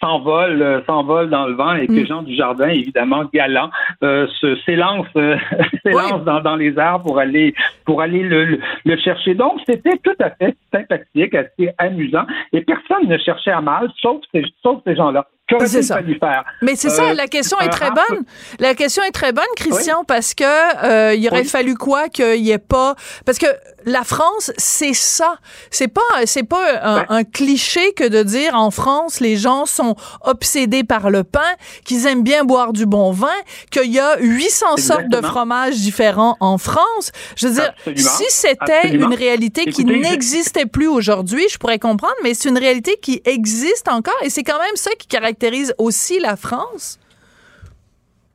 s'envole, 0.00 0.62
euh, 0.62 0.84
s'envole 0.86 1.30
dans 1.30 1.46
le 1.46 1.54
vent 1.54 1.74
et 1.74 1.86
que 1.86 1.92
mm. 1.92 2.06
Jean 2.06 2.22
Dujardin, 2.22 2.68
évidemment 2.68 3.24
galant, 3.32 3.70
euh, 4.02 4.26
s'élance, 4.64 5.06
euh, 5.16 5.36
s'élance 5.84 6.24
dans, 6.24 6.40
dans, 6.40 6.56
les 6.56 6.78
airs 6.78 7.00
pour 7.00 7.18
aller, 7.18 7.54
pour 7.84 8.02
aller 8.02 8.22
le, 8.22 8.58
le, 8.84 8.96
chercher. 8.98 9.34
Donc, 9.34 9.60
c'était 9.66 9.98
tout 10.02 10.16
à 10.20 10.30
fait 10.30 10.56
sympathique, 10.72 11.34
assez 11.34 11.70
amusant, 11.78 12.26
et 12.52 12.60
personne 12.62 13.08
ne 13.08 13.18
cherchait 13.18 13.50
à 13.50 13.60
mal, 13.60 13.90
sauf 14.00 14.20
ces, 14.32 14.44
sauf 14.62 14.80
ces 14.86 14.96
gens-là. 14.96 15.26
C'est 15.60 15.82
ça. 15.82 16.00
Faire? 16.20 16.44
Mais 16.62 16.74
c'est 16.74 16.90
ça, 16.90 17.14
la 17.14 17.28
question 17.28 17.58
est 17.60 17.68
très 17.68 17.90
bonne. 17.90 18.24
La 18.58 18.74
question 18.74 19.02
est 19.04 19.12
très 19.12 19.32
bonne, 19.32 19.44
Christian, 19.56 20.02
parce 20.04 20.34
que 20.34 20.44
euh, 20.44 21.14
il 21.14 21.26
aurait 21.28 21.44
fallu 21.44 21.74
quoi 21.74 22.08
qu'il 22.08 22.44
y 22.44 22.50
ait 22.50 22.58
pas? 22.58 22.96
Parce 23.24 23.38
que 23.38 23.46
la 23.84 24.02
France, 24.02 24.52
c'est 24.56 24.94
ça. 24.94 25.36
C'est 25.70 25.88
pas 25.88 26.00
c'est 26.24 26.48
pas 26.48 26.64
un, 26.82 27.04
un, 27.08 27.24
cliché 27.24 27.92
que 27.92 28.08
de 28.08 28.22
dire 28.24 28.54
en 28.56 28.70
France 28.70 29.20
les 29.20 29.36
gens 29.36 29.66
sont 29.66 29.85
obsédés 30.22 30.84
par 30.84 31.10
le 31.10 31.22
pain, 31.24 31.40
qu'ils 31.84 32.06
aiment 32.06 32.22
bien 32.22 32.44
boire 32.44 32.72
du 32.72 32.86
bon 32.86 33.12
vin, 33.12 33.28
qu'il 33.70 33.92
y 33.92 33.98
a 33.98 34.16
800 34.18 34.66
Exactement. 34.76 34.76
sortes 34.76 35.08
de 35.08 35.26
fromages 35.26 35.76
différents 35.76 36.36
en 36.40 36.58
France. 36.58 37.12
Je 37.36 37.48
veux 37.48 37.54
dire, 37.54 37.72
Absolument. 37.86 38.10
si 38.10 38.24
c'était 38.28 38.88
une 38.88 39.14
réalité 39.14 39.62
Écoutez, 39.62 39.84
qui 39.84 39.84
n'existait 39.84 40.66
plus 40.66 40.88
aujourd'hui, 40.88 41.44
je 41.50 41.58
pourrais 41.58 41.78
comprendre, 41.78 42.14
mais 42.22 42.34
c'est 42.34 42.48
une 42.48 42.58
réalité 42.58 42.96
qui 43.00 43.20
existe 43.24 43.88
encore 43.88 44.14
et 44.22 44.30
c'est 44.30 44.42
quand 44.44 44.58
même 44.58 44.76
ça 44.76 44.90
qui 44.98 45.06
caractérise 45.06 45.74
aussi 45.78 46.18
la 46.18 46.36
France. 46.36 46.98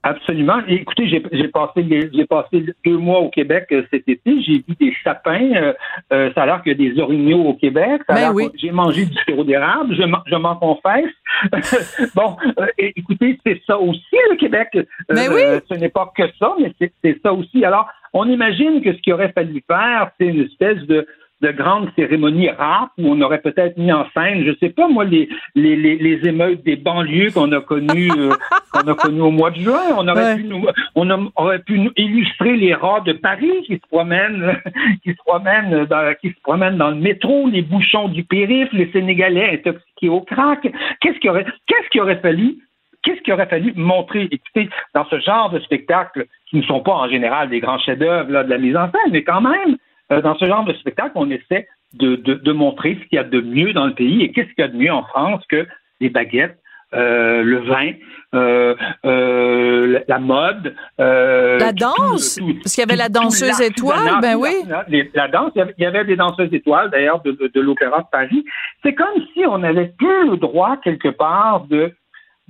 Absolument. 0.03 0.61
Et 0.67 0.75
écoutez, 0.75 1.07
j'ai 1.07 1.47
passé 1.49 2.09
j'ai 2.11 2.25
passé 2.25 2.65
deux 2.83 2.97
mois 2.97 3.19
au 3.19 3.29
Québec 3.29 3.67
euh, 3.71 3.83
cet 3.91 4.09
été. 4.09 4.41
J'ai 4.41 4.63
vu 4.67 4.75
des 4.79 4.95
sapins. 5.03 5.51
Euh, 5.53 5.73
euh, 6.11 6.31
ça 6.33 6.41
a 6.41 6.45
l'air 6.47 6.63
qu'il 6.63 6.71
y 6.71 6.75
a 6.75 6.91
des 6.91 6.99
orignaux 6.99 7.43
au 7.43 7.53
Québec. 7.53 8.01
Ben 8.09 8.31
oui. 8.33 8.49
J'ai 8.55 8.71
mangé 8.71 9.05
du 9.05 9.15
sirop 9.23 9.43
d'érable. 9.43 9.95
Je, 9.95 10.01
je 10.25 10.35
m'en 10.35 10.55
confesse. 10.55 11.11
bon, 12.15 12.35
euh, 12.59 12.65
écoutez, 12.77 13.39
c'est 13.45 13.61
ça 13.67 13.77
aussi 13.77 14.15
le 14.31 14.37
Québec. 14.37 14.69
Mais 14.73 15.27
ben 15.27 15.33
oui. 15.33 15.41
Ce 15.69 15.75
n'est 15.75 15.89
pas 15.89 16.11
que 16.17 16.23
ça, 16.39 16.55
mais 16.59 16.73
c'est 16.79 17.21
ça 17.21 17.31
aussi. 17.31 17.63
Alors, 17.63 17.87
on 18.13 18.27
imagine 18.27 18.81
que 18.81 18.93
ce 18.93 19.01
qu'il 19.01 19.13
aurait 19.13 19.31
fallu 19.33 19.63
faire, 19.67 20.09
c'est 20.19 20.27
une 20.27 20.41
espèce 20.41 20.79
de 20.87 21.05
de 21.41 21.51
grandes 21.51 21.89
cérémonies 21.95 22.49
rap 22.49 22.91
où 22.97 23.07
on 23.07 23.21
aurait 23.21 23.41
peut-être 23.41 23.77
mis 23.77 23.91
en 23.91 24.05
scène, 24.13 24.43
je 24.45 24.53
sais 24.59 24.69
pas 24.69 24.87
moi, 24.87 25.03
les, 25.03 25.27
les, 25.55 25.75
les, 25.75 25.97
les 25.97 26.27
émeutes 26.27 26.63
des 26.63 26.75
banlieues 26.75 27.31
qu'on 27.31 27.51
a 27.51 27.61
connues 27.61 28.11
euh, 28.15 28.29
qu'on 28.71 28.87
a 28.87 28.93
connues 28.95 29.21
au 29.21 29.31
mois 29.31 29.51
de 29.51 29.59
juin. 29.59 29.81
On 29.97 30.07
aurait 30.07 30.33
ouais. 30.33 30.35
pu 30.37 30.43
nous, 30.43 30.65
on 30.95 31.09
a, 31.09 31.19
aurait 31.35 31.59
pu 31.59 31.79
nous 31.79 31.91
illustrer 31.97 32.55
les 32.55 32.73
rats 32.73 33.01
de 33.01 33.13
Paris 33.13 33.63
qui 33.65 33.75
se 33.75 33.87
promènent, 33.89 34.55
qui 35.03 35.11
se 35.11 35.17
promènent 35.25 35.85
dans, 35.85 36.13
qui 36.21 36.29
se 36.29 36.41
promènent 36.43 36.77
dans 36.77 36.89
le 36.89 36.95
métro, 36.95 37.47
les 37.49 37.63
bouchons 37.63 38.07
du 38.07 38.23
périph', 38.23 38.73
les 38.73 38.91
Sénégalais 38.91 39.55
intoxiqués 39.55 40.09
au 40.09 40.21
crack. 40.21 40.67
Qu'est-ce 40.99 41.19
qui 41.19 41.29
aurait, 41.29 41.45
qu'est-ce 41.65 41.89
qui 41.89 41.99
aurait 41.99 42.19
fallu 42.19 42.57
qu'est-ce 43.03 43.21
qu'il 43.21 43.33
aurait 43.33 43.47
fallu 43.47 43.73
montrer? 43.75 44.27
Écoutez, 44.31 44.69
dans 44.93 45.05
ce 45.05 45.19
genre 45.19 45.49
de 45.49 45.59
spectacle, 45.61 46.27
qui 46.49 46.57
ne 46.57 46.61
sont 46.63 46.81
pas 46.81 46.93
en 46.93 47.09
général 47.09 47.49
des 47.49 47.59
grands 47.59 47.79
chefs-d'œuvre 47.79 48.27
de 48.43 48.49
la 48.49 48.57
mise 48.57 48.77
en 48.77 48.91
scène, 48.91 49.11
mais 49.11 49.23
quand 49.23 49.41
même, 49.41 49.77
dans 50.19 50.35
ce 50.35 50.45
genre 50.45 50.65
de 50.65 50.73
spectacle, 50.73 51.11
on 51.15 51.29
essaie 51.29 51.67
de, 51.93 52.15
de, 52.15 52.33
de 52.35 52.51
montrer 52.51 52.97
ce 53.01 53.07
qu'il 53.07 53.15
y 53.15 53.19
a 53.19 53.23
de 53.23 53.39
mieux 53.41 53.73
dans 53.73 53.85
le 53.85 53.93
pays 53.93 54.21
et 54.21 54.31
qu'est-ce 54.31 54.49
qu'il 54.49 54.59
y 54.59 54.63
a 54.63 54.67
de 54.67 54.77
mieux 54.77 54.91
en 54.91 55.03
France 55.03 55.43
que 55.49 55.65
les 55.99 56.09
baguettes, 56.09 56.57
euh, 56.93 57.41
le 57.43 57.59
vin, 57.59 57.93
euh, 58.33 58.75
euh, 59.05 59.99
la 60.07 60.19
mode, 60.19 60.75
euh, 60.99 61.57
la 61.59 61.71
danse, 61.71 62.35
tout, 62.35 62.45
tout, 62.45 62.53
parce 62.55 62.75
qu'il 62.75 62.81
y 62.81 62.83
avait 62.89 62.97
la 62.97 63.09
danseuse 63.09 63.61
étoile, 63.61 64.19
ben 64.21 64.35
oui, 64.35 64.53
la, 64.67 64.85
la, 65.13 65.27
danse, 65.27 65.51
il 65.55 65.83
y 65.83 65.85
avait 65.85 66.05
des 66.05 66.15
danseuses 66.15 66.53
étoiles 66.53 66.89
d'ailleurs 66.89 67.21
de, 67.21 67.31
de, 67.31 67.47
de 67.47 67.61
l'Opéra 67.61 67.99
de 67.99 68.07
Paris. 68.11 68.43
C'est 68.83 68.93
comme 68.93 69.07
si 69.33 69.45
on 69.45 69.59
n'avait 69.59 69.93
plus 69.97 70.29
le 70.29 70.37
droit 70.37 70.77
quelque 70.83 71.09
part 71.09 71.65
de 71.69 71.93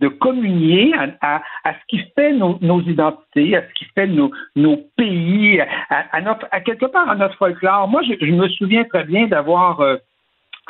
de 0.01 0.07
communier 0.07 0.93
à, 1.21 1.41
ce 1.65 1.85
qui 1.87 2.03
fait 2.15 2.33
nos, 2.33 2.81
identités, 2.81 3.55
à 3.55 3.61
ce 3.61 3.73
qui 3.75 3.85
fait 3.95 4.07
nos, 4.07 4.77
pays, 4.97 5.61
à, 5.89 6.61
quelque 6.61 6.87
part 6.87 7.09
à 7.09 7.15
notre 7.15 7.37
folklore. 7.37 7.87
Moi, 7.87 8.01
je, 8.03 8.25
me 8.31 8.47
souviens 8.49 8.83
très 8.85 9.03
bien 9.03 9.27
d'avoir 9.27 9.79
euh, 9.79 9.97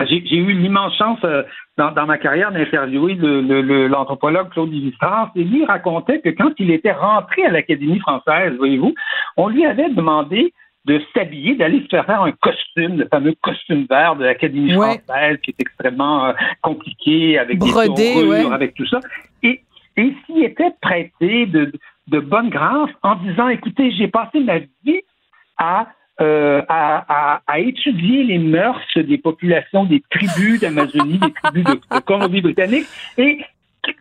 j'ai 0.05 0.37
eu 0.37 0.53
l'immense 0.53 0.97
chance 0.97 1.19
euh, 1.23 1.43
dans, 1.77 1.91
dans, 1.91 2.05
ma 2.05 2.17
carrière 2.17 2.51
d'interviewer 2.51 3.15
l'anthropologue 3.15 4.49
Claude 4.49 4.71
Lévi-Strauss 4.71 5.29
et 5.35 5.43
lui 5.43 5.65
racontait 5.65 6.19
que 6.19 6.29
quand 6.29 6.51
il 6.57 6.71
était 6.71 6.91
rentré 6.91 7.45
à 7.45 7.51
l'Académie 7.51 7.99
française, 7.99 8.55
voyez-vous, 8.57 8.93
on 9.37 9.47
lui 9.47 9.65
avait 9.65 9.89
demandé 9.89 10.53
de 10.85 11.01
s'habiller, 11.13 11.55
d'aller 11.55 11.81
se 11.83 11.87
faire 11.87 12.05
faire 12.05 12.21
un 12.21 12.31
costume, 12.31 12.97
le 12.97 13.07
fameux 13.07 13.35
costume 13.41 13.85
vert 13.89 14.15
de 14.15 14.25
l'Académie 14.25 14.75
ouais. 14.75 14.99
française, 15.07 15.37
qui 15.43 15.51
est 15.51 15.59
extrêmement 15.61 16.25
euh, 16.25 16.33
compliqué, 16.61 17.37
avec 17.37 17.59
Brodé, 17.59 17.93
des 17.95 18.13
dorures, 18.13 18.29
ouais. 18.29 18.53
avec 18.53 18.73
tout 18.73 18.87
ça. 18.87 18.99
Et, 19.43 19.61
et 19.97 20.13
s'il 20.25 20.43
était 20.43 20.73
prêté 20.81 21.45
de, 21.45 21.71
de 22.07 22.19
bonne 22.19 22.49
grâce 22.49 22.89
en 23.03 23.15
disant, 23.15 23.47
écoutez, 23.49 23.91
j'ai 23.91 24.07
passé 24.07 24.39
ma 24.39 24.59
vie 24.59 25.01
à 25.57 25.87
euh, 26.19 26.61
à, 26.69 27.05
à, 27.07 27.41
à, 27.47 27.59
étudier 27.59 28.23
les 28.23 28.37
mœurs 28.37 28.79
des 28.95 29.17
populations 29.17 29.85
des 29.85 30.03
tribus 30.11 30.59
d'Amazonie, 30.59 31.17
des 31.17 31.33
tribus 31.33 31.63
de, 31.63 31.95
de 31.95 31.99
Colombie-Britannique, 32.01 32.85
et 33.17 33.39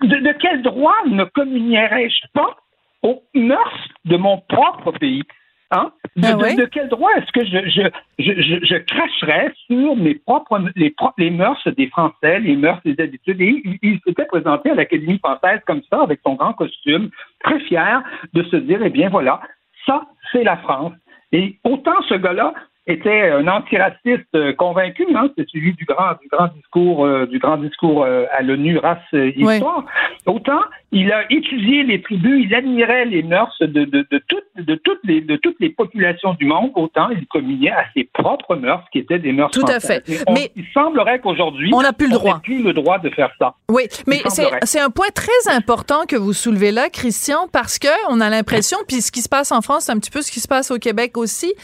de, 0.03 0.17
de, 0.17 0.33
quel 0.39 0.61
droit 0.61 0.97
ne 1.07 1.25
communierais-je 1.25 2.27
pas 2.35 2.57
aux 3.03 3.23
mœurs 3.35 3.89
de 4.05 4.19
mon 4.19 4.39
propre 4.49 4.93
pays? 4.93 5.23
Hein? 5.73 5.93
De, 6.17 6.27
ah 6.27 6.37
ouais? 6.37 6.57
de, 6.57 6.63
de, 6.63 6.67
quel 6.67 6.89
droit 6.89 7.11
est-ce 7.17 7.31
que 7.31 7.45
je, 7.45 7.71
je, 7.71 7.83
je, 8.19 8.67
je, 8.67 8.77
cracherais 8.77 9.53
sur 9.67 9.95
mes 9.95 10.17
propres, 10.17 10.61
les, 10.75 10.95
les 11.19 11.31
mœurs 11.31 11.63
des 11.77 11.87
Français, 11.89 12.41
les 12.41 12.57
mœurs 12.57 12.81
des 12.85 13.01
habitudes? 13.01 13.41
Et 13.41 13.63
il, 13.65 13.79
il 13.83 14.01
s'était 14.05 14.25
présenté 14.25 14.71
à 14.71 14.75
l'Académie 14.75 15.19
française 15.19 15.61
comme 15.67 15.83
ça, 15.89 16.03
avec 16.03 16.21
son 16.25 16.35
grand 16.35 16.55
costume, 16.55 17.11
très 17.45 17.61
fier 17.61 18.03
de 18.33 18.43
se 18.43 18.57
dire, 18.57 18.81
eh 18.83 18.91
bien 18.91 19.09
voilà, 19.11 19.41
ça, 19.87 20.03
c'est 20.33 20.43
la 20.43 20.57
France. 20.57 20.93
Et 21.33 21.57
autant 21.63 22.03
ce 22.09 22.15
gars-là 22.15 22.53
était 22.87 23.31
un 23.31 23.47
antiraciste 23.47 24.35
euh, 24.35 24.53
convaincu, 24.55 25.07
hein, 25.15 25.31
c'est 25.37 25.49
celui 25.51 25.75
du 25.75 25.85
grand, 25.85 26.13
du 26.21 26.29
grand 26.29 26.49
discours, 26.55 27.05
euh, 27.05 27.27
du 27.27 27.39
grand 27.39 27.59
discours 27.59 28.05
euh, 28.05 28.25
à 28.33 28.43
l'ONU 28.43 28.79
race 28.79 28.99
et 29.13 29.39
histoire. 29.39 29.85
Oui. 30.27 30.35
Autant 30.35 30.61
il 30.93 31.13
a 31.13 31.23
étudié 31.31 31.85
les 31.85 32.03
tribus, 32.03 32.47
il 32.47 32.55
admirait 32.55 33.05
les 33.05 33.23
mœurs 33.23 33.55
de, 33.61 33.67
de, 33.67 34.07
de, 34.11 34.23
toutes, 34.27 34.45
de, 34.57 34.75
toutes 34.75 34.99
les, 35.05 35.21
de 35.21 35.37
toutes 35.37 35.59
les 35.61 35.71
populations 35.71 36.35
du 36.35 36.47
monde, 36.47 36.73
autant 36.75 37.11
il 37.11 37.27
communiait 37.29 37.71
à 37.71 37.85
ses 37.95 38.05
propres 38.13 38.57
mœurs, 38.57 38.83
qui 38.93 38.99
étaient 38.99 39.21
des 39.21 39.33
mœurs 39.33 39.53
Tout 39.53 39.65
à 39.69 39.79
fait. 39.79 40.03
Mais, 40.09 40.17
on, 40.27 40.33
mais 40.33 40.51
il 40.57 40.65
semblerait 40.75 41.21
qu'aujourd'hui, 41.21 41.71
on 41.73 41.83
n'a 41.83 41.93
plus 41.93 42.09
le 42.09 42.15
droit. 42.15 42.41
plus 42.43 42.63
le 42.63 42.73
droit 42.73 42.99
de 42.99 43.09
faire 43.11 43.31
ça. 43.39 43.55
Oui, 43.71 43.85
mais 44.09 44.23
c'est 44.65 44.81
un 44.81 44.91
point 44.91 45.11
très 45.15 45.55
important 45.55 46.07
que 46.09 46.17
vous 46.17 46.33
soulevez 46.33 46.73
là, 46.73 46.89
Christian, 46.91 47.47
parce 47.53 47.79
que 47.79 47.89
on 48.09 48.21
a 48.21 48.29
l'impression, 48.29 48.79
puis 48.89 49.01
ce 49.01 49.13
qui 49.13 49.21
se 49.21 49.29
passe 49.29 49.53
en 49.53 49.61
France, 49.61 49.85
c'est 49.85 49.93
un 49.93 49.99
petit 49.99 50.11
peu 50.11 50.23
ce 50.23 50.33
qui 50.33 50.41
se 50.41 50.49
passe 50.49 50.73
au 50.73 50.79
Québec 50.79 51.17
aussi, 51.17 51.55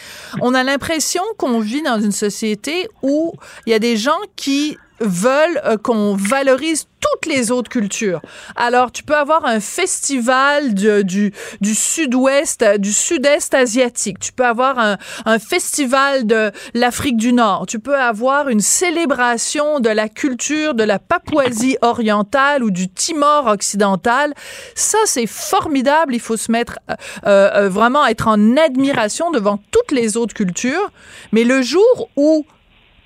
on 0.41 0.55
a 0.55 0.63
l'impression 0.63 1.06
qu'on 1.39 1.61
vit 1.61 1.83
dans 1.83 2.01
une 2.01 2.13
société 2.13 2.89
où 3.03 3.33
il 3.67 3.71
y 3.71 3.75
a 3.75 3.79
des 3.79 3.97
gens 3.97 4.19
qui 4.37 4.77
veulent 5.01 5.61
euh, 5.65 5.77
qu'on 5.77 6.17
valorise 6.17 6.87
toutes 7.01 7.27
les 7.27 7.51
autres 7.51 7.71
cultures. 7.71 8.21
Alors, 8.57 8.91
tu 8.91 9.03
peux 9.03 9.15
avoir 9.15 9.45
un 9.45 9.61
festival 9.61 10.75
du, 10.75 11.33
du 11.61 11.75
sud-ouest, 11.75 12.65
du 12.79 12.93
sud-est 12.93 13.55
asiatique. 13.55 14.19
Tu 14.19 14.33
peux 14.33 14.45
avoir 14.45 14.79
un, 14.79 15.39
festival 15.39 16.27
de 16.27 16.51
l'Afrique 16.75 17.17
du 17.17 17.33
Nord. 17.33 17.67
Tu 17.67 17.79
peux 17.79 17.97
avoir 17.97 18.49
une 18.49 18.61
célébration 18.61 19.81
de 19.81 19.89
la 19.89 20.09
culture 20.09 20.75
de 20.75 20.83
la 20.83 20.99
Papouasie 20.99 21.77
orientale 21.83 22.65
ou 22.65 22.71
du 22.71 22.89
Timor 22.89 23.47
occidental. 23.47 24.33
Ça, 24.75 24.99
c'est 25.05 25.27
formidable. 25.27 26.15
Il 26.15 26.21
faut 26.21 26.37
se 26.37 26.51
mettre 26.51 26.79
euh, 26.91 26.95
euh, 27.27 27.69
vraiment 27.69 28.07
être 28.07 28.29
en 28.29 28.57
admiration 28.57 29.31
devant 29.31 29.59
toutes 29.71 29.93
les 29.93 30.17
autres 30.17 30.35
cultures. 30.35 30.91
Mais 31.33 31.45
le 31.45 31.63
jour 31.63 32.09
où 32.17 32.47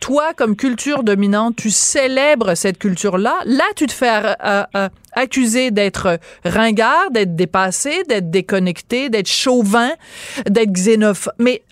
toi, 0.00 0.32
comme 0.34 0.56
culture 0.56 1.02
dominante, 1.02 1.56
tu 1.56 1.70
célèbres 1.70 2.54
cette 2.54 2.78
culture-là, 2.78 3.38
là, 3.44 3.64
tu 3.76 3.86
te 3.86 3.92
fais 3.92 4.10
euh, 4.10 4.64
euh, 4.75 4.88
accuser 5.12 5.70
d'être 5.70 6.18
ringard, 6.44 7.10
d'être 7.10 7.37
dépassé, 7.37 8.02
d'être 8.08 8.31
déconnecté, 8.31 9.10
d'être 9.10 9.29
chauvin, 9.29 9.90
d'être 10.48 10.72
xénophobe. 10.72 11.35
Mais 11.38 11.62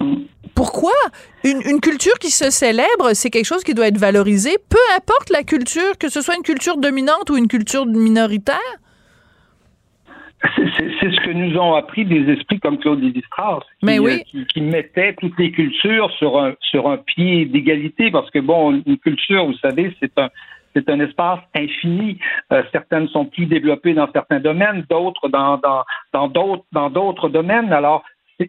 pourquoi 0.54 0.92
une, 1.42 1.62
une 1.62 1.80
culture 1.80 2.18
qui 2.18 2.30
se 2.30 2.50
célèbre, 2.50 3.14
c'est 3.14 3.30
quelque 3.30 3.46
chose 3.46 3.64
qui 3.64 3.74
doit 3.74 3.88
être 3.88 3.98
valorisé, 3.98 4.58
peu 4.68 4.78
importe 4.96 5.30
la 5.30 5.42
culture, 5.42 5.96
que 5.98 6.08
ce 6.08 6.20
soit 6.20 6.36
une 6.36 6.42
culture 6.42 6.76
dominante 6.76 7.30
ou 7.30 7.36
une 7.36 7.48
culture 7.48 7.86
minoritaire? 7.86 8.78
C'est 10.56 11.10
ce 11.10 11.20
que 11.20 11.30
nous 11.30 11.56
ont 11.58 11.74
appris 11.74 12.04
des 12.04 12.30
esprits 12.32 12.60
comme 12.60 12.78
Claude 12.78 13.02
Lévi-Strauss, 13.02 13.64
qui, 13.80 13.98
oui. 13.98 14.22
qui, 14.24 14.46
qui, 14.46 14.60
mettaient 14.60 15.14
toutes 15.20 15.38
les 15.38 15.50
cultures 15.50 16.10
sur 16.12 16.38
un, 16.38 16.54
sur 16.60 16.88
un 16.88 16.96
pied 16.98 17.44
d'égalité, 17.44 18.10
parce 18.10 18.30
que, 18.30 18.38
bon, 18.38 18.80
une 18.86 18.98
culture, 18.98 19.46
vous 19.46 19.58
savez, 19.58 19.92
c'est 20.00 20.16
un, 20.18 20.28
c'est 20.74 20.88
un 20.90 21.00
espace 21.00 21.40
infini. 21.54 22.18
Euh, 22.52 22.62
certaines 22.72 23.08
sont 23.08 23.24
plus 23.24 23.46
développées 23.46 23.94
dans 23.94 24.10
certains 24.12 24.40
domaines, 24.40 24.84
d'autres 24.88 25.28
dans 25.28 25.56
dans 25.58 25.84
dans 26.12 26.28
d'autres 26.28 26.64
dans 26.72 26.90
d'autres 26.90 27.28
domaines. 27.28 27.72
Alors 27.72 28.04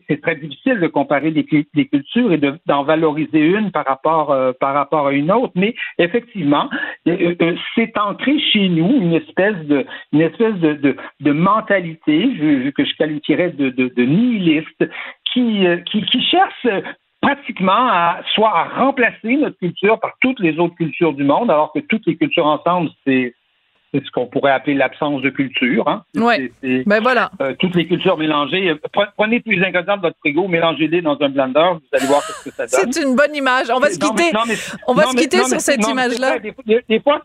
c'est 0.08 0.22
très 0.22 0.36
difficile 0.36 0.80
de 0.80 0.88
comparer 0.88 1.32
les, 1.32 1.44
cultures 1.44 2.32
et 2.32 2.40
d'en 2.66 2.84
valoriser 2.84 3.40
une 3.40 3.72
par 3.72 3.86
rapport 3.86 4.32
euh, 4.32 4.52
par 4.60 4.74
rapport 4.74 5.08
à 5.08 5.14
une 5.14 5.32
autre. 5.32 5.54
Mais 5.56 5.76
effectivement, 5.98 6.70
euh, 7.08 7.36
euh, 7.42 7.56
c'est 7.76 7.98
ancré 7.98 8.40
chez 8.40 8.70
nous 8.70 9.02
une 9.02 9.14
espèce 9.14 9.58
de 9.66 9.86
une 10.14 10.22
espèce 10.22 10.56
de, 10.56 10.74
de, 10.74 10.96
de 11.20 11.32
mentalité 11.32 12.36
je, 12.38 12.70
que 12.70 12.86
je 12.86 12.96
qualifierais 12.96 13.52
de, 13.52 13.70
de, 13.70 14.04
nihiliste 14.04 14.86
qui, 15.34 15.66
qui, 15.92 16.02
qui 16.06 16.22
cherche 16.24 16.68
pratiquement 17.22 17.88
à 17.90 18.22
soit 18.34 18.56
à 18.56 18.64
remplacer 18.80 19.38
notre 19.38 19.58
culture 19.58 20.00
par 20.00 20.14
toutes 20.22 20.40
les 20.40 20.58
autres 20.58 20.76
cultures 20.76 21.14
du 21.14 21.24
monde, 21.24 21.52
alors 21.52 21.72
que 21.74 21.80
toutes 21.80 22.06
les 22.08 22.16
cultures 22.16 22.46
ensemble, 22.46 22.90
c'est 23.06 23.34
c'est 23.94 24.04
ce 24.06 24.12
qu'on 24.12 24.28
pourrait 24.28 24.52
appeler 24.52 24.76
l'absence 24.76 25.22
de 25.22 25.30
culture. 25.30 25.88
Hein? 25.88 26.04
Oui. 26.16 26.52
Ben 26.86 27.02
voilà. 27.02 27.32
Euh, 27.42 27.54
toutes 27.58 27.76
les 27.76 27.88
cultures 27.88 28.18
mélangées. 28.18 28.74
Prenez 29.18 29.42
tous 29.42 29.52
les 29.52 29.64
ingrédients 29.64 29.98
de 29.98 30.02
votre 30.02 30.18
frigo, 30.20 30.48
mélangez-les 30.48 31.02
dans 31.02 31.18
un 31.20 31.30
blender, 31.30 31.72
vous 31.74 31.98
allez 31.98 32.06
voir 32.06 32.22
ce 32.22 32.50
que 32.50 32.56
ça 32.56 32.68
donne. 32.68 32.92
C'est 32.92 33.04
une 33.04 33.16
bonne 33.16 33.36
image. 33.36 33.68
On 33.74 33.80
va 33.80 33.90
se 33.90 34.00
quitter. 34.00 34.32
on 34.88 34.94
va 34.94 35.04
se 35.06 35.16
quitter 35.16 35.44
sur 35.44 35.60
cette 35.60 35.88
image-là. 35.88 36.40
Des, 36.40 36.54
des, 36.88 37.00
fois, 37.00 37.22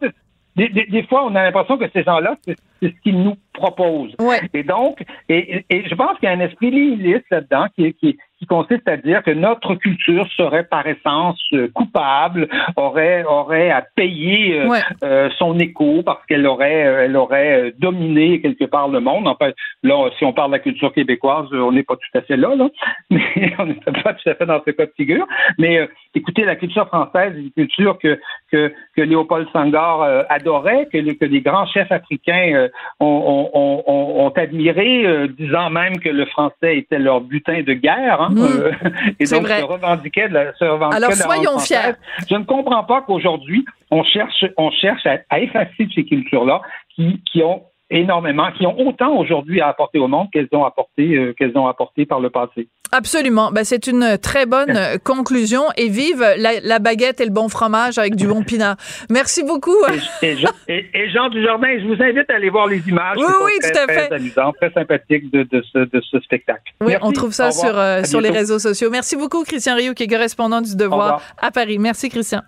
des, 0.57 0.69
des, 0.69 1.03
fois, 1.05 1.27
on 1.27 1.35
a 1.35 1.43
l'impression 1.43 1.77
que 1.77 1.87
ces 1.93 2.03
gens-là, 2.03 2.37
c'est 2.47 2.57
ce 2.83 3.01
qu'ils 3.03 3.21
nous 3.23 3.37
proposent. 3.53 4.15
Ouais. 4.19 4.41
Et 4.55 4.63
donc, 4.63 5.05
et, 5.29 5.65
et, 5.69 5.89
je 5.89 5.95
pense 5.95 6.19
qu'il 6.19 6.29
y 6.29 6.33
a 6.33 6.35
un 6.35 6.41
esprit 6.41 6.71
nihiliste 6.71 7.27
là-dedans 7.31 7.67
qui, 7.75 7.93
qui, 7.95 8.17
qui 8.45 8.47
consiste 8.47 8.87
à 8.89 8.97
dire 8.97 9.23
que 9.23 9.31
notre 9.31 9.75
culture 9.75 10.27
serait 10.37 10.65
par 10.65 10.87
essence 10.87 11.41
euh, 11.55 11.69
coupable, 11.75 12.49
aurait 12.77 13.25
aurait 13.25 13.71
à 13.71 13.83
payer 13.97 14.61
euh, 14.61 14.69
ouais. 14.69 14.81
euh, 15.03 15.31
son 15.39 15.59
écho 15.59 16.03
parce 16.05 16.25
qu'elle 16.27 16.47
aurait 16.47 16.87
euh, 16.87 17.05
elle 17.05 17.17
aurait 17.17 17.73
dominé 17.79 18.41
quelque 18.41 18.65
part 18.65 18.89
le 18.89 19.01
monde. 19.01 19.27
En 19.27 19.37
fait, 19.37 19.55
là, 19.83 20.11
si 20.19 20.25
on 20.25 20.33
parle 20.33 20.51
de 20.51 20.57
la 20.57 20.59
culture 20.61 20.93
québécoise, 20.93 21.47
on 21.53 21.73
n'est 21.73 21.83
pas 21.83 21.97
tout 21.97 22.19
à 22.19 22.23
fait 22.23 22.37
là, 22.37 22.55
là, 22.55 22.69
mais 23.11 23.55
on 23.59 23.67
n'est 23.67 24.03
pas 24.03 24.15
tout 24.15 24.29
à 24.29 24.35
fait 24.35 24.47
dans 24.47 24.61
ce 24.65 24.71
cas 24.71 24.87
de 24.87 24.93
figure. 24.97 25.27
Mais 25.59 25.89
écoutez, 26.15 26.45
la 26.45 26.57
culture 26.57 26.87
française, 26.89 27.35
une 27.37 27.51
culture 27.51 27.99
que 27.99 28.19
que, 28.51 28.73
que 28.97 29.03
Léopold 29.03 29.49
Senghor 29.53 30.07
adorait, 30.29 30.87
que, 30.93 31.13
que 31.15 31.25
les 31.25 31.41
grands 31.41 31.67
chefs 31.67 31.91
africains 31.91 32.69
ont, 33.01 33.51
ont, 33.55 33.83
ont, 33.87 34.27
ont, 34.27 34.29
admiré, 34.31 35.29
disant 35.37 35.71
même 35.71 35.99
que 35.99 36.09
le 36.09 36.25
français 36.27 36.79
était 36.79 36.99
leur 36.99 37.21
butin 37.21 37.63
de 37.63 37.73
guerre. 37.73 38.21
Hein? 38.21 38.34
Mmh. 38.35 39.17
et 39.21 39.25
donc 39.25 39.47
se 39.49 39.63
revendiquait 39.65 40.29
de 40.29 40.35
la, 40.35 40.55
se 40.55 40.65
revendiquait 40.65 40.97
Alors 40.97 41.11
de 41.11 41.17
la 41.17 41.25
soyons 41.25 41.59
fiers. 41.59 41.95
Je 42.29 42.35
ne 42.35 42.45
comprends 42.45 42.85
pas 42.85 43.03
qu'aujourd'hui 43.03 43.65
on 43.91 44.03
cherche, 44.03 44.45
on 44.57 44.71
cherche 44.71 45.07
à, 45.07 45.19
à 45.31 45.41
effacer 45.41 45.89
ces 45.95 46.05
cultures-là 46.05 46.61
qui, 46.95 47.23
qui 47.31 47.43
ont 47.43 47.63
énormément, 47.91 48.51
qui 48.53 48.67
ont 48.67 48.79
autant 48.79 49.17
aujourd'hui 49.17 49.61
à 49.61 49.69
apporter 49.69 49.99
au 49.99 50.09
monde 50.09 50.29
qu'elles 50.33 50.49
ont 50.53 50.65
apporté, 50.65 51.17
euh, 51.17 51.35
qu'elles 51.35 51.57
ont 51.57 51.67
apporté 51.67 52.07
par 52.07 52.21
le 52.21 52.31
passé. 52.31 52.69
Absolument. 52.95 53.51
Ben, 53.51 53.65
c'est 53.65 53.89
une 53.89 54.19
très 54.19 54.47
bonne 54.47 54.79
conclusion 55.03 55.65
et 55.77 55.89
vive 55.89 56.25
la, 56.39 56.61
la, 56.63 56.79
baguette 56.79 57.21
et 57.21 57.25
le 57.25 57.33
bon 57.33 57.49
fromage 57.49 57.99
avec 57.99 58.15
du 58.15 58.29
bon 58.29 58.45
pinard. 58.45 58.77
Merci 59.11 59.43
beaucoup. 59.43 59.77
Et, 60.23 60.27
et, 60.29 60.37
Jean, 60.37 60.51
et, 60.69 60.87
et 60.95 61.11
Jean 61.11 61.29
Dujardin, 61.29 61.77
je 61.81 61.87
vous 61.87 62.01
invite 62.01 62.31
à 62.31 62.35
aller 62.37 62.51
voir 62.51 62.69
les 62.69 62.81
images. 62.89 63.17
Oui, 63.17 63.25
oui, 63.45 63.53
très, 63.61 63.73
tout 63.73 63.79
à 63.79 63.93
fait. 63.93 64.07
Très 64.07 64.17
amusant, 64.17 64.53
très 64.53 64.71
sympathique 64.71 65.29
de, 65.33 65.43
de, 65.43 65.65
ce, 65.73 65.79
de 65.79 66.01
ce 66.09 66.21
spectacle. 66.21 66.73
Oui, 66.81 66.93
Merci. 66.93 67.05
on 67.05 67.13
trouve 67.13 67.33
ça 67.33 67.51
sur, 67.51 67.77
euh, 67.77 68.05
sur 68.05 68.21
les 68.21 68.31
réseaux 68.31 68.61
sociaux. 68.61 68.91
Merci 68.91 69.17
beaucoup, 69.17 69.43
Christian 69.43 69.75
Rio, 69.75 69.93
qui 69.95 70.05
est 70.05 70.09
correspondant 70.09 70.61
du 70.61 70.77
Devoir 70.77 71.21
à 71.39 71.51
Paris. 71.51 71.79
Merci, 71.79 72.09
Christian. 72.09 72.43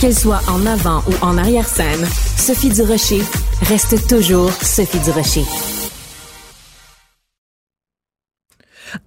Qu'elle 0.00 0.14
soit 0.14 0.40
en 0.48 0.64
avant 0.66 1.02
ou 1.08 1.24
en 1.24 1.36
arrière-scène, 1.38 2.04
Sophie 2.36 2.70
Durocher 2.70 3.20
reste 3.68 4.08
toujours 4.08 4.50
Sophie 4.50 4.98
Durocher. 5.00 5.73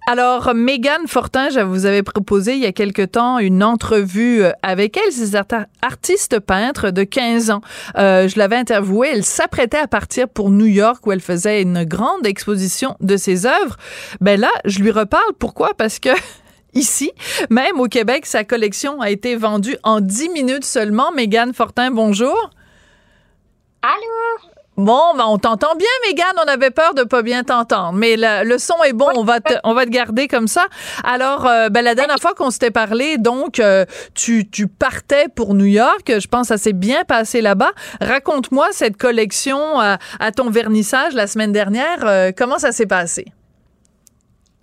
Alors, 0.06 0.54
Megan 0.54 1.06
Fortin, 1.06 1.50
je 1.50 1.60
vous 1.60 1.86
avais 1.86 2.02
proposé 2.02 2.54
il 2.54 2.60
y 2.60 2.66
a 2.66 2.72
quelque 2.72 3.02
temps 3.02 3.38
une 3.38 3.62
entrevue 3.62 4.42
avec 4.62 4.96
elle. 4.96 5.12
C'est 5.12 5.26
cette 5.26 5.54
artiste 5.82 6.40
peintre 6.40 6.90
de 6.90 7.04
15 7.04 7.50
ans. 7.50 7.60
Euh, 7.96 8.28
je 8.28 8.38
l'avais 8.38 8.56
interviewée. 8.56 9.10
Elle 9.12 9.24
s'apprêtait 9.24 9.78
à 9.78 9.86
partir 9.86 10.28
pour 10.28 10.50
New 10.50 10.66
York 10.66 11.06
où 11.06 11.12
elle 11.12 11.20
faisait 11.20 11.62
une 11.62 11.84
grande 11.84 12.26
exposition 12.26 12.96
de 13.00 13.16
ses 13.16 13.46
œuvres. 13.46 13.76
Ben 14.20 14.40
là, 14.40 14.50
je 14.64 14.80
lui 14.80 14.90
reparle. 14.90 15.32
Pourquoi? 15.38 15.74
Parce 15.74 15.98
que 15.98 16.10
ici. 16.74 17.12
Même 17.50 17.80
au 17.80 17.86
Québec, 17.86 18.26
sa 18.26 18.44
collection 18.44 19.00
a 19.00 19.10
été 19.10 19.36
vendue 19.36 19.76
en 19.82 20.00
10 20.00 20.30
minutes 20.30 20.64
seulement. 20.64 21.12
Mégane 21.12 21.54
Fortin, 21.54 21.90
bonjour. 21.90 22.50
Allô? 23.82 24.57
Bon, 24.78 25.12
ben 25.16 25.24
on 25.26 25.38
t'entend 25.38 25.74
bien, 25.74 25.88
Mégane. 26.06 26.36
On 26.36 26.48
avait 26.48 26.70
peur 26.70 26.94
de 26.94 27.02
pas 27.02 27.22
bien 27.22 27.42
t'entendre, 27.42 27.94
mais 27.94 28.14
la, 28.16 28.44
le 28.44 28.58
son 28.58 28.80
est 28.84 28.92
bon. 28.92 29.08
On 29.16 29.24
va 29.24 29.40
te, 29.40 29.54
on 29.64 29.74
va 29.74 29.84
te 29.84 29.90
garder 29.90 30.28
comme 30.28 30.46
ça. 30.46 30.66
Alors, 31.02 31.46
euh, 31.46 31.68
ben 31.68 31.82
la 31.82 31.96
dernière 31.96 32.20
fois 32.20 32.32
qu'on 32.32 32.52
s'était 32.52 32.70
parlé, 32.70 33.18
donc 33.18 33.58
euh, 33.58 33.84
tu, 34.14 34.48
tu 34.48 34.68
partais 34.68 35.26
pour 35.34 35.54
New 35.54 35.64
York. 35.64 36.20
Je 36.20 36.28
pense 36.28 36.42
que 36.42 36.54
ça 36.54 36.58
s'est 36.58 36.72
bien 36.72 37.02
passé 37.02 37.40
là-bas. 37.40 37.72
Raconte-moi 38.00 38.68
cette 38.70 38.96
collection 38.96 39.80
à, 39.80 39.98
à, 40.20 40.30
ton 40.30 40.48
vernissage 40.48 41.12
la 41.12 41.26
semaine 41.26 41.50
dernière. 41.50 42.04
Euh, 42.04 42.30
comment 42.36 42.60
ça 42.60 42.70
s'est 42.70 42.86
passé? 42.86 43.24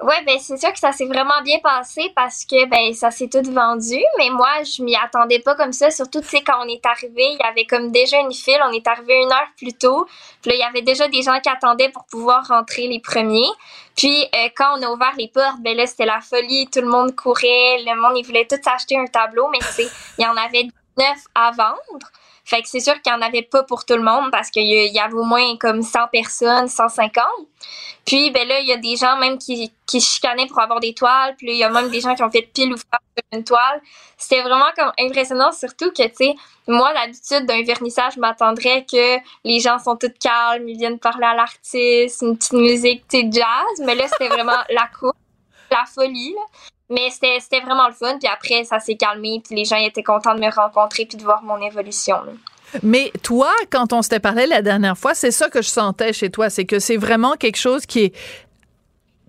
Ouais, 0.02 0.22
ben 0.26 0.38
c'est 0.40 0.58
sûr 0.58 0.74
que 0.74 0.80
ça 0.80 0.92
s'est 0.92 1.06
vraiment 1.06 1.42
bien 1.42 1.58
passé 1.60 2.12
parce 2.18 2.44
que 2.44 2.66
ben 2.66 2.94
ça 2.94 3.12
s'est 3.12 3.30
tout 3.30 3.50
vendu, 3.50 3.98
mais 4.18 4.30
moi 4.30 4.50
je 4.64 4.84
m'y 4.84 4.94
attendais 4.94 5.40
pas 5.40 5.56
comme 5.56 5.72
ça. 5.72 5.90
Surtout 5.90 6.20
tu 6.20 6.28
sais 6.28 6.42
quand 6.42 6.66
on 6.66 6.68
est 6.68 6.86
arrivé, 6.86 7.24
il 7.32 7.40
y 7.42 7.48
avait 7.48 7.66
comme 7.66 7.92
déjà 7.92 8.20
une 8.20 8.34
file. 8.34 8.60
On 8.68 8.74
est 8.74 8.86
arrivé 8.88 9.16
une 9.24 9.32
heure 9.32 9.48
plus 9.58 9.72
tôt. 9.72 10.06
Là 10.46 10.54
il 10.54 10.60
y 10.60 10.64
avait 10.64 10.82
déjà 10.82 11.08
des 11.08 11.22
gens 11.22 11.40
qui 11.40 11.48
attendaient 11.50 11.90
pour 11.90 12.04
pouvoir 12.06 12.46
rentrer 12.46 12.88
les 12.88 13.00
premiers. 13.00 13.48
Puis 13.96 14.26
euh, 14.36 14.50
quand 14.58 14.78
on 14.78 14.84
a 14.84 14.90
ouvert 14.90 15.14
les 15.18 15.30
portes, 15.30 15.62
ben 15.62 15.78
là 15.78 15.88
c'était 15.88 16.06
la 16.06 16.20
folie. 16.20 16.68
Tout 16.70 16.82
le 16.82 16.90
monde 16.90 17.16
courait, 17.16 17.78
le 17.80 18.02
monde 18.02 18.18
il 18.18 18.26
voulait 18.26 18.46
tout 18.46 18.58
s'acheter 18.62 18.98
un 18.98 19.06
tableau, 19.06 19.48
mais 19.50 19.62
sais 19.62 19.88
il 20.18 20.26
y 20.26 20.28
en 20.28 20.36
avait 20.36 20.68
neuf 20.98 21.20
à 21.36 21.52
vendre. 21.52 22.12
Fait 22.46 22.62
que 22.62 22.70
c'est 22.70 22.80
sûr 22.80 22.94
qu'il 23.02 23.12
n'y 23.12 23.18
en 23.18 23.22
avait 23.22 23.42
pas 23.42 23.64
pour 23.64 23.86
tout 23.86 23.96
le 23.96 24.04
monde 24.04 24.30
parce 24.32 24.52
qu'il 24.52 24.64
y 24.64 25.00
avait 25.00 25.14
au 25.14 25.24
moins 25.24 25.58
comme 25.58 25.82
100 25.82 26.08
personnes, 26.12 26.68
150. 26.68 27.26
Puis, 28.06 28.30
ben 28.30 28.48
là, 28.48 28.60
il 28.60 28.68
y 28.68 28.72
a 28.72 28.78
des 28.78 28.96
gens 28.96 29.18
même 29.18 29.40
qui, 29.40 29.74
qui 29.88 30.00
chicanaient 30.00 30.46
pour 30.46 30.60
avoir 30.60 30.80
des 30.80 30.94
toiles. 30.94 31.36
Puis 31.38 31.48
il 31.52 31.58
y 31.58 31.64
a 31.64 31.70
même 31.70 31.90
des 31.90 32.02
gens 32.02 32.14
qui 32.14 32.22
ont 32.22 32.30
fait 32.30 32.44
pile 32.54 32.74
ou 32.74 32.78
face 32.78 33.26
une 33.34 33.44
toile. 33.44 33.82
C'était 34.16 34.44
vraiment 34.44 34.72
comme 34.78 34.92
impressionnant, 35.00 35.52
surtout 35.52 35.92
que, 35.92 36.04
tu 36.08 36.16
sais, 36.16 36.36
moi, 36.68 36.94
d'habitude, 36.94 37.48
d'un 37.48 37.64
vernissage, 37.64 38.14
je 38.16 38.20
m'attendrais 38.20 38.86
que 38.86 39.18
les 39.44 39.60
gens 39.60 39.80
sont 39.80 39.96
tous 39.96 40.14
calmes, 40.20 40.70
ils 40.70 40.78
viennent 40.78 41.00
parler 41.00 41.26
à 41.26 41.34
l'artiste, 41.34 42.22
une 42.22 42.38
petite 42.38 42.54
musique, 42.54 43.08
tu 43.08 43.22
sais, 43.22 43.30
jazz. 43.32 43.86
Mais 43.86 43.96
là, 43.96 44.08
c'était 44.08 44.28
vraiment 44.28 44.62
la 44.70 44.88
course, 45.00 45.18
la 45.72 45.86
folie, 45.86 46.34
là. 46.34 46.75
Mais 46.90 47.10
c'était 47.10 47.62
vraiment 47.62 47.88
le 47.88 47.94
fun. 47.94 48.18
Puis 48.20 48.30
après, 48.32 48.64
ça 48.64 48.80
s'est 48.80 48.96
calmé. 48.96 49.42
Puis 49.46 49.56
les 49.56 49.66
gens 49.66 49.78
étaient 49.78 50.04
contents 50.04 50.36
de 50.36 50.40
me 50.40 50.52
rencontrer 50.54 51.06
puis 51.06 51.18
de 51.18 51.24
voir 51.24 51.42
mon 51.44 51.60
évolution. 51.62 52.18
Mais 52.84 53.12
toi, 53.24 53.52
quand 53.70 53.94
on 53.94 54.02
s'était 54.02 54.20
parlé 54.20 54.46
la 54.48 54.62
dernière 54.62 54.98
fois, 54.98 55.14
c'est 55.14 55.32
ça 55.32 55.50
que 55.50 55.62
je 55.62 55.70
sentais 55.70 56.14
chez 56.14 56.30
toi. 56.30 56.50
C'est 56.50 56.66
que 56.66 56.80
c'est 56.80 56.98
vraiment 56.98 57.34
quelque 57.34 57.58
chose 57.58 57.86
qui 57.86 58.06
est 58.06 58.16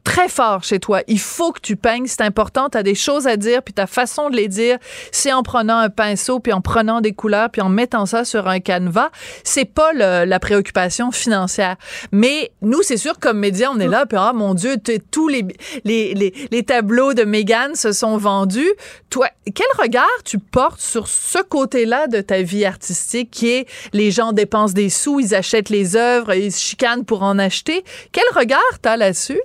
très 0.06 0.28
fort 0.28 0.62
chez 0.62 0.78
toi. 0.78 1.02
Il 1.08 1.18
faut 1.18 1.50
que 1.50 1.58
tu 1.60 1.74
peignes, 1.74 2.06
c'est 2.06 2.20
important, 2.20 2.68
tu 2.70 2.78
as 2.78 2.84
des 2.84 2.94
choses 2.94 3.26
à 3.26 3.36
dire, 3.36 3.60
puis 3.62 3.74
ta 3.74 3.88
façon 3.88 4.30
de 4.30 4.36
les 4.36 4.46
dire, 4.46 4.78
c'est 5.10 5.32
en 5.32 5.42
prenant 5.42 5.78
un 5.78 5.90
pinceau, 5.90 6.38
puis 6.38 6.52
en 6.52 6.60
prenant 6.60 7.00
des 7.00 7.12
couleurs, 7.12 7.50
puis 7.50 7.60
en 7.60 7.68
mettant 7.68 8.06
ça 8.06 8.24
sur 8.24 8.46
un 8.46 8.60
canevas. 8.60 9.10
C'est 9.42 9.64
pas 9.64 9.92
le, 9.92 10.24
la 10.24 10.38
préoccupation 10.38 11.10
financière. 11.10 11.74
Mais 12.12 12.52
nous, 12.62 12.82
c'est 12.82 12.96
sûr, 12.96 13.18
comme 13.18 13.40
médias, 13.40 13.68
on 13.74 13.80
est 13.80 13.88
là, 13.88 14.06
puis 14.06 14.16
ah 14.18 14.32
mon 14.32 14.54
Dieu, 14.54 14.76
tous 15.10 15.26
les, 15.26 15.44
les, 15.84 16.14
les, 16.14 16.32
les 16.52 16.62
tableaux 16.62 17.12
de 17.12 17.24
Megan 17.24 17.74
se 17.74 17.90
sont 17.90 18.16
vendus. 18.16 18.72
Toi, 19.10 19.28
quel 19.54 19.66
regard 19.76 20.06
tu 20.24 20.38
portes 20.38 20.80
sur 20.80 21.08
ce 21.08 21.42
côté-là 21.42 22.06
de 22.06 22.20
ta 22.20 22.42
vie 22.42 22.64
artistique 22.64 23.32
qui 23.32 23.48
est 23.48 23.66
les 23.92 24.12
gens 24.12 24.32
dépensent 24.32 24.72
des 24.72 24.88
sous, 24.88 25.18
ils 25.18 25.34
achètent 25.34 25.68
les 25.68 25.96
œuvres, 25.96 26.32
ils 26.32 26.52
se 26.52 26.60
chicanent 26.60 27.04
pour 27.04 27.24
en 27.24 27.40
acheter? 27.40 27.84
Quel 28.12 28.24
regard 28.36 28.60
t'as 28.80 28.96
là-dessus? 28.96 29.40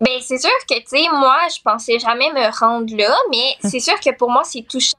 Ben, 0.00 0.18
c'est 0.22 0.38
sûr 0.38 0.50
que, 0.68 0.78
tu 0.78 0.86
sais, 0.86 1.06
moi, 1.12 1.38
je 1.54 1.60
pensais 1.62 1.98
jamais 1.98 2.32
me 2.32 2.58
rendre 2.58 2.94
là, 2.96 3.14
mais 3.30 3.56
c'est 3.68 3.80
sûr 3.80 3.98
que 4.00 4.14
pour 4.16 4.30
moi, 4.30 4.44
c'est 4.44 4.62
touchant 4.62 4.96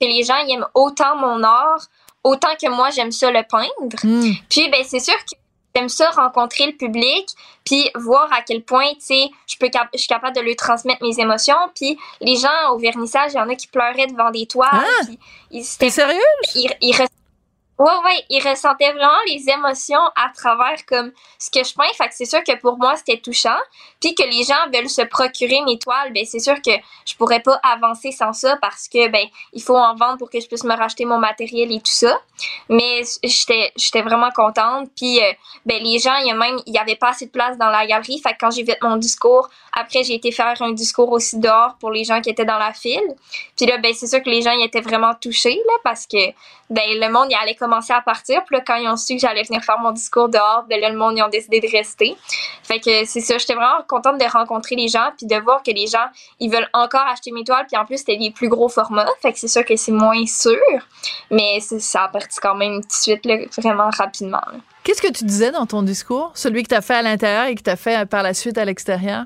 que 0.00 0.06
les 0.06 0.22
gens 0.24 0.36
aiment 0.46 0.66
autant 0.74 1.16
mon 1.16 1.42
art, 1.42 1.86
autant 2.22 2.54
que 2.60 2.68
moi, 2.68 2.90
j'aime 2.90 3.12
ça 3.12 3.30
le 3.30 3.42
peindre. 3.48 3.96
Mm. 4.04 4.32
Puis, 4.50 4.68
ben, 4.68 4.82
c'est 4.84 5.00
sûr 5.00 5.14
que 5.14 5.36
j'aime 5.74 5.88
ça 5.88 6.10
rencontrer 6.10 6.66
le 6.66 6.72
public 6.72 7.28
puis 7.64 7.90
voir 7.94 8.30
à 8.32 8.42
quel 8.42 8.62
point 8.62 8.90
tu 8.94 9.00
sais 9.00 9.30
je 9.46 9.56
peux 9.58 9.70
je 9.94 9.98
suis 9.98 10.08
capable 10.08 10.36
de 10.36 10.42
lui 10.42 10.54
transmettre 10.54 11.02
mes 11.02 11.18
émotions 11.18 11.56
puis 11.74 11.98
les 12.20 12.36
gens 12.36 12.72
au 12.72 12.78
vernissage 12.78 13.32
il 13.32 13.36
y 13.36 13.40
en 13.40 13.48
a 13.48 13.54
qui 13.54 13.68
pleuraient 13.68 14.06
devant 14.06 14.30
des 14.30 14.44
toiles 14.44 14.68
ah! 14.70 15.06
t'es 15.50 15.90
sérieuse? 15.90 16.20
Ouais, 17.78 17.90
ouais, 18.04 18.24
il 18.28 18.46
ressentait 18.46 18.92
vraiment 18.92 19.18
les 19.26 19.48
émotions 19.48 20.02
à 20.14 20.28
travers 20.34 20.84
comme 20.86 21.10
ce 21.38 21.50
que 21.50 21.64
je 21.64 21.74
peins. 21.74 21.92
Fait 21.96 22.08
que 22.08 22.14
c'est 22.14 22.26
sûr 22.26 22.44
que 22.44 22.56
pour 22.60 22.78
moi, 22.78 22.96
c'était 22.96 23.18
touchant. 23.18 23.58
Puis 24.00 24.14
que 24.14 24.22
les 24.24 24.44
gens 24.44 24.70
veulent 24.72 24.90
se 24.90 25.02
procurer 25.02 25.62
mes 25.62 25.78
toiles, 25.78 26.12
ben 26.12 26.24
c'est 26.26 26.38
sûr 26.38 26.60
que 26.60 26.70
je 27.06 27.14
pourrais 27.16 27.40
pas 27.40 27.58
avancer 27.62 28.12
sans 28.12 28.32
ça 28.34 28.56
parce 28.60 28.88
que 28.88 29.08
ben 29.08 29.26
il 29.52 29.62
faut 29.62 29.76
en 29.76 29.94
vendre 29.94 30.18
pour 30.18 30.28
que 30.28 30.38
je 30.38 30.46
puisse 30.46 30.64
me 30.64 30.76
racheter 30.76 31.06
mon 31.06 31.18
matériel 31.18 31.72
et 31.72 31.78
tout 31.78 31.92
ça. 31.92 32.20
Mais 32.68 33.02
j'étais 33.24 33.72
j'étais 33.76 34.02
vraiment 34.02 34.30
contente. 34.30 34.90
Puis 34.96 35.20
euh, 35.20 35.32
ben 35.64 35.82
les 35.82 35.98
gens, 35.98 36.16
il 36.16 36.28
y 36.28 36.30
a 36.30 36.34
même 36.34 36.60
il 36.66 36.74
y 36.74 36.78
avait 36.78 36.96
pas 36.96 37.08
assez 37.08 37.26
de 37.26 37.30
place 37.30 37.56
dans 37.58 37.70
la 37.70 37.86
galerie. 37.86 38.20
Fait 38.20 38.32
que 38.32 38.38
quand 38.40 38.50
j'ai 38.50 38.64
fait 38.64 38.78
mon 38.82 38.96
discours, 38.96 39.48
après 39.72 40.02
j'ai 40.02 40.14
été 40.14 40.32
faire 40.32 40.60
un 40.60 40.72
discours 40.72 41.10
aussi 41.12 41.38
dehors 41.38 41.76
pour 41.80 41.90
les 41.90 42.04
gens 42.04 42.20
qui 42.20 42.30
étaient 42.30 42.44
dans 42.44 42.58
la 42.58 42.72
file. 42.72 43.14
Puis 43.56 43.66
là 43.66 43.78
ben 43.78 43.92
c'est 43.94 44.06
sûr 44.06 44.22
que 44.22 44.30
les 44.30 44.42
gens 44.42 44.52
ils 44.52 44.64
étaient 44.64 44.80
vraiment 44.80 45.14
touchés 45.14 45.60
là 45.66 45.74
parce 45.84 46.06
que 46.06 46.30
ben 46.70 46.84
le 46.88 47.08
monde 47.10 47.26
il 47.30 47.36
allait 47.40 47.54
commencer 47.54 47.92
à 47.92 48.00
partir. 48.00 48.42
Puis 48.44 48.56
là, 48.56 48.62
quand 48.66 48.76
ils 48.76 48.88
ont 48.88 48.96
su 48.96 49.14
que 49.14 49.20
j'allais 49.20 49.42
venir 49.42 49.62
faire 49.62 49.78
mon 49.78 49.92
discours 49.92 50.28
dehors, 50.28 50.64
ben 50.68 50.80
là, 50.80 50.90
le 50.90 50.96
monde, 50.96 51.16
ils 51.16 51.22
ont 51.22 51.28
décidé 51.28 51.60
de 51.60 51.70
rester. 51.70 52.16
Fait 52.62 52.80
que 52.80 53.04
c'est 53.04 53.20
ça, 53.20 53.38
j'étais 53.38 53.54
vraiment 53.54 53.82
contente 53.88 54.18
de 54.18 54.24
rencontrer 54.24 54.76
les 54.76 54.88
gens, 54.88 55.10
puis 55.16 55.26
de 55.26 55.36
voir 55.36 55.62
que 55.62 55.70
les 55.70 55.86
gens, 55.86 56.06
ils 56.40 56.50
veulent 56.50 56.68
encore 56.72 57.06
acheter 57.06 57.32
mes 57.32 57.44
toiles, 57.44 57.66
puis 57.66 57.76
en 57.76 57.84
plus, 57.84 57.98
c'était 57.98 58.16
les 58.16 58.30
plus 58.30 58.48
gros 58.48 58.68
formats. 58.68 59.08
Fait 59.20 59.32
que 59.32 59.38
c'est 59.38 59.48
sûr 59.48 59.64
que 59.64 59.76
c'est 59.76 59.92
moins 59.92 60.26
sûr, 60.26 60.58
mais 61.30 61.60
ça 61.60 62.04
a 62.04 62.08
parti 62.08 62.38
quand 62.40 62.54
même 62.54 62.80
tout 62.82 62.88
de 62.88 62.92
suite, 62.92 63.26
là, 63.26 63.36
vraiment 63.58 63.90
rapidement. 63.90 64.42
Qu'est-ce 64.84 65.02
que 65.02 65.12
tu 65.12 65.24
disais 65.24 65.52
dans 65.52 65.66
ton 65.66 65.82
discours? 65.82 66.32
Celui 66.34 66.62
que 66.62 66.68
tu 66.68 66.74
as 66.74 66.82
fait 66.82 66.94
à 66.94 67.02
l'intérieur 67.02 67.44
et 67.46 67.54
que 67.54 67.62
tu 67.62 67.70
as 67.70 67.76
fait 67.76 68.08
par 68.08 68.22
la 68.22 68.34
suite 68.34 68.58
à 68.58 68.64
l'extérieur? 68.64 69.24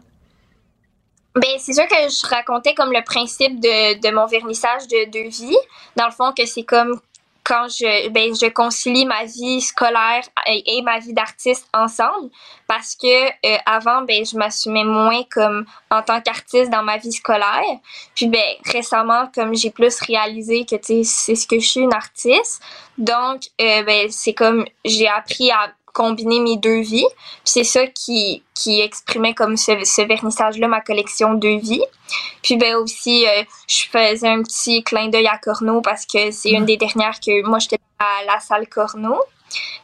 Ben, 1.36 1.58
c'est 1.58 1.74
sûr 1.74 1.86
que 1.86 1.94
je 1.94 2.26
racontais 2.28 2.74
comme 2.74 2.92
le 2.92 3.04
principe 3.04 3.60
de, 3.60 4.00
de 4.00 4.14
mon 4.14 4.26
vernissage 4.26 4.88
de 4.88 5.10
deux 5.10 5.28
vies. 5.28 5.58
Dans 5.94 6.06
le 6.06 6.12
fond, 6.12 6.32
que 6.32 6.46
c'est 6.46 6.64
comme 6.64 6.98
quand 7.46 7.68
je 7.68 8.08
ben 8.08 8.34
je 8.34 8.48
concilie 8.48 9.06
ma 9.06 9.24
vie 9.24 9.60
scolaire 9.60 10.24
et, 10.46 10.82
ma 10.82 10.98
vie 10.98 11.12
d'artiste 11.12 11.68
ensemble. 11.72 12.30
Parce 12.66 12.96
que 12.96 13.26
euh, 13.28 13.58
avant 13.66 14.02
ben 14.02 14.24
je 14.26 14.36
m'assumais 14.36 14.82
moins 14.82 15.22
comme 15.30 15.64
en 15.90 16.02
tant 16.02 16.20
qu'artiste 16.20 16.70
dans 16.70 16.82
ma 16.82 16.96
vie 16.96 17.12
scolaire. 17.12 17.78
Puis 18.16 18.26
ben 18.26 18.42
récemment 18.64 19.30
comme 19.32 19.54
j'ai 19.54 19.70
plus 19.70 20.00
réalisé 20.00 20.64
que 20.64 20.74
c'est 20.82 21.04
ce 21.36 21.46
que 21.46 21.60
je 21.60 21.66
suis 21.68 21.80
une 21.80 21.94
artiste. 21.94 22.60
Donc 22.98 23.42
euh, 23.60 23.84
ben 23.84 24.08
c'est 24.10 24.34
comme 24.34 24.64
j'ai 24.84 25.06
appris 25.06 25.52
à 25.52 25.72
combiner 25.96 26.40
mes 26.40 26.58
deux 26.58 26.80
vies. 26.80 27.06
c'est 27.42 27.64
ça 27.64 27.86
qui, 27.86 28.42
qui 28.54 28.82
exprimait 28.82 29.32
comme 29.32 29.56
ce, 29.56 29.72
ce 29.84 30.02
vernissage-là, 30.02 30.68
ma 30.68 30.82
collection 30.82 31.32
deux 31.32 31.56
vies. 31.56 31.84
Puis 32.42 32.56
ben 32.56 32.76
aussi, 32.76 33.26
euh, 33.26 33.42
je 33.66 33.84
faisais 33.90 34.28
un 34.28 34.42
petit 34.42 34.84
clin 34.84 35.08
d'œil 35.08 35.26
à 35.26 35.38
Corneau 35.38 35.80
parce 35.80 36.04
que 36.04 36.30
c'est 36.30 36.50
une 36.50 36.66
des 36.66 36.76
dernières 36.76 37.18
que 37.18 37.42
moi 37.46 37.58
j'étais 37.58 37.78
à 37.98 38.24
la 38.26 38.38
salle 38.40 38.68
Corneau. 38.68 39.18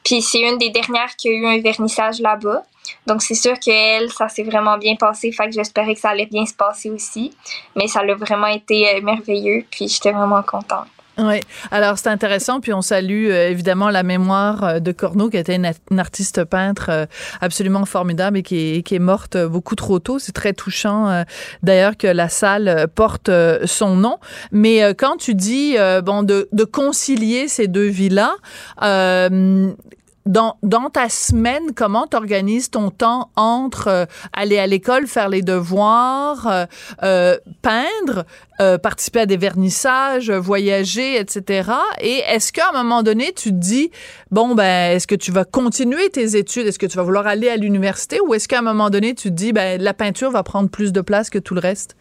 Puis 0.05 0.21
c'est 0.21 0.41
une 0.41 0.59
des 0.59 0.69
dernières 0.69 1.17
qui 1.17 1.29
a 1.29 1.33
eu 1.33 1.47
un 1.47 1.61
vernissage 1.61 2.21
là-bas. 2.21 2.63
Donc 3.07 3.23
c'est 3.23 3.35
sûr 3.35 3.59
qu'elle, 3.59 4.13
ça 4.13 4.29
s'est 4.29 4.43
vraiment 4.43 4.77
bien 4.77 4.97
passé. 4.97 5.33
Fait 5.33 5.47
que 5.47 5.53
j'espérais 5.53 5.95
que 5.95 6.01
ça 6.01 6.11
allait 6.11 6.27
bien 6.27 6.45
se 6.45 6.55
passer 6.55 6.91
aussi. 6.91 7.35
Mais 7.75 7.89
ça 7.89 8.01
a 8.01 8.15
vraiment 8.15 8.49
été 8.49 8.95
euh, 8.95 9.01
merveilleux. 9.01 9.65
Puis 9.71 9.89
j'étais 9.89 10.13
vraiment 10.13 10.43
contente. 10.43 10.89
Oui, 11.19 11.41
alors 11.71 11.99
c'est 11.99 12.09
intéressant, 12.09 12.61
puis 12.61 12.73
on 12.73 12.81
salue 12.81 13.29
euh, 13.31 13.51
évidemment 13.51 13.91
la 13.91 14.03
mémoire 14.03 14.65
euh, 14.65 14.79
de 14.81 14.93
Corneau, 14.93 15.29
qui 15.29 15.37
était 15.37 15.57
une, 15.57 15.99
artiste 15.99 16.45
peintre 16.45 16.87
euh, 16.89 17.07
absolument 17.43 17.85
formidable 17.85 18.39
et 18.39 18.43
qui 18.43 18.83
est, 18.91 18.99
morte 18.99 19.37
beaucoup 19.37 19.75
trop 19.75 19.99
tôt. 19.99 20.19
C'est 20.19 20.33
très 20.33 20.55
touchant 20.55 21.25
d'ailleurs 21.63 21.97
que 21.97 22.07
la 22.07 22.29
salle 22.29 22.87
porte 22.95 23.31
son 23.65 23.97
nom. 23.97 24.19
Mais 24.53 24.95
quand 24.95 25.17
tu 25.17 25.35
dis 25.35 25.77
bon 26.05 26.23
de, 26.23 26.49
de 26.53 26.65
concilier 26.65 27.49
ces 27.49 27.67
deux 27.69 27.89
vies-là, 27.89 28.37
dans, 30.27 30.57
dans 30.63 30.89
ta 30.91 31.09
semaine, 31.09 31.73
comment 31.75 32.07
tu 32.07 32.17
organises 32.17 32.71
ton 32.71 32.91
temps 32.91 33.31
entre 33.37 33.89
euh, 33.89 34.07
aller 34.33 34.59
à 34.59 34.67
l'école, 34.67 35.07
faire 35.07 35.29
les 35.29 35.43
devoirs, 35.43 36.47
euh, 36.47 36.67
euh, 37.03 37.37
peindre, 37.63 38.25
participer 38.81 39.21
à 39.21 39.27
des 39.27 39.37
vernissages, 39.37 40.31
voyager, 40.31 41.19
etc. 41.19 41.69
Et 42.01 42.19
est-ce 42.29 42.53
qu'à 42.53 42.69
un 42.69 42.85
moment 42.85 43.03
donné, 43.03 43.33
tu 43.33 43.49
te 43.49 43.57
dis, 43.57 43.91
bon, 44.31 44.55
ben, 44.55 44.95
est-ce 44.95 45.09
que 45.09 45.17
tu 45.17 45.33
vas 45.33 45.45
continuer 45.45 46.09
tes 46.11 46.37
études? 46.37 46.69
Est-ce 46.69 46.79
que 46.79 46.87
tu 46.87 46.97
vas 46.97 47.03
vouloir 47.03 47.27
aller 47.27 47.49
à 47.49 47.57
l'université? 47.57 48.21
Ou 48.21 48.35
est-ce 48.35 48.47
qu'à 48.47 48.61
un 48.61 48.63
moment 48.63 48.89
donné, 48.89 49.17
tu 49.17 49.31
te 49.31 49.35
dis, 49.35 49.53
ben, 49.53 49.83
la 49.83 49.95
peinture 49.95 50.31
va 50.31 50.45
prendre 50.45 50.71
plus 50.71 50.93
de 50.93 51.01
place 51.01 51.29
que 51.29 51.41
tout 51.41 51.55
le 51.55 51.61
reste? 51.61 51.97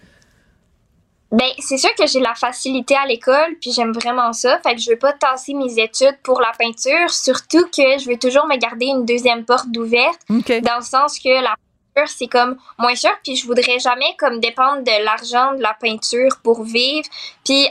Ben, 1.31 1.49
c'est 1.59 1.77
sûr 1.77 1.93
que 1.95 2.05
j'ai 2.07 2.19
la 2.19 2.35
facilité 2.35 2.95
à 2.95 3.05
l'école, 3.05 3.55
puis 3.61 3.71
j'aime 3.71 3.93
vraiment 3.93 4.33
ça. 4.33 4.59
Fait 4.59 4.75
que 4.75 4.81
je 4.81 4.89
veux 4.89 4.97
pas 4.97 5.13
tasser 5.13 5.53
mes 5.53 5.79
études 5.79 6.17
pour 6.23 6.41
la 6.41 6.51
peinture, 6.59 7.09
surtout 7.09 7.65
que 7.67 7.97
je 7.99 8.09
veux 8.09 8.17
toujours 8.17 8.45
me 8.47 8.57
garder 8.57 8.87
une 8.87 9.05
deuxième 9.05 9.45
porte 9.45 9.67
ouverte, 9.77 10.19
dans 10.29 10.77
le 10.77 10.83
sens 10.83 11.17
que 11.19 11.41
la 11.41 11.55
peinture, 11.95 12.13
c'est 12.13 12.27
comme 12.27 12.57
moins 12.77 12.95
cher, 12.95 13.13
puis 13.23 13.37
je 13.37 13.47
voudrais 13.47 13.79
jamais 13.79 14.13
comme 14.19 14.41
dépendre 14.41 14.83
de 14.83 15.05
l'argent 15.05 15.53
de 15.53 15.61
la 15.61 15.73
peinture 15.73 16.37
pour 16.43 16.63
vivre, 16.63 17.07
puis 17.45 17.65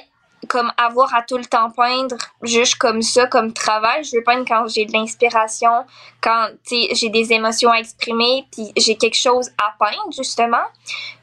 comme 0.48 0.72
avoir 0.76 1.14
à 1.14 1.22
tout 1.22 1.36
le 1.36 1.44
temps 1.44 1.70
peindre 1.70 2.16
juste 2.42 2.76
comme 2.76 3.02
ça, 3.02 3.26
comme 3.26 3.52
travail. 3.52 4.04
Je 4.04 4.16
veux 4.16 4.22
peindre 4.22 4.44
quand 4.46 4.66
j'ai 4.68 4.86
de 4.86 4.92
l'inspiration, 4.92 5.84
quand 6.20 6.48
j'ai 6.70 7.08
des 7.08 7.32
émotions 7.32 7.70
à 7.70 7.78
exprimer, 7.78 8.46
puis 8.52 8.72
j'ai 8.76 8.96
quelque 8.96 9.16
chose 9.16 9.50
à 9.58 9.74
peindre, 9.78 10.12
justement. 10.16 10.64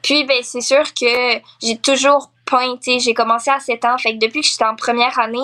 Puis, 0.02 0.24
ben, 0.24 0.42
c'est 0.42 0.60
sûr 0.60 0.82
que 0.94 1.40
j'ai 1.62 1.78
toujours 1.78 2.30
peint, 2.44 2.76
j'ai 2.80 3.14
commencé 3.14 3.50
à 3.50 3.60
7 3.60 3.84
ans, 3.84 3.98
fait 3.98 4.14
que 4.14 4.24
depuis 4.24 4.40
que 4.40 4.46
j'étais 4.46 4.64
en 4.64 4.76
première 4.76 5.18
année, 5.18 5.38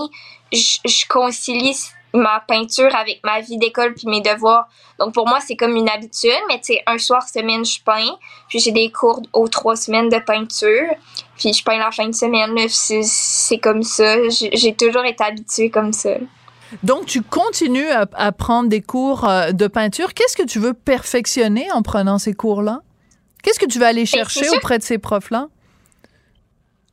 je, 0.52 0.78
je 0.84 1.06
concilie 1.06 1.76
ma 2.14 2.40
peinture 2.46 2.94
avec 2.94 3.20
ma 3.24 3.40
vie 3.40 3.58
d'école 3.58 3.92
puis 3.94 4.06
mes 4.06 4.20
devoirs. 4.20 4.68
Donc 4.98 5.12
pour 5.12 5.28
moi, 5.28 5.40
c'est 5.40 5.56
comme 5.56 5.76
une 5.76 5.88
habitude, 5.88 6.30
mais 6.48 6.58
tu 6.58 6.74
sais, 6.74 6.82
un 6.86 6.96
soir 6.96 7.28
semaine, 7.28 7.64
je 7.64 7.82
peins, 7.82 8.16
puis 8.48 8.60
j'ai 8.60 8.72
des 8.72 8.90
cours 8.90 9.20
aux 9.32 9.48
trois 9.48 9.76
semaines 9.76 10.08
de 10.08 10.18
peinture, 10.18 10.88
puis 11.36 11.52
je 11.52 11.62
peins 11.64 11.78
la 11.78 11.90
fin 11.90 12.06
de 12.06 12.14
semaine, 12.14 12.56
c'est 12.68 13.58
comme 13.58 13.82
ça. 13.82 14.16
J'ai 14.30 14.74
toujours 14.74 15.04
été 15.04 15.24
habituée 15.24 15.70
comme 15.70 15.92
ça. 15.92 16.10
Donc, 16.82 17.06
tu 17.06 17.22
continues 17.22 17.90
à, 17.90 18.32
prendre 18.32 18.68
des 18.68 18.80
cours 18.80 19.28
euh, 19.28 19.52
de 19.52 19.66
peinture. 19.68 20.12
Qu'est-ce 20.14 20.36
que 20.36 20.42
tu 20.42 20.58
veux 20.58 20.74
perfectionner 20.74 21.70
en 21.72 21.82
prenant 21.82 22.18
ces 22.18 22.34
cours-là? 22.34 22.80
Qu'est-ce 23.42 23.60
que 23.60 23.66
tu 23.66 23.78
vas 23.78 23.88
aller 23.88 24.02
ben, 24.02 24.06
chercher 24.06 24.48
auprès 24.50 24.78
de 24.78 24.82
ces 24.82 24.98
profs-là? 24.98 25.48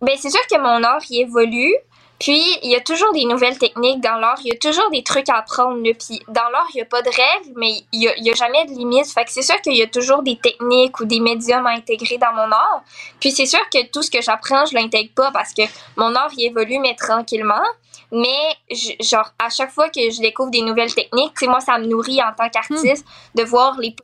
Ben, 0.01 0.15
c'est 0.17 0.29
sûr 0.29 0.41
que 0.51 0.59
mon 0.59 0.83
art 0.83 1.01
y 1.09 1.21
évolue. 1.21 1.73
Puis, 2.21 2.39
il 2.61 2.69
y 2.69 2.75
a 2.75 2.81
toujours 2.81 3.11
des 3.13 3.25
nouvelles 3.25 3.57
techniques 3.57 3.99
dans 3.99 4.17
l'art. 4.17 4.37
Il 4.45 4.49
y 4.49 4.55
a 4.55 4.57
toujours 4.57 4.91
des 4.91 5.01
trucs 5.01 5.27
à 5.27 5.37
apprendre. 5.37 5.81
Puis, 5.81 6.21
dans 6.27 6.49
l'art, 6.51 6.67
il 6.71 6.77
n'y 6.77 6.81
a 6.83 6.85
pas 6.85 7.01
de 7.01 7.09
règles, 7.09 7.53
mais 7.55 7.81
il 7.91 8.13
n'y 8.21 8.29
a, 8.29 8.33
jamais 8.35 8.63
de 8.65 8.73
limite. 8.73 9.07
Fait 9.07 9.25
que 9.25 9.31
c'est 9.31 9.41
sûr 9.41 9.59
qu'il 9.61 9.75
y 9.75 9.81
a 9.81 9.87
toujours 9.87 10.21
des 10.21 10.37
techniques 10.37 10.99
ou 10.99 11.05
des 11.05 11.19
médiums 11.19 11.65
à 11.65 11.71
intégrer 11.71 12.19
dans 12.19 12.31
mon 12.33 12.51
art. 12.51 12.83
Puis, 13.19 13.31
c'est 13.31 13.47
sûr 13.47 13.59
que 13.73 13.87
tout 13.87 14.03
ce 14.03 14.11
que 14.11 14.21
j'apprends, 14.21 14.67
je 14.67 14.75
l'intègre 14.75 15.09
pas 15.15 15.31
parce 15.31 15.51
que 15.51 15.63
mon 15.97 16.13
art, 16.13 16.29
il 16.37 16.45
évolue, 16.45 16.77
mais 16.77 16.93
tranquillement. 16.93 17.65
Mais, 18.11 18.55
genre, 18.99 19.31
à 19.39 19.49
chaque 19.49 19.71
fois 19.71 19.89
que 19.89 20.01
je 20.11 20.21
découvre 20.21 20.51
des 20.51 20.61
nouvelles 20.61 20.93
techniques, 20.93 21.33
tu 21.39 21.47
moi, 21.47 21.59
ça 21.59 21.79
me 21.79 21.87
nourrit 21.87 22.21
en 22.21 22.33
tant 22.37 22.49
qu'artiste 22.49 23.03
hmm. 23.03 23.39
de 23.39 23.43
voir 23.45 23.79
les 23.79 23.95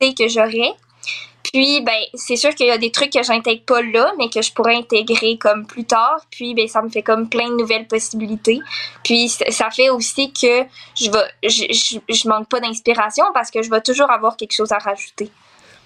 possibilités 0.00 0.24
que 0.24 0.28
j'aurais. 0.28 0.74
Puis, 1.52 1.82
ben, 1.82 2.00
c'est 2.14 2.36
sûr 2.36 2.54
qu'il 2.54 2.66
y 2.66 2.70
a 2.70 2.78
des 2.78 2.90
trucs 2.90 3.12
que 3.12 3.22
j'intègre 3.22 3.62
pas 3.64 3.82
là, 3.82 4.12
mais 4.16 4.30
que 4.30 4.40
je 4.40 4.52
pourrais 4.52 4.74
intégrer 4.74 5.36
comme 5.36 5.66
plus 5.66 5.84
tard. 5.84 6.24
Puis, 6.30 6.54
ben, 6.54 6.66
ça 6.66 6.80
me 6.80 6.88
fait 6.88 7.02
comme 7.02 7.28
plein 7.28 7.50
de 7.50 7.56
nouvelles 7.56 7.86
possibilités. 7.86 8.60
Puis, 9.04 9.28
ça 9.28 9.68
fait 9.70 9.90
aussi 9.90 10.32
que 10.32 10.64
je 10.94 11.10
vais, 11.10 11.24
je, 11.42 11.98
je, 12.08 12.28
manque 12.28 12.48
pas 12.48 12.60
d'inspiration 12.60 13.24
parce 13.34 13.50
que 13.50 13.62
je 13.62 13.68
vais 13.68 13.82
toujours 13.82 14.10
avoir 14.10 14.38
quelque 14.38 14.54
chose 14.54 14.72
à 14.72 14.78
rajouter. 14.78 15.30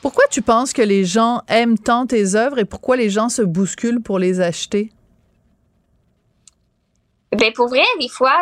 Pourquoi 0.02 0.24
tu 0.30 0.40
penses 0.40 0.72
que 0.72 0.82
les 0.82 1.04
gens 1.04 1.42
aiment 1.48 1.78
tant 1.78 2.06
tes 2.06 2.36
œuvres 2.36 2.60
et 2.60 2.64
pourquoi 2.64 2.96
les 2.96 3.10
gens 3.10 3.28
se 3.28 3.42
bousculent 3.42 4.02
pour 4.02 4.20
les 4.20 4.40
acheter? 4.40 4.92
Ben, 7.32 7.52
pour 7.52 7.66
vrai, 7.66 7.82
des 7.98 8.08
fois, 8.08 8.36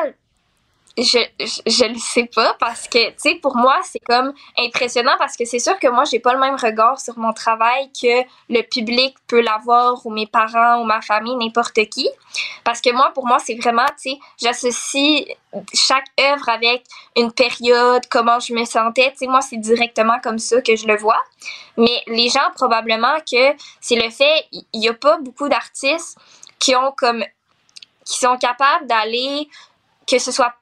je, 0.97 1.19
je, 1.41 1.93
le 1.93 1.99
sais 1.99 2.31
pas 2.33 2.55
parce 2.61 2.87
que 2.87 3.09
tu 3.11 3.15
sais 3.17 3.35
pour 3.37 3.57
moi 3.57 3.81
c'est 3.83 3.99
comme 3.99 4.33
impressionnant 4.57 5.15
parce 5.19 5.37
que 5.37 5.45
c'est 5.45 5.59
sûr 5.59 5.77
que 5.81 5.89
moi 5.89 6.05
j'ai 6.05 6.21
pas 6.21 6.33
le 6.33 6.39
même 6.39 6.55
regard 6.55 7.01
sur 7.01 7.19
mon 7.19 7.33
travail 7.33 7.91
que 8.01 8.23
le 8.49 8.63
public 8.63 9.17
peut 9.27 9.41
l'avoir 9.41 10.07
ou 10.07 10.11
mes 10.11 10.29
parents 10.29 10.81
ou 10.81 10.85
ma 10.85 11.01
famille 11.01 11.35
n'importe 11.35 11.85
qui. 11.89 12.09
Parce 12.63 12.81
que 12.81 12.93
moi 12.93 13.11
pour 13.13 13.27
moi 13.27 13.39
c'est 13.45 13.57
vraiment 13.57 13.87
tu 14.01 14.11
sais 14.11 14.19
j'associe 14.41 15.27
chaque 15.73 16.07
œuvre 16.21 16.49
avec 16.49 16.85
une 17.17 17.33
période 17.33 18.03
comment 18.09 18.39
je 18.39 18.55
me 18.55 18.65
sentais. 18.65 19.11
Tu 19.13 19.19
sais 19.19 19.27
moi 19.27 19.41
c'est 19.41 19.57
directement 19.57 20.21
comme 20.23 20.39
ça 20.39 20.61
que 20.63 20.77
je 20.77 20.87
le 20.87 20.97
vois. 20.97 21.21
Mais 21.77 22.03
les 22.07 22.29
gens 22.29 22.53
probablement 22.55 23.17
que 23.21 23.57
c'est 23.81 23.97
le 23.97 24.11
fait 24.11 24.47
il 24.53 24.81
y 24.81 24.89
a 24.89 24.95
pas 24.95 25.19
beaucoup 25.19 25.49
d'artistes 25.49 26.17
qui 26.61 26.77
ont 26.77 26.93
comme 26.97 27.25
qui 28.05 28.19
sont 28.19 28.37
capables 28.37 28.87
d'aller 28.87 29.49
que 30.07 30.19
ce 30.19 30.31
soit 30.31 30.55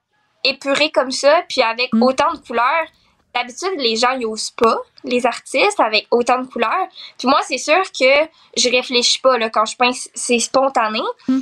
épuré 0.45 0.90
comme 0.90 1.11
ça, 1.11 1.43
puis 1.49 1.62
avec 1.62 1.93
mm. 1.93 2.03
autant 2.03 2.32
de 2.32 2.38
couleurs, 2.38 2.86
d'habitude, 3.34 3.72
les 3.78 3.97
gens 3.97 4.12
y 4.18 4.24
osent 4.24 4.51
pas, 4.51 4.76
les 5.05 5.26
artistes, 5.26 5.80
avec 5.80 6.07
autant 6.11 6.40
de 6.40 6.47
couleurs. 6.47 6.88
Puis 7.18 7.28
moi, 7.28 7.40
c'est 7.43 7.59
sûr 7.59 7.82
que 7.99 8.28
je 8.57 8.68
réfléchis 8.68 9.18
pas 9.18 9.38
là, 9.38 9.49
quand 9.51 9.64
je 9.64 9.76
peins, 9.76 9.93
c'est 10.14 10.38
spontané. 10.38 11.01
Hmm. 11.28 11.40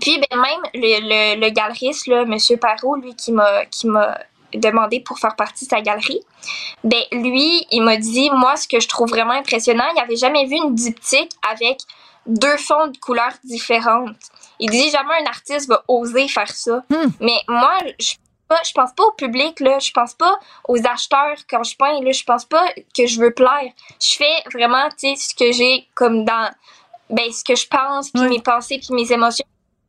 Puis 0.00 0.18
ben, 0.18 0.40
même 0.40 0.60
le, 0.74 1.36
le, 1.36 1.40
le 1.40 1.50
galeriste, 1.50 2.06
là, 2.06 2.22
M. 2.22 2.36
Parot, 2.60 2.96
lui, 2.96 3.14
qui 3.16 3.32
m'a 3.32 3.64
qui 3.66 3.88
m'a 3.88 4.18
demandé 4.54 5.00
pour 5.00 5.18
faire 5.18 5.36
partie 5.36 5.64
de 5.64 5.70
sa 5.70 5.80
galerie, 5.80 6.20
ben 6.84 7.02
lui, 7.12 7.66
il 7.70 7.82
m'a 7.82 7.96
dit, 7.96 8.30
moi, 8.30 8.56
ce 8.56 8.66
que 8.66 8.80
je 8.80 8.88
trouve 8.88 9.08
vraiment 9.08 9.32
impressionnant, 9.32 9.84
il 9.94 10.00
avait 10.00 10.16
jamais 10.16 10.46
vu 10.46 10.56
une 10.56 10.74
diptyque 10.74 11.32
avec 11.50 11.78
deux 12.26 12.56
fonds 12.56 12.88
de 12.88 12.96
couleurs 12.98 13.34
différentes. 13.44 14.16
Il 14.60 14.70
dit 14.70 14.90
jamais 14.90 15.14
un 15.22 15.26
artiste 15.26 15.68
va 15.68 15.82
oser 15.88 16.28
faire 16.28 16.50
ça. 16.50 16.84
Hmm. 16.88 17.08
Mais 17.20 17.40
moi, 17.48 17.78
je 17.98 18.14
je 18.64 18.72
pense 18.72 18.92
pas 18.92 19.04
au 19.04 19.12
public 19.12 19.60
là, 19.60 19.78
je 19.78 19.92
pense 19.92 20.14
pas 20.14 20.38
aux 20.68 20.78
acheteurs 20.78 21.36
quand 21.48 21.62
je 21.62 21.76
peins 21.76 22.00
là, 22.02 22.12
je 22.12 22.24
pense 22.24 22.44
pas 22.44 22.66
que 22.96 23.06
je 23.06 23.20
veux 23.20 23.32
plaire. 23.32 23.72
Je 24.00 24.16
fais 24.16 24.42
vraiment 24.52 24.88
tu 24.90 25.14
sais 25.14 25.16
ce 25.16 25.34
que 25.34 25.52
j'ai 25.52 25.88
comme 25.94 26.24
dans 26.24 26.50
ben 27.08 27.30
ce 27.32 27.44
que 27.44 27.54
je 27.54 27.66
pense 27.66 28.10
puis 28.10 28.22
mes 28.22 28.40
pensées 28.40 28.78
puis 28.78 28.94
mes 28.94 29.12
émotions. 29.12 29.46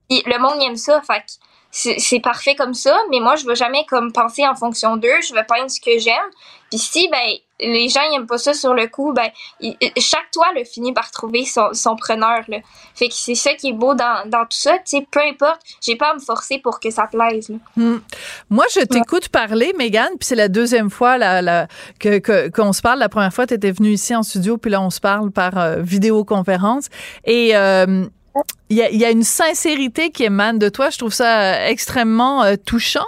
le 0.10 0.38
monde 0.40 0.62
aime 0.62 0.76
ça, 0.76 1.02
fait 1.02 1.40
c'est 1.72 2.20
parfait 2.20 2.56
comme 2.56 2.74
ça, 2.74 2.98
mais 3.10 3.20
moi, 3.20 3.36
je 3.36 3.46
veux 3.46 3.56
jamais 3.56 3.86
comme 3.90 4.12
penser 4.12 4.46
en 4.46 4.56
fonction 4.56 4.98
d'eux. 4.98 5.22
Je 5.28 5.34
veux 5.34 5.44
peindre 5.48 5.70
ce 5.70 5.80
que 5.80 5.98
j'aime. 6.00 6.30
Puis 6.70 6.80
si, 6.80 7.10
ben, 7.10 7.18
les 7.60 7.90
gens 7.90 8.02
n'aiment 8.10 8.28
pas 8.28 8.38
ça 8.38 8.54
sur 8.54 8.74
le 8.74 8.88
coup, 8.88 9.14
ben, 9.14 9.30
chaque 9.98 10.32
toile 10.32 10.66
finit 10.66 10.94
par 10.94 11.12
trouver 11.12 11.46
son, 11.46 11.74
son 11.74 11.96
preneur. 11.96 12.44
Là. 12.48 12.58
Fait 12.96 13.08
que 13.08 13.14
c'est 13.14 13.36
ça 13.36 13.54
qui 13.54 13.70
est 13.70 13.74
beau 13.74 13.94
dans, 13.94 14.28
dans 14.28 14.44
tout 14.44 14.58
ça. 14.58 14.74
Tu 14.80 14.98
sais, 14.98 15.08
peu 15.10 15.20
importe, 15.22 15.62
j'ai 15.82 15.96
pas 15.96 16.12
à 16.12 16.14
me 16.14 16.20
forcer 16.20 16.60
pour 16.60 16.80
que 16.80 16.90
ça 16.90 17.08
plaise. 17.08 17.50
Là. 17.50 17.58
Hmm. 17.76 18.00
Moi, 18.50 18.66
je 18.74 18.82
t'écoute 18.82 19.30
parler, 19.30 19.74
Megan, 19.78 20.10
puis 20.20 20.28
c'est 20.28 20.36
la 20.36 20.48
deuxième 20.48 20.90
fois 20.90 21.18
là, 21.18 21.68
que, 22.00 22.50
qu'on 22.50 22.74
se 22.74 22.82
parle. 22.82 23.00
La 23.00 23.10
première 23.10 23.34
fois, 23.34 23.48
tu 23.48 23.54
étais 23.54 23.72
venue 23.72 23.92
ici 23.92 24.16
en 24.16 24.24
studio, 24.24 24.58
puis 24.58 24.72
là, 24.72 24.82
on 24.82 24.90
se 24.90 25.00
parle 25.00 25.32
par 25.32 25.58
euh, 25.58 25.82
vidéoconférence. 25.82 26.88
Et 27.26 27.56
euh, 27.56 28.06
il 28.70 28.78
y, 28.78 29.06
a, 29.06 29.12
une 29.12 29.24
sincérité 29.24 30.12
qui 30.12 30.24
émane 30.24 30.58
de 30.58 30.70
toi. 30.70 30.90
Je 30.90 30.98
trouve 30.98 31.14
ça 31.14 31.42
euh, 31.42 31.68
extrêmement 31.68 32.44
euh, 32.44 32.56
touchant. 32.56 33.06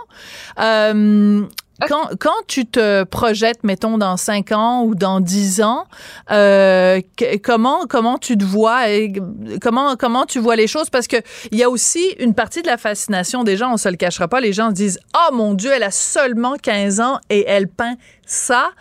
Euh, 0.59 1.45
quand, 1.87 2.09
quand 2.19 2.35
tu 2.47 2.65
te 2.65 3.03
projettes, 3.03 3.63
mettons, 3.63 3.97
dans 3.97 4.17
5 4.17 4.51
ans 4.51 4.83
ou 4.83 4.95
dans 4.95 5.19
10 5.19 5.61
ans, 5.61 5.85
euh, 6.31 7.01
comment, 7.43 7.85
comment 7.87 8.17
tu 8.17 8.37
te 8.37 8.43
vois 8.43 8.89
et 8.89 9.13
comment, 9.61 9.95
comment 9.95 10.25
tu 10.25 10.39
vois 10.39 10.55
les 10.55 10.67
choses? 10.67 10.89
Parce 10.89 11.07
que 11.07 11.17
il 11.51 11.57
y 11.57 11.63
a 11.63 11.69
aussi 11.69 12.15
une 12.19 12.33
partie 12.33 12.61
de 12.61 12.67
la 12.67 12.77
fascination 12.77 13.43
des 13.43 13.57
gens, 13.57 13.73
on 13.73 13.77
se 13.77 13.89
le 13.89 13.95
cachera 13.95 14.27
pas. 14.27 14.39
Les 14.39 14.53
gens 14.53 14.69
se 14.69 14.75
disent, 14.75 14.99
oh 15.15 15.33
mon 15.33 15.53
Dieu, 15.53 15.71
elle 15.73 15.83
a 15.83 15.91
seulement 15.91 16.55
15 16.61 16.99
ans 16.99 17.19
et 17.29 17.45
elle 17.47 17.67
peint 17.67 17.95
ça. 18.33 18.71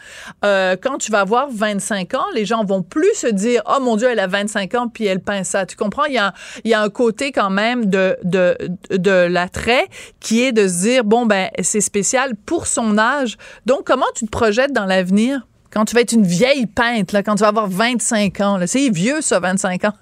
Euh, 0.44 0.76
quand 0.80 0.98
tu 0.98 1.12
vas 1.12 1.20
avoir 1.20 1.48
25 1.50 2.14
ans, 2.14 2.24
les 2.34 2.44
gens 2.44 2.64
vont 2.64 2.82
plus 2.82 3.14
se 3.14 3.26
dire, 3.26 3.62
oh 3.66 3.80
mon 3.80 3.96
Dieu, 3.96 4.08
elle 4.10 4.18
a 4.18 4.26
25 4.26 4.74
ans 4.74 4.88
puis 4.88 5.06
elle 5.06 5.20
peint 5.20 5.44
ça. 5.44 5.66
Tu 5.66 5.76
comprends? 5.76 6.04
Il 6.04 6.14
y 6.14 6.74
a, 6.74 6.80
un 6.80 6.90
côté 6.90 7.32
quand 7.32 7.50
même 7.50 7.86
de, 7.86 8.16
de, 8.24 8.56
de 8.90 9.10
l'attrait 9.10 9.86
qui 10.20 10.42
est 10.42 10.52
de 10.52 10.66
se 10.66 10.80
dire, 10.82 11.04
bon, 11.04 11.26
ben, 11.26 11.48
c'est 11.62 11.80
spécial 11.80 12.34
pour 12.34 12.66
son 12.66 12.98
âge. 12.98 13.36
Donc, 13.66 13.84
comment 13.84 14.06
tu 14.14 14.24
te 14.24 14.30
projettes 14.30 14.72
dans 14.72 14.86
l'avenir? 14.86 15.46
Quand 15.70 15.84
tu 15.86 15.94
vas 15.94 16.02
être 16.02 16.12
une 16.12 16.26
vieille 16.26 16.66
peintre, 16.66 17.14
là, 17.14 17.22
quand 17.22 17.34
tu 17.34 17.42
vas 17.42 17.48
avoir 17.48 17.68
25 17.68 18.40
ans, 18.40 18.58
c'est 18.66 18.90
vieux 18.90 19.20
ça, 19.20 19.40
25 19.40 19.84
ans. 19.86 19.94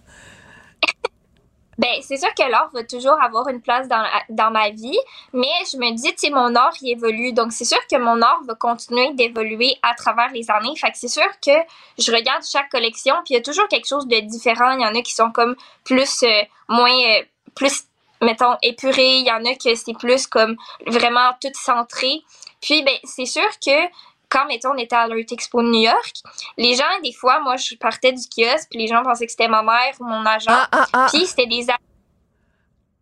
Ben, 1.80 2.02
c'est 2.02 2.18
sûr 2.18 2.28
que 2.34 2.42
l'art 2.42 2.68
va 2.74 2.84
toujours 2.84 3.18
avoir 3.22 3.48
une 3.48 3.62
place 3.62 3.88
dans, 3.88 4.04
dans 4.28 4.50
ma 4.50 4.68
vie, 4.68 4.98
mais 5.32 5.48
je 5.72 5.78
me 5.78 5.94
dis, 5.96 6.10
tu 6.10 6.18
sais, 6.18 6.30
mon 6.30 6.54
art, 6.54 6.74
il 6.82 6.90
évolue. 6.90 7.32
Donc, 7.32 7.52
c'est 7.52 7.64
sûr 7.64 7.78
que 7.90 7.96
mon 7.96 8.20
art 8.20 8.42
va 8.46 8.54
continuer 8.54 9.14
d'évoluer 9.14 9.76
à 9.82 9.94
travers 9.94 10.30
les 10.30 10.50
années. 10.50 10.76
Fait 10.76 10.90
que 10.90 10.98
c'est 10.98 11.08
sûr 11.08 11.26
que 11.42 11.52
je 11.96 12.12
regarde 12.12 12.42
chaque 12.44 12.68
collection, 12.68 13.14
puis 13.24 13.32
il 13.32 13.36
y 13.36 13.38
a 13.38 13.42
toujours 13.42 13.66
quelque 13.68 13.88
chose 13.88 14.06
de 14.06 14.20
différent. 14.20 14.72
Il 14.72 14.82
y 14.82 14.84
en 14.84 14.94
a 14.94 15.00
qui 15.00 15.14
sont 15.14 15.30
comme 15.30 15.56
plus, 15.82 16.22
euh, 16.22 16.42
moins, 16.68 16.90
euh, 16.90 17.22
plus, 17.54 17.84
mettons, 18.20 18.58
épurés. 18.60 19.20
Il 19.20 19.26
y 19.26 19.32
en 19.32 19.42
a 19.46 19.54
que 19.54 19.74
c'est 19.74 19.96
plus 19.98 20.26
comme 20.26 20.56
vraiment 20.86 21.30
tout 21.40 21.48
centré. 21.54 22.20
Puis, 22.60 22.82
ben, 22.82 22.98
c'est 23.04 23.24
sûr 23.24 23.48
que 23.64 23.88
quand, 24.30 24.46
mettons, 24.46 24.70
on 24.70 24.78
était 24.78 24.96
à 24.96 25.06
l'Art 25.06 25.18
Expo 25.18 25.60
de 25.62 25.68
New 25.68 25.82
York, 25.82 26.14
les 26.56 26.74
gens, 26.74 26.84
des 27.02 27.12
fois, 27.12 27.40
moi, 27.40 27.56
je 27.56 27.74
partais 27.74 28.12
du 28.12 28.22
kiosque, 28.22 28.68
puis 28.70 28.78
les 28.78 28.86
gens 28.86 29.02
pensaient 29.02 29.26
que 29.26 29.32
c'était 29.32 29.48
ma 29.48 29.62
mère 29.62 29.94
ou 29.98 30.04
mon 30.04 30.24
agent. 30.24 30.46
Ah, 30.48 30.68
ah, 30.72 30.86
ah. 30.92 31.06
Puis 31.12 31.26
c'était 31.26 31.46
des 31.46 31.66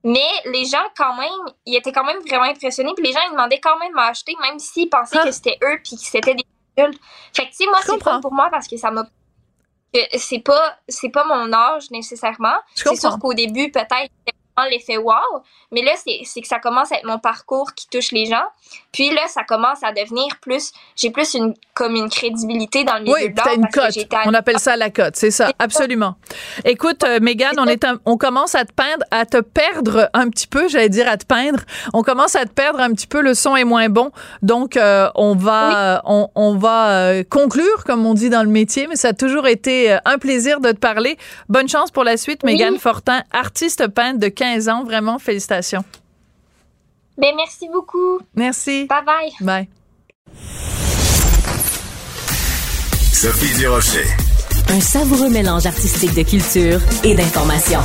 mais 0.04 0.28
les 0.46 0.64
gens, 0.64 0.84
quand 0.96 1.14
même, 1.16 1.54
ils 1.66 1.76
étaient 1.76 1.92
quand 1.92 2.04
même 2.04 2.20
vraiment 2.20 2.44
impressionnés. 2.44 2.92
Puis 2.96 3.04
les 3.04 3.12
gens, 3.12 3.20
ils 3.26 3.32
demandaient 3.32 3.60
quand 3.60 3.78
même 3.78 3.96
à 3.98 4.06
acheter, 4.06 4.34
même 4.40 4.58
s'ils 4.58 4.88
pensaient 4.88 5.18
que 5.18 5.32
c'était 5.32 5.58
eux, 5.62 5.78
puis 5.84 5.96
que 5.96 6.02
c'était 6.02 6.34
des 6.34 6.44
adultes. 6.76 7.00
Fait 7.34 7.44
que, 7.44 7.50
tu 7.50 7.56
sais, 7.56 7.66
moi, 7.66 7.80
c'est 7.82 8.02
pas 8.02 8.20
pour 8.20 8.32
moi 8.32 8.48
parce 8.50 8.66
que 8.68 8.76
ça 8.76 8.90
m'a. 8.90 9.04
C'est 10.16 10.40
pas, 10.40 10.78
c'est 10.86 11.08
pas 11.08 11.24
mon 11.24 11.52
âge 11.52 11.90
nécessairement. 11.90 12.56
C'est 12.74 12.96
sûr 12.96 13.18
qu'au 13.18 13.34
début, 13.34 13.70
peut-être, 13.70 14.12
l'effet 14.64 14.96
wow. 14.96 15.42
Mais 15.72 15.82
là, 15.82 15.92
c'est 15.96 16.40
que 16.40 16.46
ça 16.46 16.59
commence 16.59 16.92
à 16.92 16.96
être 16.96 17.04
mon 17.04 17.18
parcours 17.18 17.74
qui 17.74 17.88
touche 17.88 18.12
les 18.12 18.26
gens. 18.26 18.44
Puis 18.92 19.11
là, 19.11 19.22
ça 19.28 19.44
commence 19.44 19.82
à 19.82 19.92
devenir 19.92 20.26
plus, 20.40 20.72
j'ai 20.96 21.11
plus 21.11 21.34
une, 21.34 21.54
comme 21.74 21.94
une 21.94 22.09
crédibilité 22.09 22.84
dans 22.84 22.94
le 22.94 23.02
milieu 23.02 23.14
oui, 23.14 23.28
de 23.30 23.54
une 23.54 23.68
cote. 23.68 23.96
On 24.26 24.34
appelle 24.34 24.59
ça 24.59 24.76
la 24.76 24.90
cote, 24.90 25.16
c'est 25.16 25.30
ça, 25.30 25.52
absolument. 25.59 26.16
Écoute, 26.64 27.04
euh, 27.04 27.18
Megan, 27.20 27.54
on 27.59 27.66
est, 27.66 27.86
on 28.06 28.16
commence 28.16 28.54
à 28.54 28.64
te 28.64 28.72
peindre, 28.72 29.04
à 29.11 29.26
te 29.26 29.38
perdre 29.38 30.09
un 30.14 30.28
petit 30.30 30.46
peu, 30.46 30.68
j'allais 30.68 30.88
dire 30.88 31.09
à 31.09 31.16
te 31.16 31.26
peindre. 31.26 31.61
On 31.92 32.02
commence 32.02 32.34
à 32.34 32.44
te 32.44 32.52
perdre 32.52 32.80
un 32.80 32.90
petit 32.92 33.06
peu, 33.06 33.20
le 33.20 33.34
son 33.34 33.56
est 33.56 33.64
moins 33.64 33.88
bon. 33.88 34.11
Donc, 34.42 34.76
euh, 34.76 35.11
on 35.14 35.34
va, 35.34 36.02
on, 36.06 36.28
on, 36.34 36.56
va 36.56 36.90
euh, 36.90 37.24
conclure, 37.28 37.84
comme 37.84 38.06
on 38.06 38.14
dit 38.14 38.30
dans 38.30 38.42
le 38.42 38.48
métier, 38.48 38.86
mais 38.86 38.96
ça 38.96 39.09
a 39.09 39.12
toujours 39.12 39.46
été 39.46 39.96
un 40.04 40.18
plaisir 40.18 40.61
de 40.61 40.72
te 40.72 40.78
parler. 40.78 41.18
Bonne 41.48 41.68
chance 41.68 41.90
pour 41.90 42.04
la 42.04 42.16
suite, 42.16 42.42
Megan 42.42 42.78
Fortin, 42.78 43.22
artiste 43.32 43.86
peintre 43.88 44.18
de 44.18 44.28
15 44.28 44.47
ans. 44.68 44.84
Vraiment, 44.84 45.18
félicitations. 45.18 45.84
Ben, 47.16 47.34
merci 47.36 47.68
beaucoup. 47.68 48.20
Merci. 48.34 48.86
Bye 48.86 49.05
bye. 49.05 49.32
Bye. 49.40 49.68
Sophie 53.12 53.59
Durocher. 53.59 54.07
Un 54.70 54.80
savoureux 54.80 55.30
mélange 55.30 55.66
artistique 55.66 56.14
de 56.14 56.22
culture 56.22 56.80
et 57.03 57.14
d'information. 57.14 57.80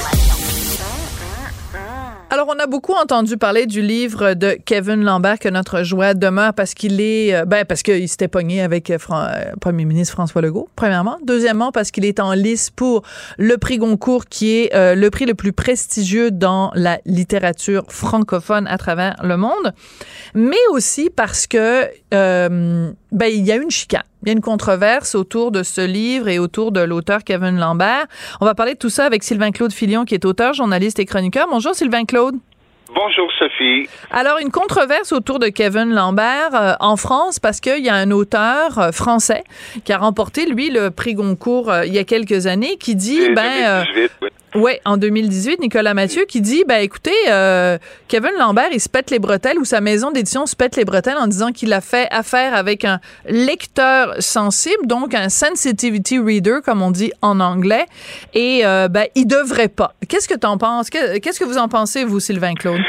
Alors, 2.34 2.48
on 2.50 2.58
a 2.58 2.66
beaucoup 2.66 2.94
entendu 2.94 3.38
parler 3.38 3.68
du 3.68 3.84
livre 3.84 4.34
de 4.34 4.58
Kevin 4.66 5.04
Lambert 5.04 5.38
que 5.38 5.50
notre 5.50 5.84
joie 5.84 6.16
demeure 6.16 6.56
parce 6.56 6.74
qu'il 6.74 7.00
est, 7.00 7.36
euh, 7.36 7.46
ben, 7.46 7.64
parce 7.64 7.84
qu'il 7.84 8.10
s'était 8.10 8.28
pogné 8.28 8.64
avec 8.64 8.90
euh, 8.90 8.98
euh, 9.12 9.52
Premier 9.62 9.86
ministre 9.86 10.14
François 10.14 10.42
Legault, 10.42 10.68
premièrement. 10.76 11.20
Deuxièmement, 11.24 11.72
parce 11.72 11.92
qu'il 11.92 12.06
est 12.06 12.20
en 12.20 12.34
lice 12.34 12.72
pour 12.72 13.04
le 13.38 13.60
prix 13.60 13.78
Goncourt, 13.78 14.26
qui 14.26 14.50
est 14.50 14.72
le 14.74 15.10
prix 15.12 15.26
le 15.26 15.36
plus 15.36 15.54
prestigieux 15.54 16.32
dans 16.32 16.72
la 16.74 16.98
littérature 17.06 17.84
francophone 17.90 18.66
à 18.66 18.80
travers 18.80 19.16
le 19.24 19.38
monde. 19.38 19.72
Mais 20.34 20.58
aussi 20.72 21.12
parce 21.16 21.46
que, 21.46 21.88
ben, 22.10 22.96
il 23.12 23.46
y 23.46 23.52
a 23.52 23.58
une 23.58 23.70
chicane. 23.70 24.02
Il 24.24 24.30
y 24.30 24.30
a 24.30 24.34
une 24.34 24.42
controverse 24.42 25.16
autour 25.16 25.52
de 25.52 25.64
ce 25.64 25.82
livre 25.82 26.30
et 26.30 26.40
autour 26.40 26.72
de 26.72 26.80
l'auteur 26.80 27.26
Kevin 27.26 27.60
Lambert. 27.60 28.06
On 28.40 28.46
va 28.46 28.56
parler 28.56 28.76
de 28.76 28.80
tout 28.80 28.90
ça 28.90 29.04
avec 29.04 29.22
Sylvain 29.22 29.52
Claude 29.52 29.74
Filion, 29.74 30.06
qui 30.06 30.14
est 30.14 30.24
auteur, 30.24 30.54
journaliste 30.54 30.98
et 31.00 31.06
chroniqueur. 31.06 31.48
Bonjour 31.50 31.76
Sylvain 31.76 32.06
Claude. 32.06 32.36
Bonjour 32.96 33.30
Sophie. 33.38 33.90
Alors 34.12 34.38
une 34.40 34.52
controverse 34.52 35.12
autour 35.12 35.40
de 35.40 35.48
Kevin 35.48 35.94
Lambert 35.94 36.54
euh, 36.54 36.74
en 36.80 36.96
France 36.96 37.40
parce 37.40 37.60
qu'il 37.60 37.84
y 37.84 37.90
a 37.90 37.96
un 37.96 38.12
auteur 38.12 38.80
euh, 38.80 38.92
français 38.92 39.44
qui 39.84 39.92
a 39.92 39.98
remporté 39.98 40.46
lui 40.46 40.70
le 40.70 40.90
prix 40.90 41.16
Goncourt 41.16 41.70
euh, 41.70 41.86
il 41.86 41.94
y 41.94 41.98
a 41.98 42.04
quelques 42.06 42.46
années 42.48 42.78
qui 42.78 42.96
dit 42.96 43.30
ben 43.32 43.84
Ouais, 44.56 44.80
en 44.86 44.98
2018, 44.98 45.62
Nicolas 45.62 45.96
Mathieu 45.96 46.26
qui 46.26 46.40
dit, 46.40 46.64
ben 46.68 46.82
écoutez, 46.82 47.12
euh, 47.28 47.80
Kevin 48.08 48.34
Lambert, 48.38 48.70
il 48.72 48.80
se 48.80 48.88
pète 48.88 49.10
les 49.10 49.18
bretelles 49.18 49.58
ou 49.58 49.66
sa 49.66 49.82
maison 49.82 50.12
d'édition 50.12 50.46
se 50.46 50.56
pète 50.56 50.76
les 50.76 50.86
bretelles 50.86 51.18
en 51.18 51.26
disant 51.28 51.52
qu'il 51.52 51.74
a 51.74 51.82
fait 51.82 52.08
affaire 52.12 52.54
avec 52.54 52.86
un 52.86 53.00
lecteur 53.28 54.16
sensible, 54.20 54.86
donc 54.86 55.16
un 55.16 55.30
sensitivity 55.30 56.20
reader, 56.20 56.60
comme 56.64 56.84
on 56.84 56.92
dit 56.92 57.12
en 57.22 57.40
anglais, 57.40 57.86
et 58.34 58.62
ben 58.64 59.06
il 59.16 59.26
devrait 59.26 59.70
pas. 59.70 59.96
Qu'est-ce 60.08 60.28
que 60.28 60.38
tu 60.38 60.46
en 60.46 60.58
penses 60.58 60.90
Qu'est-ce 60.90 61.40
que 61.40 61.46
vous 61.46 61.58
en 61.58 61.68
pensez, 61.68 62.04
vous, 62.04 62.20
Sylvain 62.20 62.54
Claude? 62.54 62.82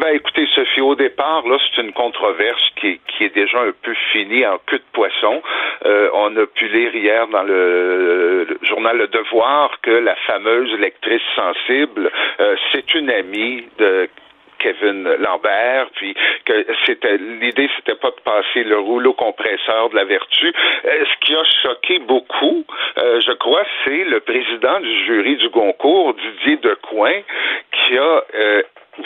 Ben 0.00 0.14
écoutez, 0.14 0.48
Sophie, 0.54 0.80
au 0.80 0.94
départ, 0.94 1.46
là, 1.46 1.58
c'est 1.60 1.82
une 1.82 1.92
controverse 1.92 2.62
qui, 2.76 2.98
est 3.20 3.34
déjà 3.34 3.60
un 3.60 3.72
peu 3.82 3.92
finie 4.12 4.46
en 4.46 4.56
queue 4.66 4.78
de 4.78 4.84
poisson. 4.94 5.42
Euh, 5.84 6.08
on 6.14 6.34
a 6.36 6.46
pu 6.46 6.68
lire 6.68 6.94
hier 6.94 7.28
dans 7.28 7.42
le, 7.42 8.46
journal 8.62 8.96
Le 8.96 9.08
Devoir 9.08 9.78
que 9.82 9.90
la 9.90 10.16
fameuse 10.26 10.72
lectrice 10.78 11.20
sensible, 11.36 12.10
euh, 12.40 12.56
c'est 12.72 12.94
une 12.94 13.10
amie 13.10 13.64
de 13.78 14.08
Kevin 14.58 15.04
Lambert, 15.18 15.88
puis 15.96 16.14
que 16.46 16.66
c'était 16.86 17.18
l'idée, 17.18 17.68
c'était 17.76 17.94
pas 17.94 18.10
de 18.10 18.20
passer 18.24 18.64
le 18.64 18.78
rouleau 18.78 19.12
compresseur 19.12 19.90
de 19.90 19.96
la 19.96 20.04
vertu. 20.04 20.52
ce 20.84 21.26
qui 21.26 21.34
a 21.34 21.44
choqué 21.62 21.98
beaucoup, 21.98 22.64
je 22.96 23.32
crois, 23.32 23.64
c'est 23.84 24.04
le 24.04 24.20
président 24.20 24.80
du 24.80 25.04
jury 25.04 25.36
du 25.36 25.48
Goncourt, 25.48 26.14
Didier 26.14 26.56
Decoing, 26.56 27.22
qui 27.72 27.96
a 27.96 28.22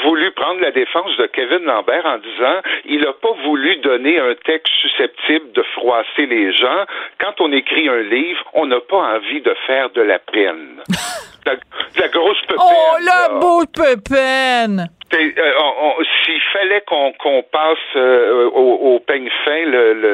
voulu 0.02 0.30
prendre 0.32 0.60
la 0.60 0.70
défense 0.70 1.16
de 1.16 1.26
Kevin 1.26 1.64
Lambert 1.64 2.06
en 2.06 2.18
disant 2.18 2.60
il 2.84 3.00
n'a 3.00 3.12
pas 3.12 3.32
voulu 3.44 3.76
donner 3.76 4.18
un 4.18 4.34
texte 4.44 4.72
susceptible 4.80 5.52
de 5.52 5.62
froisser 5.74 6.26
les 6.26 6.52
gens. 6.52 6.84
Quand 7.20 7.40
on 7.40 7.52
écrit 7.52 7.88
un 7.88 8.02
livre, 8.02 8.44
on 8.54 8.66
n'a 8.66 8.80
pas 8.80 9.16
envie 9.16 9.40
de 9.40 9.54
faire 9.66 9.90
de 9.90 10.02
la 10.02 10.18
peine. 10.18 10.82
la, 11.46 12.08
grosse 12.08 12.40
pépine. 12.42 12.56
Oh, 12.60 12.96
la 13.04 13.28
beau 13.40 13.64
pépine! 13.66 14.88
Euh, 15.14 16.04
s'il 16.24 16.40
fallait 16.52 16.82
qu'on 16.86 17.42
passe 17.52 17.78
euh, 17.96 18.46
au, 18.50 18.98
peigne 19.00 19.30
fin 19.44 19.64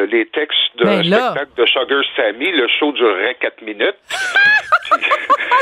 les 0.07 0.27
textes 0.27 0.59
d'un 0.77 1.01
ben 1.01 1.05
spectacle 1.05 1.53
de 1.57 1.67
Sugar 1.67 2.03
Sammy, 2.17 2.53
le 2.53 2.69
show 2.79 2.93
durerait 2.93 3.37
quatre 3.41 3.63
minutes. 3.63 3.97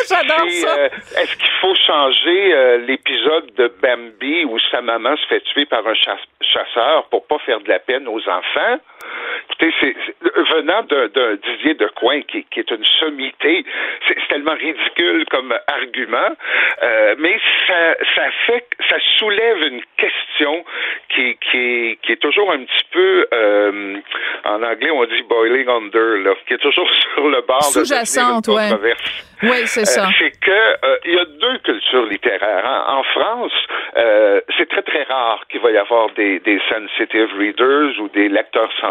J'adore 0.09 0.51
ça. 0.51 0.76
Euh, 0.79 0.89
est-ce 1.16 1.37
qu'il 1.37 1.51
faut 1.61 1.74
changer 1.74 2.79
l'épisode 2.87 3.53
de 3.57 3.72
Bambi 3.83 4.45
où 4.45 4.59
sa 4.70 4.81
maman 4.81 5.16
se 5.16 5.26
fait 5.26 5.41
tuer 5.41 5.66
par 5.66 5.87
un 5.87 5.95
chasseur 6.41 7.09
pour 7.11 7.26
pas 7.26 7.39
faire 7.41 7.61
de 7.61 7.68
la 7.68 7.79
peine 7.79 8.09
aux 8.09 8.20
enfants? 8.29 8.79
Écoutez, 9.51 9.74
c'est 9.80 9.96
venant 10.55 10.82
d'un 10.82 11.34
Didier 11.36 11.74
de 11.74 11.86
Coin 11.96 12.20
qui, 12.22 12.44
est 12.57 12.70
une 12.70 12.84
sommité, 13.01 13.64
c'est 14.07 14.16
tellement 14.28 14.55
ridicule 14.55 15.24
comme 15.30 15.55
argument, 15.66 16.36
mais 17.18 17.40
ça, 17.66 17.94
ça 18.14 18.30
fait, 18.46 18.66
ça 18.88 18.96
soulève 19.18 19.62
une 19.62 19.82
question 19.96 20.64
qui, 21.09 21.36
qui, 21.51 21.99
qui 22.03 22.12
est 22.12 22.20
toujours 22.20 22.53
un 22.53 22.59
petit 22.59 22.84
peu, 22.92 23.26
euh, 23.32 23.96
en 24.44 24.62
anglais 24.62 24.90
on 24.90 25.05
dit 25.05 25.22
boiling 25.22 25.68
under, 25.68 26.18
là, 26.18 26.34
qui 26.46 26.55
est 26.55 26.59
toujours 26.59 26.88
sur 27.14 27.28
le 27.28 27.40
bord 27.42 27.59
de 27.59 27.84
Sous-jacente, 27.84 28.49
ouais. 28.49 28.70
Oui, 29.42 29.66
c'est 29.66 29.84
ça. 29.84 30.03
Euh, 30.03 30.11
c'est 30.18 30.32
que 30.40 30.51
euh, 30.51 30.96
il 31.05 31.14
y 31.14 31.18
a 31.18 31.24
deux 31.24 31.59
cultures 31.59 32.07
littéraires. 32.07 32.84
En 32.88 33.03
France, 33.05 33.53
euh, 33.96 34.40
c'est 34.57 34.68
très 34.68 34.82
très 34.82 35.05
rare 35.05 35.44
qu'il 35.49 35.61
va 35.61 35.70
y 35.70 35.76
avoir 35.76 36.11
des, 36.11 36.40
des 36.40 36.61
sensitive 36.68 37.28
readers 37.38 38.01
ou 38.01 38.09
des 38.09 38.28
lecteurs 38.28 38.70
sensibles. 38.80 38.88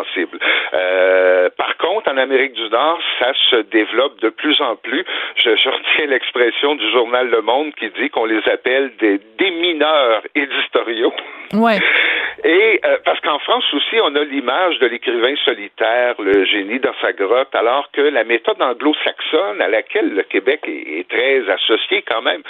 Par 1.57 1.77
contre, 1.77 2.11
en 2.11 2.17
Amérique 2.17 2.53
du 2.53 2.69
Nord, 2.69 2.99
ça 3.19 3.31
se 3.49 3.57
développe 3.63 4.19
de 4.21 4.29
plus 4.29 4.59
en 4.61 4.75
plus. 4.75 5.05
Je, 5.35 5.55
je 5.55 5.69
retiens 5.69 6.07
l'expression 6.07 6.75
du 6.75 6.89
journal 6.91 7.29
Le 7.29 7.41
Monde 7.41 7.73
qui 7.75 7.89
dit 7.89 8.09
qu'on 8.09 8.25
les 8.25 8.41
appelle 8.49 8.91
des 8.99 9.19
démineurs 9.37 10.21
éditoriaux. 10.35 11.13
Ouais. 11.53 11.79
Et 12.47 12.79
euh, 12.85 12.97
parce 13.03 13.19
qu'en 13.19 13.39
France 13.39 13.65
aussi, 13.73 13.97
on 14.01 14.15
a 14.15 14.23
l'image 14.23 14.79
de 14.79 14.87
l'écrivain 14.87 15.35
solitaire, 15.43 16.15
le 16.17 16.45
génie 16.45 16.79
dans 16.79 16.93
sa 17.01 17.11
grotte, 17.11 17.53
alors 17.53 17.91
que 17.91 17.99
la 17.99 18.23
méthode 18.23 18.61
anglo-saxonne 18.61 19.61
à 19.61 19.67
laquelle 19.67 20.13
le 20.13 20.23
Québec 20.23 20.61
est, 20.65 21.05
très 21.09 21.49
associé 21.49 22.03
quand 22.03 22.21
même, 22.21 22.41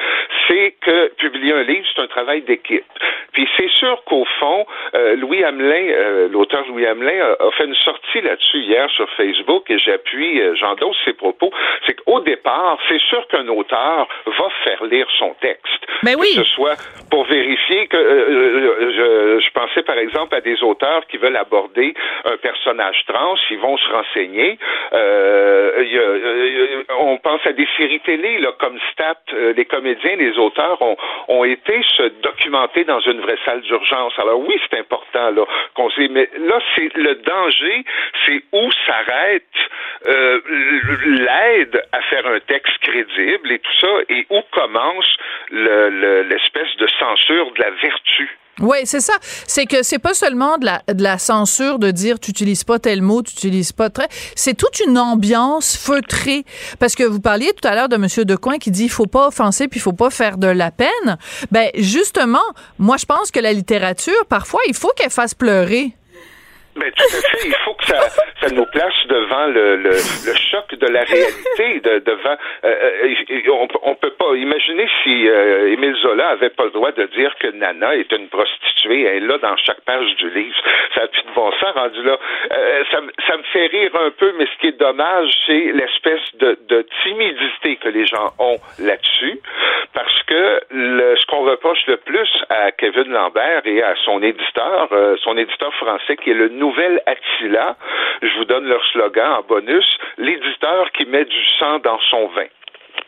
c'est 0.47 0.75
que 0.81 1.07
publier 1.15 1.53
un 1.53 1.63
livre, 1.63 1.85
c'est 1.95 2.01
un 2.01 2.07
travail 2.07 2.43
d'équipe. 2.43 2.85
Puis 3.33 3.47
c'est 3.57 3.69
sûr 3.71 4.03
qu'au 4.05 4.25
fond, 4.39 4.67
euh, 4.93 5.15
Louis 5.15 5.43
Hamelin, 5.43 5.87
euh, 5.89 6.27
l'auteur 6.29 6.63
Louis 6.67 6.85
Hamelin, 6.85 7.35
a, 7.39 7.51
fait 7.51 7.65
une 7.65 7.75
sortie 7.75 8.21
là-dessus 8.21 8.59
hier 8.59 8.87
sur 8.91 9.09
Facebook 9.11 9.69
et 9.71 9.79
j'appuie, 9.79 10.41
j'endosse 10.59 10.97
ses 11.05 11.13
propos. 11.13 11.51
C'est 11.87 11.95
qu'au 11.95 12.19
départ, 12.19 12.77
c'est 12.87 13.01
sûr 13.01 13.27
qu'un 13.29 13.47
auteur 13.47 14.07
va 14.27 14.49
faire 14.63 14.83
lire 14.85 15.07
son 15.17 15.33
texte. 15.41 15.87
Mais 16.03 16.13
ben 16.13 16.21
oui. 16.21 16.35
Que 16.35 16.43
ce 16.43 16.51
soit 16.51 16.75
pour 17.09 17.25
vérifier 17.25 17.87
que 17.87 17.97
je, 17.97 19.39
je 19.43 19.51
pensais 19.51 19.86
par 19.88 19.97
exemple 19.97 20.35
à 20.35 20.41
des 20.41 20.61
auteurs 20.61 21.07
qui 21.07 21.17
veulent 21.17 21.38
aborder 21.38 21.93
un 22.25 22.38
personnage 22.38 23.03
trans, 23.07 23.35
ils 23.49 23.57
vont 23.57 23.77
se 23.77 23.89
renseigner. 23.89 24.59
Euh, 24.93 26.83
on 26.99 27.17
pense 27.17 27.41
à 27.45 27.53
des 27.53 27.67
séries 27.77 28.01
télé, 28.01 28.39
là, 28.39 28.51
comme 28.59 28.77
Stat, 28.91 29.15
euh, 29.33 29.53
les 29.53 29.65
comédiens, 29.65 30.17
les 30.17 30.38
auteurs 30.38 30.81
ont, 30.81 30.97
ont 31.29 31.43
été 31.45 31.81
se 31.95 32.03
documenter 32.21 32.83
dans 32.83 32.99
une 32.99 33.21
vraie 33.21 33.39
salle 33.45 33.61
d'urgence. 33.61 34.13
Alors 34.19 34.39
oui, 34.39 34.59
c'est 34.69 34.77
important 34.77 35.31
là 35.31 35.45
qu'on 35.73 35.89
sait, 35.91 36.09
mais 36.09 36.29
là 36.38 36.59
c'est 36.75 36.93
le 36.95 37.15
danger, 37.15 37.85
c'est 38.25 38.41
où 38.51 38.69
s'arrête 38.85 39.43
euh, 40.07 40.39
l'aide 41.05 41.81
à 41.93 42.01
faire 42.01 42.27
un 42.27 42.39
texte 42.41 42.77
crédible 42.81 43.51
et 43.51 43.59
tout 43.59 43.77
ça, 43.79 43.88
et 44.09 44.25
où 44.29 44.41
commence 44.51 45.17
l'espèce 45.51 46.75
de 46.77 46.88
censure 46.99 47.51
de 47.51 47.61
la 47.61 47.71
vertu. 47.71 48.38
Oui, 48.59 48.77
c'est 48.85 49.01
ça. 49.01 49.13
C'est 49.45 49.65
que 49.65 49.83
c'est 49.83 49.99
pas 49.99 50.13
seulement 50.13 50.57
de 50.57 50.65
la, 50.65 50.81
de 50.91 51.03
la 51.03 51.19
censure 51.19 51.77
de 51.77 51.91
dire 51.91 52.19
tu 52.19 52.31
utilises 52.31 52.63
pas 52.63 52.79
tel 52.79 53.01
mot, 53.01 53.21
tu 53.21 53.33
utilises 53.33 53.71
pas 53.71 53.89
tel. 53.89 54.07
C'est 54.35 54.55
toute 54.55 54.79
une 54.79 54.97
ambiance 54.97 55.77
feutrée. 55.77 56.43
Parce 56.79 56.95
que 56.95 57.03
vous 57.03 57.19
parliez 57.19 57.53
tout 57.53 57.67
à 57.67 57.75
l'heure 57.75 57.89
de 57.89 57.97
Monsieur 57.97 58.25
Decoing 58.25 58.57
qui 58.57 58.71
dit 58.71 58.85
il 58.85 58.89
faut 58.89 59.05
pas 59.05 59.27
offenser 59.27 59.67
puis 59.67 59.79
il 59.79 59.83
faut 59.83 59.93
pas 59.93 60.09
faire 60.09 60.37
de 60.37 60.47
la 60.47 60.71
peine. 60.71 61.17
Ben 61.51 61.69
justement, 61.75 62.39
moi 62.79 62.97
je 62.97 63.05
pense 63.05 63.31
que 63.31 63.39
la 63.39 63.53
littérature 63.53 64.25
parfois 64.27 64.61
il 64.67 64.73
faut 64.73 64.91
qu'elle 64.95 65.11
fasse 65.11 65.33
pleurer. 65.33 65.96
Ben, 66.78 66.91
tout 66.91 67.03
à 67.03 67.30
fait. 67.30 67.47
Il 67.47 67.55
faut 67.65 67.73
que 67.73 67.86
ça, 67.86 67.99
ça 68.39 68.49
nous 68.53 68.65
place 68.67 68.93
devant 69.07 69.47
le, 69.47 69.78
le, 69.78 69.93
choc 70.51 70.73
de 70.75 70.88
la 70.88 71.03
réalité, 71.03 71.80
de, 71.80 71.99
devant. 71.99 72.38
Euh, 72.63 72.91
euh 73.03 73.51
on, 73.51 73.67
on 73.84 73.95
peut 73.95 74.11
pas 74.11 74.36
imaginer 74.36 74.88
si 75.03 75.28
euh, 75.28 75.73
Émile 75.73 75.95
Zola 76.01 76.30
avait 76.30 76.51
pas 76.51 76.65
le 76.65 76.71
droit 76.71 76.91
de 76.91 77.05
dire 77.17 77.34
que 77.39 77.47
Nana 77.47 77.95
est 77.95 78.11
une 78.11 78.28
prostituée. 78.28 79.03
Elle 79.03 79.23
est 79.23 79.28
là 79.28 79.38
dans 79.39 79.57
chaque 79.57 79.82
page 79.82 80.15
du 80.17 80.30
livre. 80.30 80.57
Ça 80.93 81.03
a 81.03 81.07
plus 81.07 81.23
de 81.23 81.34
bon 81.34 81.51
sens 81.59 81.73
rendu 81.75 82.03
là. 82.03 82.17
Euh, 82.51 82.84
ça, 82.91 82.99
ça 83.28 83.38
me 83.38 83.43
fait 83.43 83.67
rire 83.67 83.91
un 83.95 84.11
peu, 84.11 84.34
mais 84.38 84.45
ce 84.45 84.61
qui 84.61 84.67
est 84.67 84.80
dommage, 84.80 85.30
c'est 85.45 85.71
l'espèce 85.73 86.36
de, 86.36 86.57
de 86.67 86.86
timidité 87.03 87.78
que 87.78 87.89
les 87.89 88.05
gens 88.05 88.34
ont 88.39 88.57
là-dessus, 88.80 89.39
parce 89.97 90.23
que 90.27 90.61
le, 90.69 91.15
ce 91.15 91.25
qu'on 91.25 91.43
reproche 91.43 91.83
le 91.87 91.97
plus 91.97 92.29
à 92.49 92.71
Kevin 92.71 93.11
Lambert 93.11 93.63
et 93.65 93.81
à 93.81 93.95
son 94.05 94.21
éditeur, 94.21 94.89
euh, 94.91 95.15
son 95.23 95.35
éditeur 95.35 95.73
français 95.73 96.15
qui 96.17 96.29
est 96.29 96.35
le 96.35 96.49
Nouvelle 96.49 97.01
Attila. 97.07 97.75
Je 98.21 98.37
vous 98.37 98.45
donne 98.45 98.67
leur 98.67 98.85
slogan 98.91 99.39
en 99.39 99.41
bonus. 99.41 99.97
L'éditeur 100.19 100.91
qui 100.91 101.07
met 101.07 101.25
du 101.25 101.45
sang 101.57 101.79
dans 101.79 101.99
son 102.11 102.27
vin. 102.27 102.45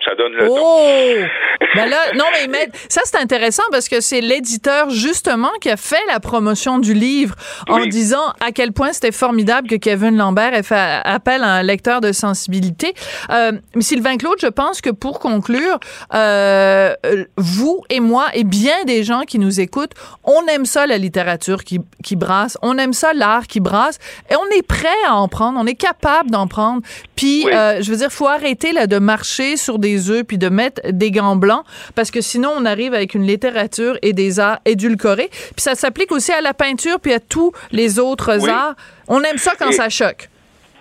Ça 0.05 0.15
donne 0.15 0.31
le 0.33 0.47
oh! 0.49 1.27
ben 1.75 1.89
là, 1.89 1.97
non, 2.15 2.25
mais, 2.49 2.69
ça, 2.89 3.01
c'est 3.03 3.17
intéressant 3.17 3.63
parce 3.69 3.89
que 3.89 3.99
c'est 3.99 4.21
l'éditeur, 4.21 4.89
justement, 4.89 5.51
qui 5.59 5.69
a 5.69 5.75
fait 5.75 6.03
la 6.07 6.19
promotion 6.19 6.79
du 6.79 6.93
livre 6.93 7.35
en 7.67 7.85
disant 7.85 8.33
à 8.39 8.51
quel 8.51 8.71
point 8.71 8.93
c'était 8.93 9.11
formidable 9.11 9.67
que 9.67 9.75
Kevin 9.75 10.15
Lambert 10.15 10.53
ait 10.53 10.63
fait 10.63 11.01
appel 11.03 11.43
à 11.43 11.55
un 11.55 11.63
lecteur 11.63 11.99
de 11.99 12.13
sensibilité. 12.13 12.93
Euh, 13.29 13.51
Sylvain 13.79 14.17
Claude, 14.17 14.37
je 14.41 14.47
pense 14.47 14.79
que 14.79 14.89
pour 14.89 15.19
conclure, 15.19 15.79
euh, 16.13 16.93
vous 17.35 17.83
et 17.89 17.99
moi 17.99 18.27
et 18.33 18.45
bien 18.45 18.85
des 18.85 19.03
gens 19.03 19.21
qui 19.21 19.37
nous 19.37 19.59
écoutent, 19.59 19.93
on 20.23 20.45
aime 20.47 20.65
ça, 20.65 20.87
la 20.87 20.97
littérature 20.97 21.63
qui, 21.65 21.81
qui 22.03 22.15
brasse. 22.15 22.57
On 22.61 22.77
aime 22.77 22.93
ça, 22.93 23.13
l'art 23.13 23.47
qui 23.47 23.59
brasse. 23.59 23.99
Et 24.31 24.35
on 24.35 24.57
est 24.57 24.65
prêt 24.65 24.87
à 25.07 25.15
en 25.15 25.27
prendre. 25.27 25.59
On 25.59 25.65
est 25.65 25.75
capable 25.75 26.31
d'en 26.31 26.47
prendre. 26.47 26.81
Puis, 27.15 27.45
euh, 27.51 27.81
je 27.81 27.91
veux 27.91 27.97
dire, 27.97 28.11
faut 28.11 28.27
arrêter 28.27 28.71
là, 28.71 28.87
de 28.87 28.97
marcher 28.97 29.57
sur 29.57 29.77
des 29.77 29.88
des 29.91 30.09
œufs 30.09 30.23
puis 30.23 30.37
de 30.37 30.49
mettre 30.49 30.81
des 30.91 31.11
gants 31.11 31.35
blancs 31.35 31.63
parce 31.95 32.11
que 32.11 32.21
sinon 32.21 32.51
on 32.55 32.65
arrive 32.65 32.93
avec 32.93 33.13
une 33.13 33.25
littérature 33.25 33.97
et 34.01 34.13
des 34.13 34.39
arts 34.39 34.59
édulcorés. 34.65 35.29
Puis 35.29 35.61
ça 35.61 35.75
s'applique 35.75 36.11
aussi 36.11 36.31
à 36.31 36.41
la 36.41 36.53
peinture 36.53 36.99
puis 36.99 37.13
à 37.13 37.19
tous 37.19 37.51
les 37.71 37.99
autres 37.99 38.47
arts. 38.49 38.75
On 39.07 39.21
aime 39.23 39.37
ça 39.37 39.53
quand 39.57 39.71
ça 39.71 39.89
choque. 39.89 40.29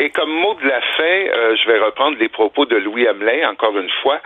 Et 0.00 0.10
comme 0.10 0.30
mot 0.30 0.54
de 0.54 0.68
la 0.68 0.80
fin, 0.96 1.02
euh, 1.04 1.56
je 1.56 1.70
vais 1.70 1.78
reprendre 1.78 2.16
les 2.18 2.28
propos 2.28 2.66
de 2.66 2.76
Louis 2.76 3.06
Hamelin, 3.08 3.50
encore 3.50 3.76
une 3.76 3.90
fois. 4.02 4.20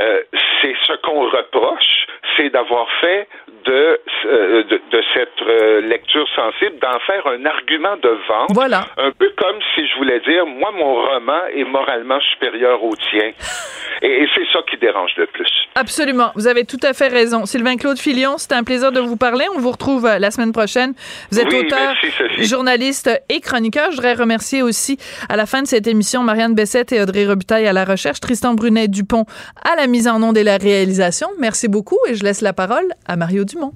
Euh, 0.00 0.22
c'est 0.62 0.74
ce 0.86 0.94
qu'on 1.02 1.28
reproche, 1.28 2.06
c'est 2.36 2.48
d'avoir 2.50 2.86
fait 3.00 3.28
de, 3.66 4.00
euh, 4.26 4.62
de, 4.64 5.02
cette 5.12 5.40
lecture 5.84 6.26
sensible, 6.34 6.78
d'en 6.80 6.98
faire 7.00 7.26
un 7.26 7.44
argument 7.44 7.96
de 7.96 8.08
vente. 8.26 8.50
Voilà. 8.54 8.86
Un 8.96 9.10
peu 9.12 9.30
comme 9.36 9.58
si 9.74 9.86
je 9.86 9.96
voulais 9.96 10.20
dire, 10.20 10.46
moi, 10.46 10.70
mon 10.72 10.94
roman 10.94 11.46
est 11.54 11.64
moralement 11.64 12.20
supérieur 12.20 12.82
au 12.82 12.94
tien. 13.10 13.32
Et, 14.02 14.26
c'est 14.34 14.46
ça 14.52 14.60
qui 14.70 14.76
dérange 14.76 15.10
le 15.16 15.26
plus. 15.26 15.48
Absolument. 15.74 16.30
Vous 16.36 16.46
avez 16.46 16.64
tout 16.64 16.78
à 16.82 16.92
fait 16.92 17.08
raison. 17.08 17.46
Sylvain 17.46 17.76
Claude 17.76 17.98
Filion, 17.98 18.38
c'était 18.38 18.54
un 18.54 18.62
plaisir 18.62 18.92
de 18.92 19.00
vous 19.00 19.16
parler. 19.16 19.44
On 19.56 19.58
vous 19.58 19.72
retrouve 19.72 20.06
la 20.06 20.30
semaine 20.30 20.52
prochaine. 20.52 20.94
Vous 21.32 21.40
êtes 21.40 21.52
auteur, 21.52 21.94
journaliste 22.38 23.10
et 23.28 23.40
chroniqueur. 23.40 23.90
Je 23.90 23.96
voudrais 23.96 24.14
remercier 24.14 24.62
aussi 24.62 24.98
à 25.28 25.36
la 25.36 25.46
fin 25.46 25.62
de 25.62 25.66
cette 25.66 25.86
émission, 25.86 26.22
Marianne 26.22 26.54
Bessette 26.54 26.92
et 26.92 27.00
Audrey 27.00 27.26
Robitaille 27.26 27.66
à 27.66 27.72
la 27.72 27.84
recherche, 27.84 28.20
Tristan 28.20 28.54
Brunet-Dupont 28.54 29.24
à 29.62 29.76
la 29.76 29.86
mise 29.86 30.08
en 30.08 30.22
onde 30.22 30.38
et 30.38 30.44
la 30.44 30.56
réalisation. 30.56 31.28
Merci 31.38 31.68
beaucoup 31.68 31.98
et 32.08 32.14
je 32.14 32.24
laisse 32.24 32.40
la 32.40 32.52
parole 32.52 32.86
à 33.06 33.16
Mario 33.16 33.44
Dumont. 33.44 33.72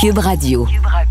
Cube 0.00 0.18
Radio. 0.18 0.64
Cube 0.64 0.86
Radio. 0.86 1.09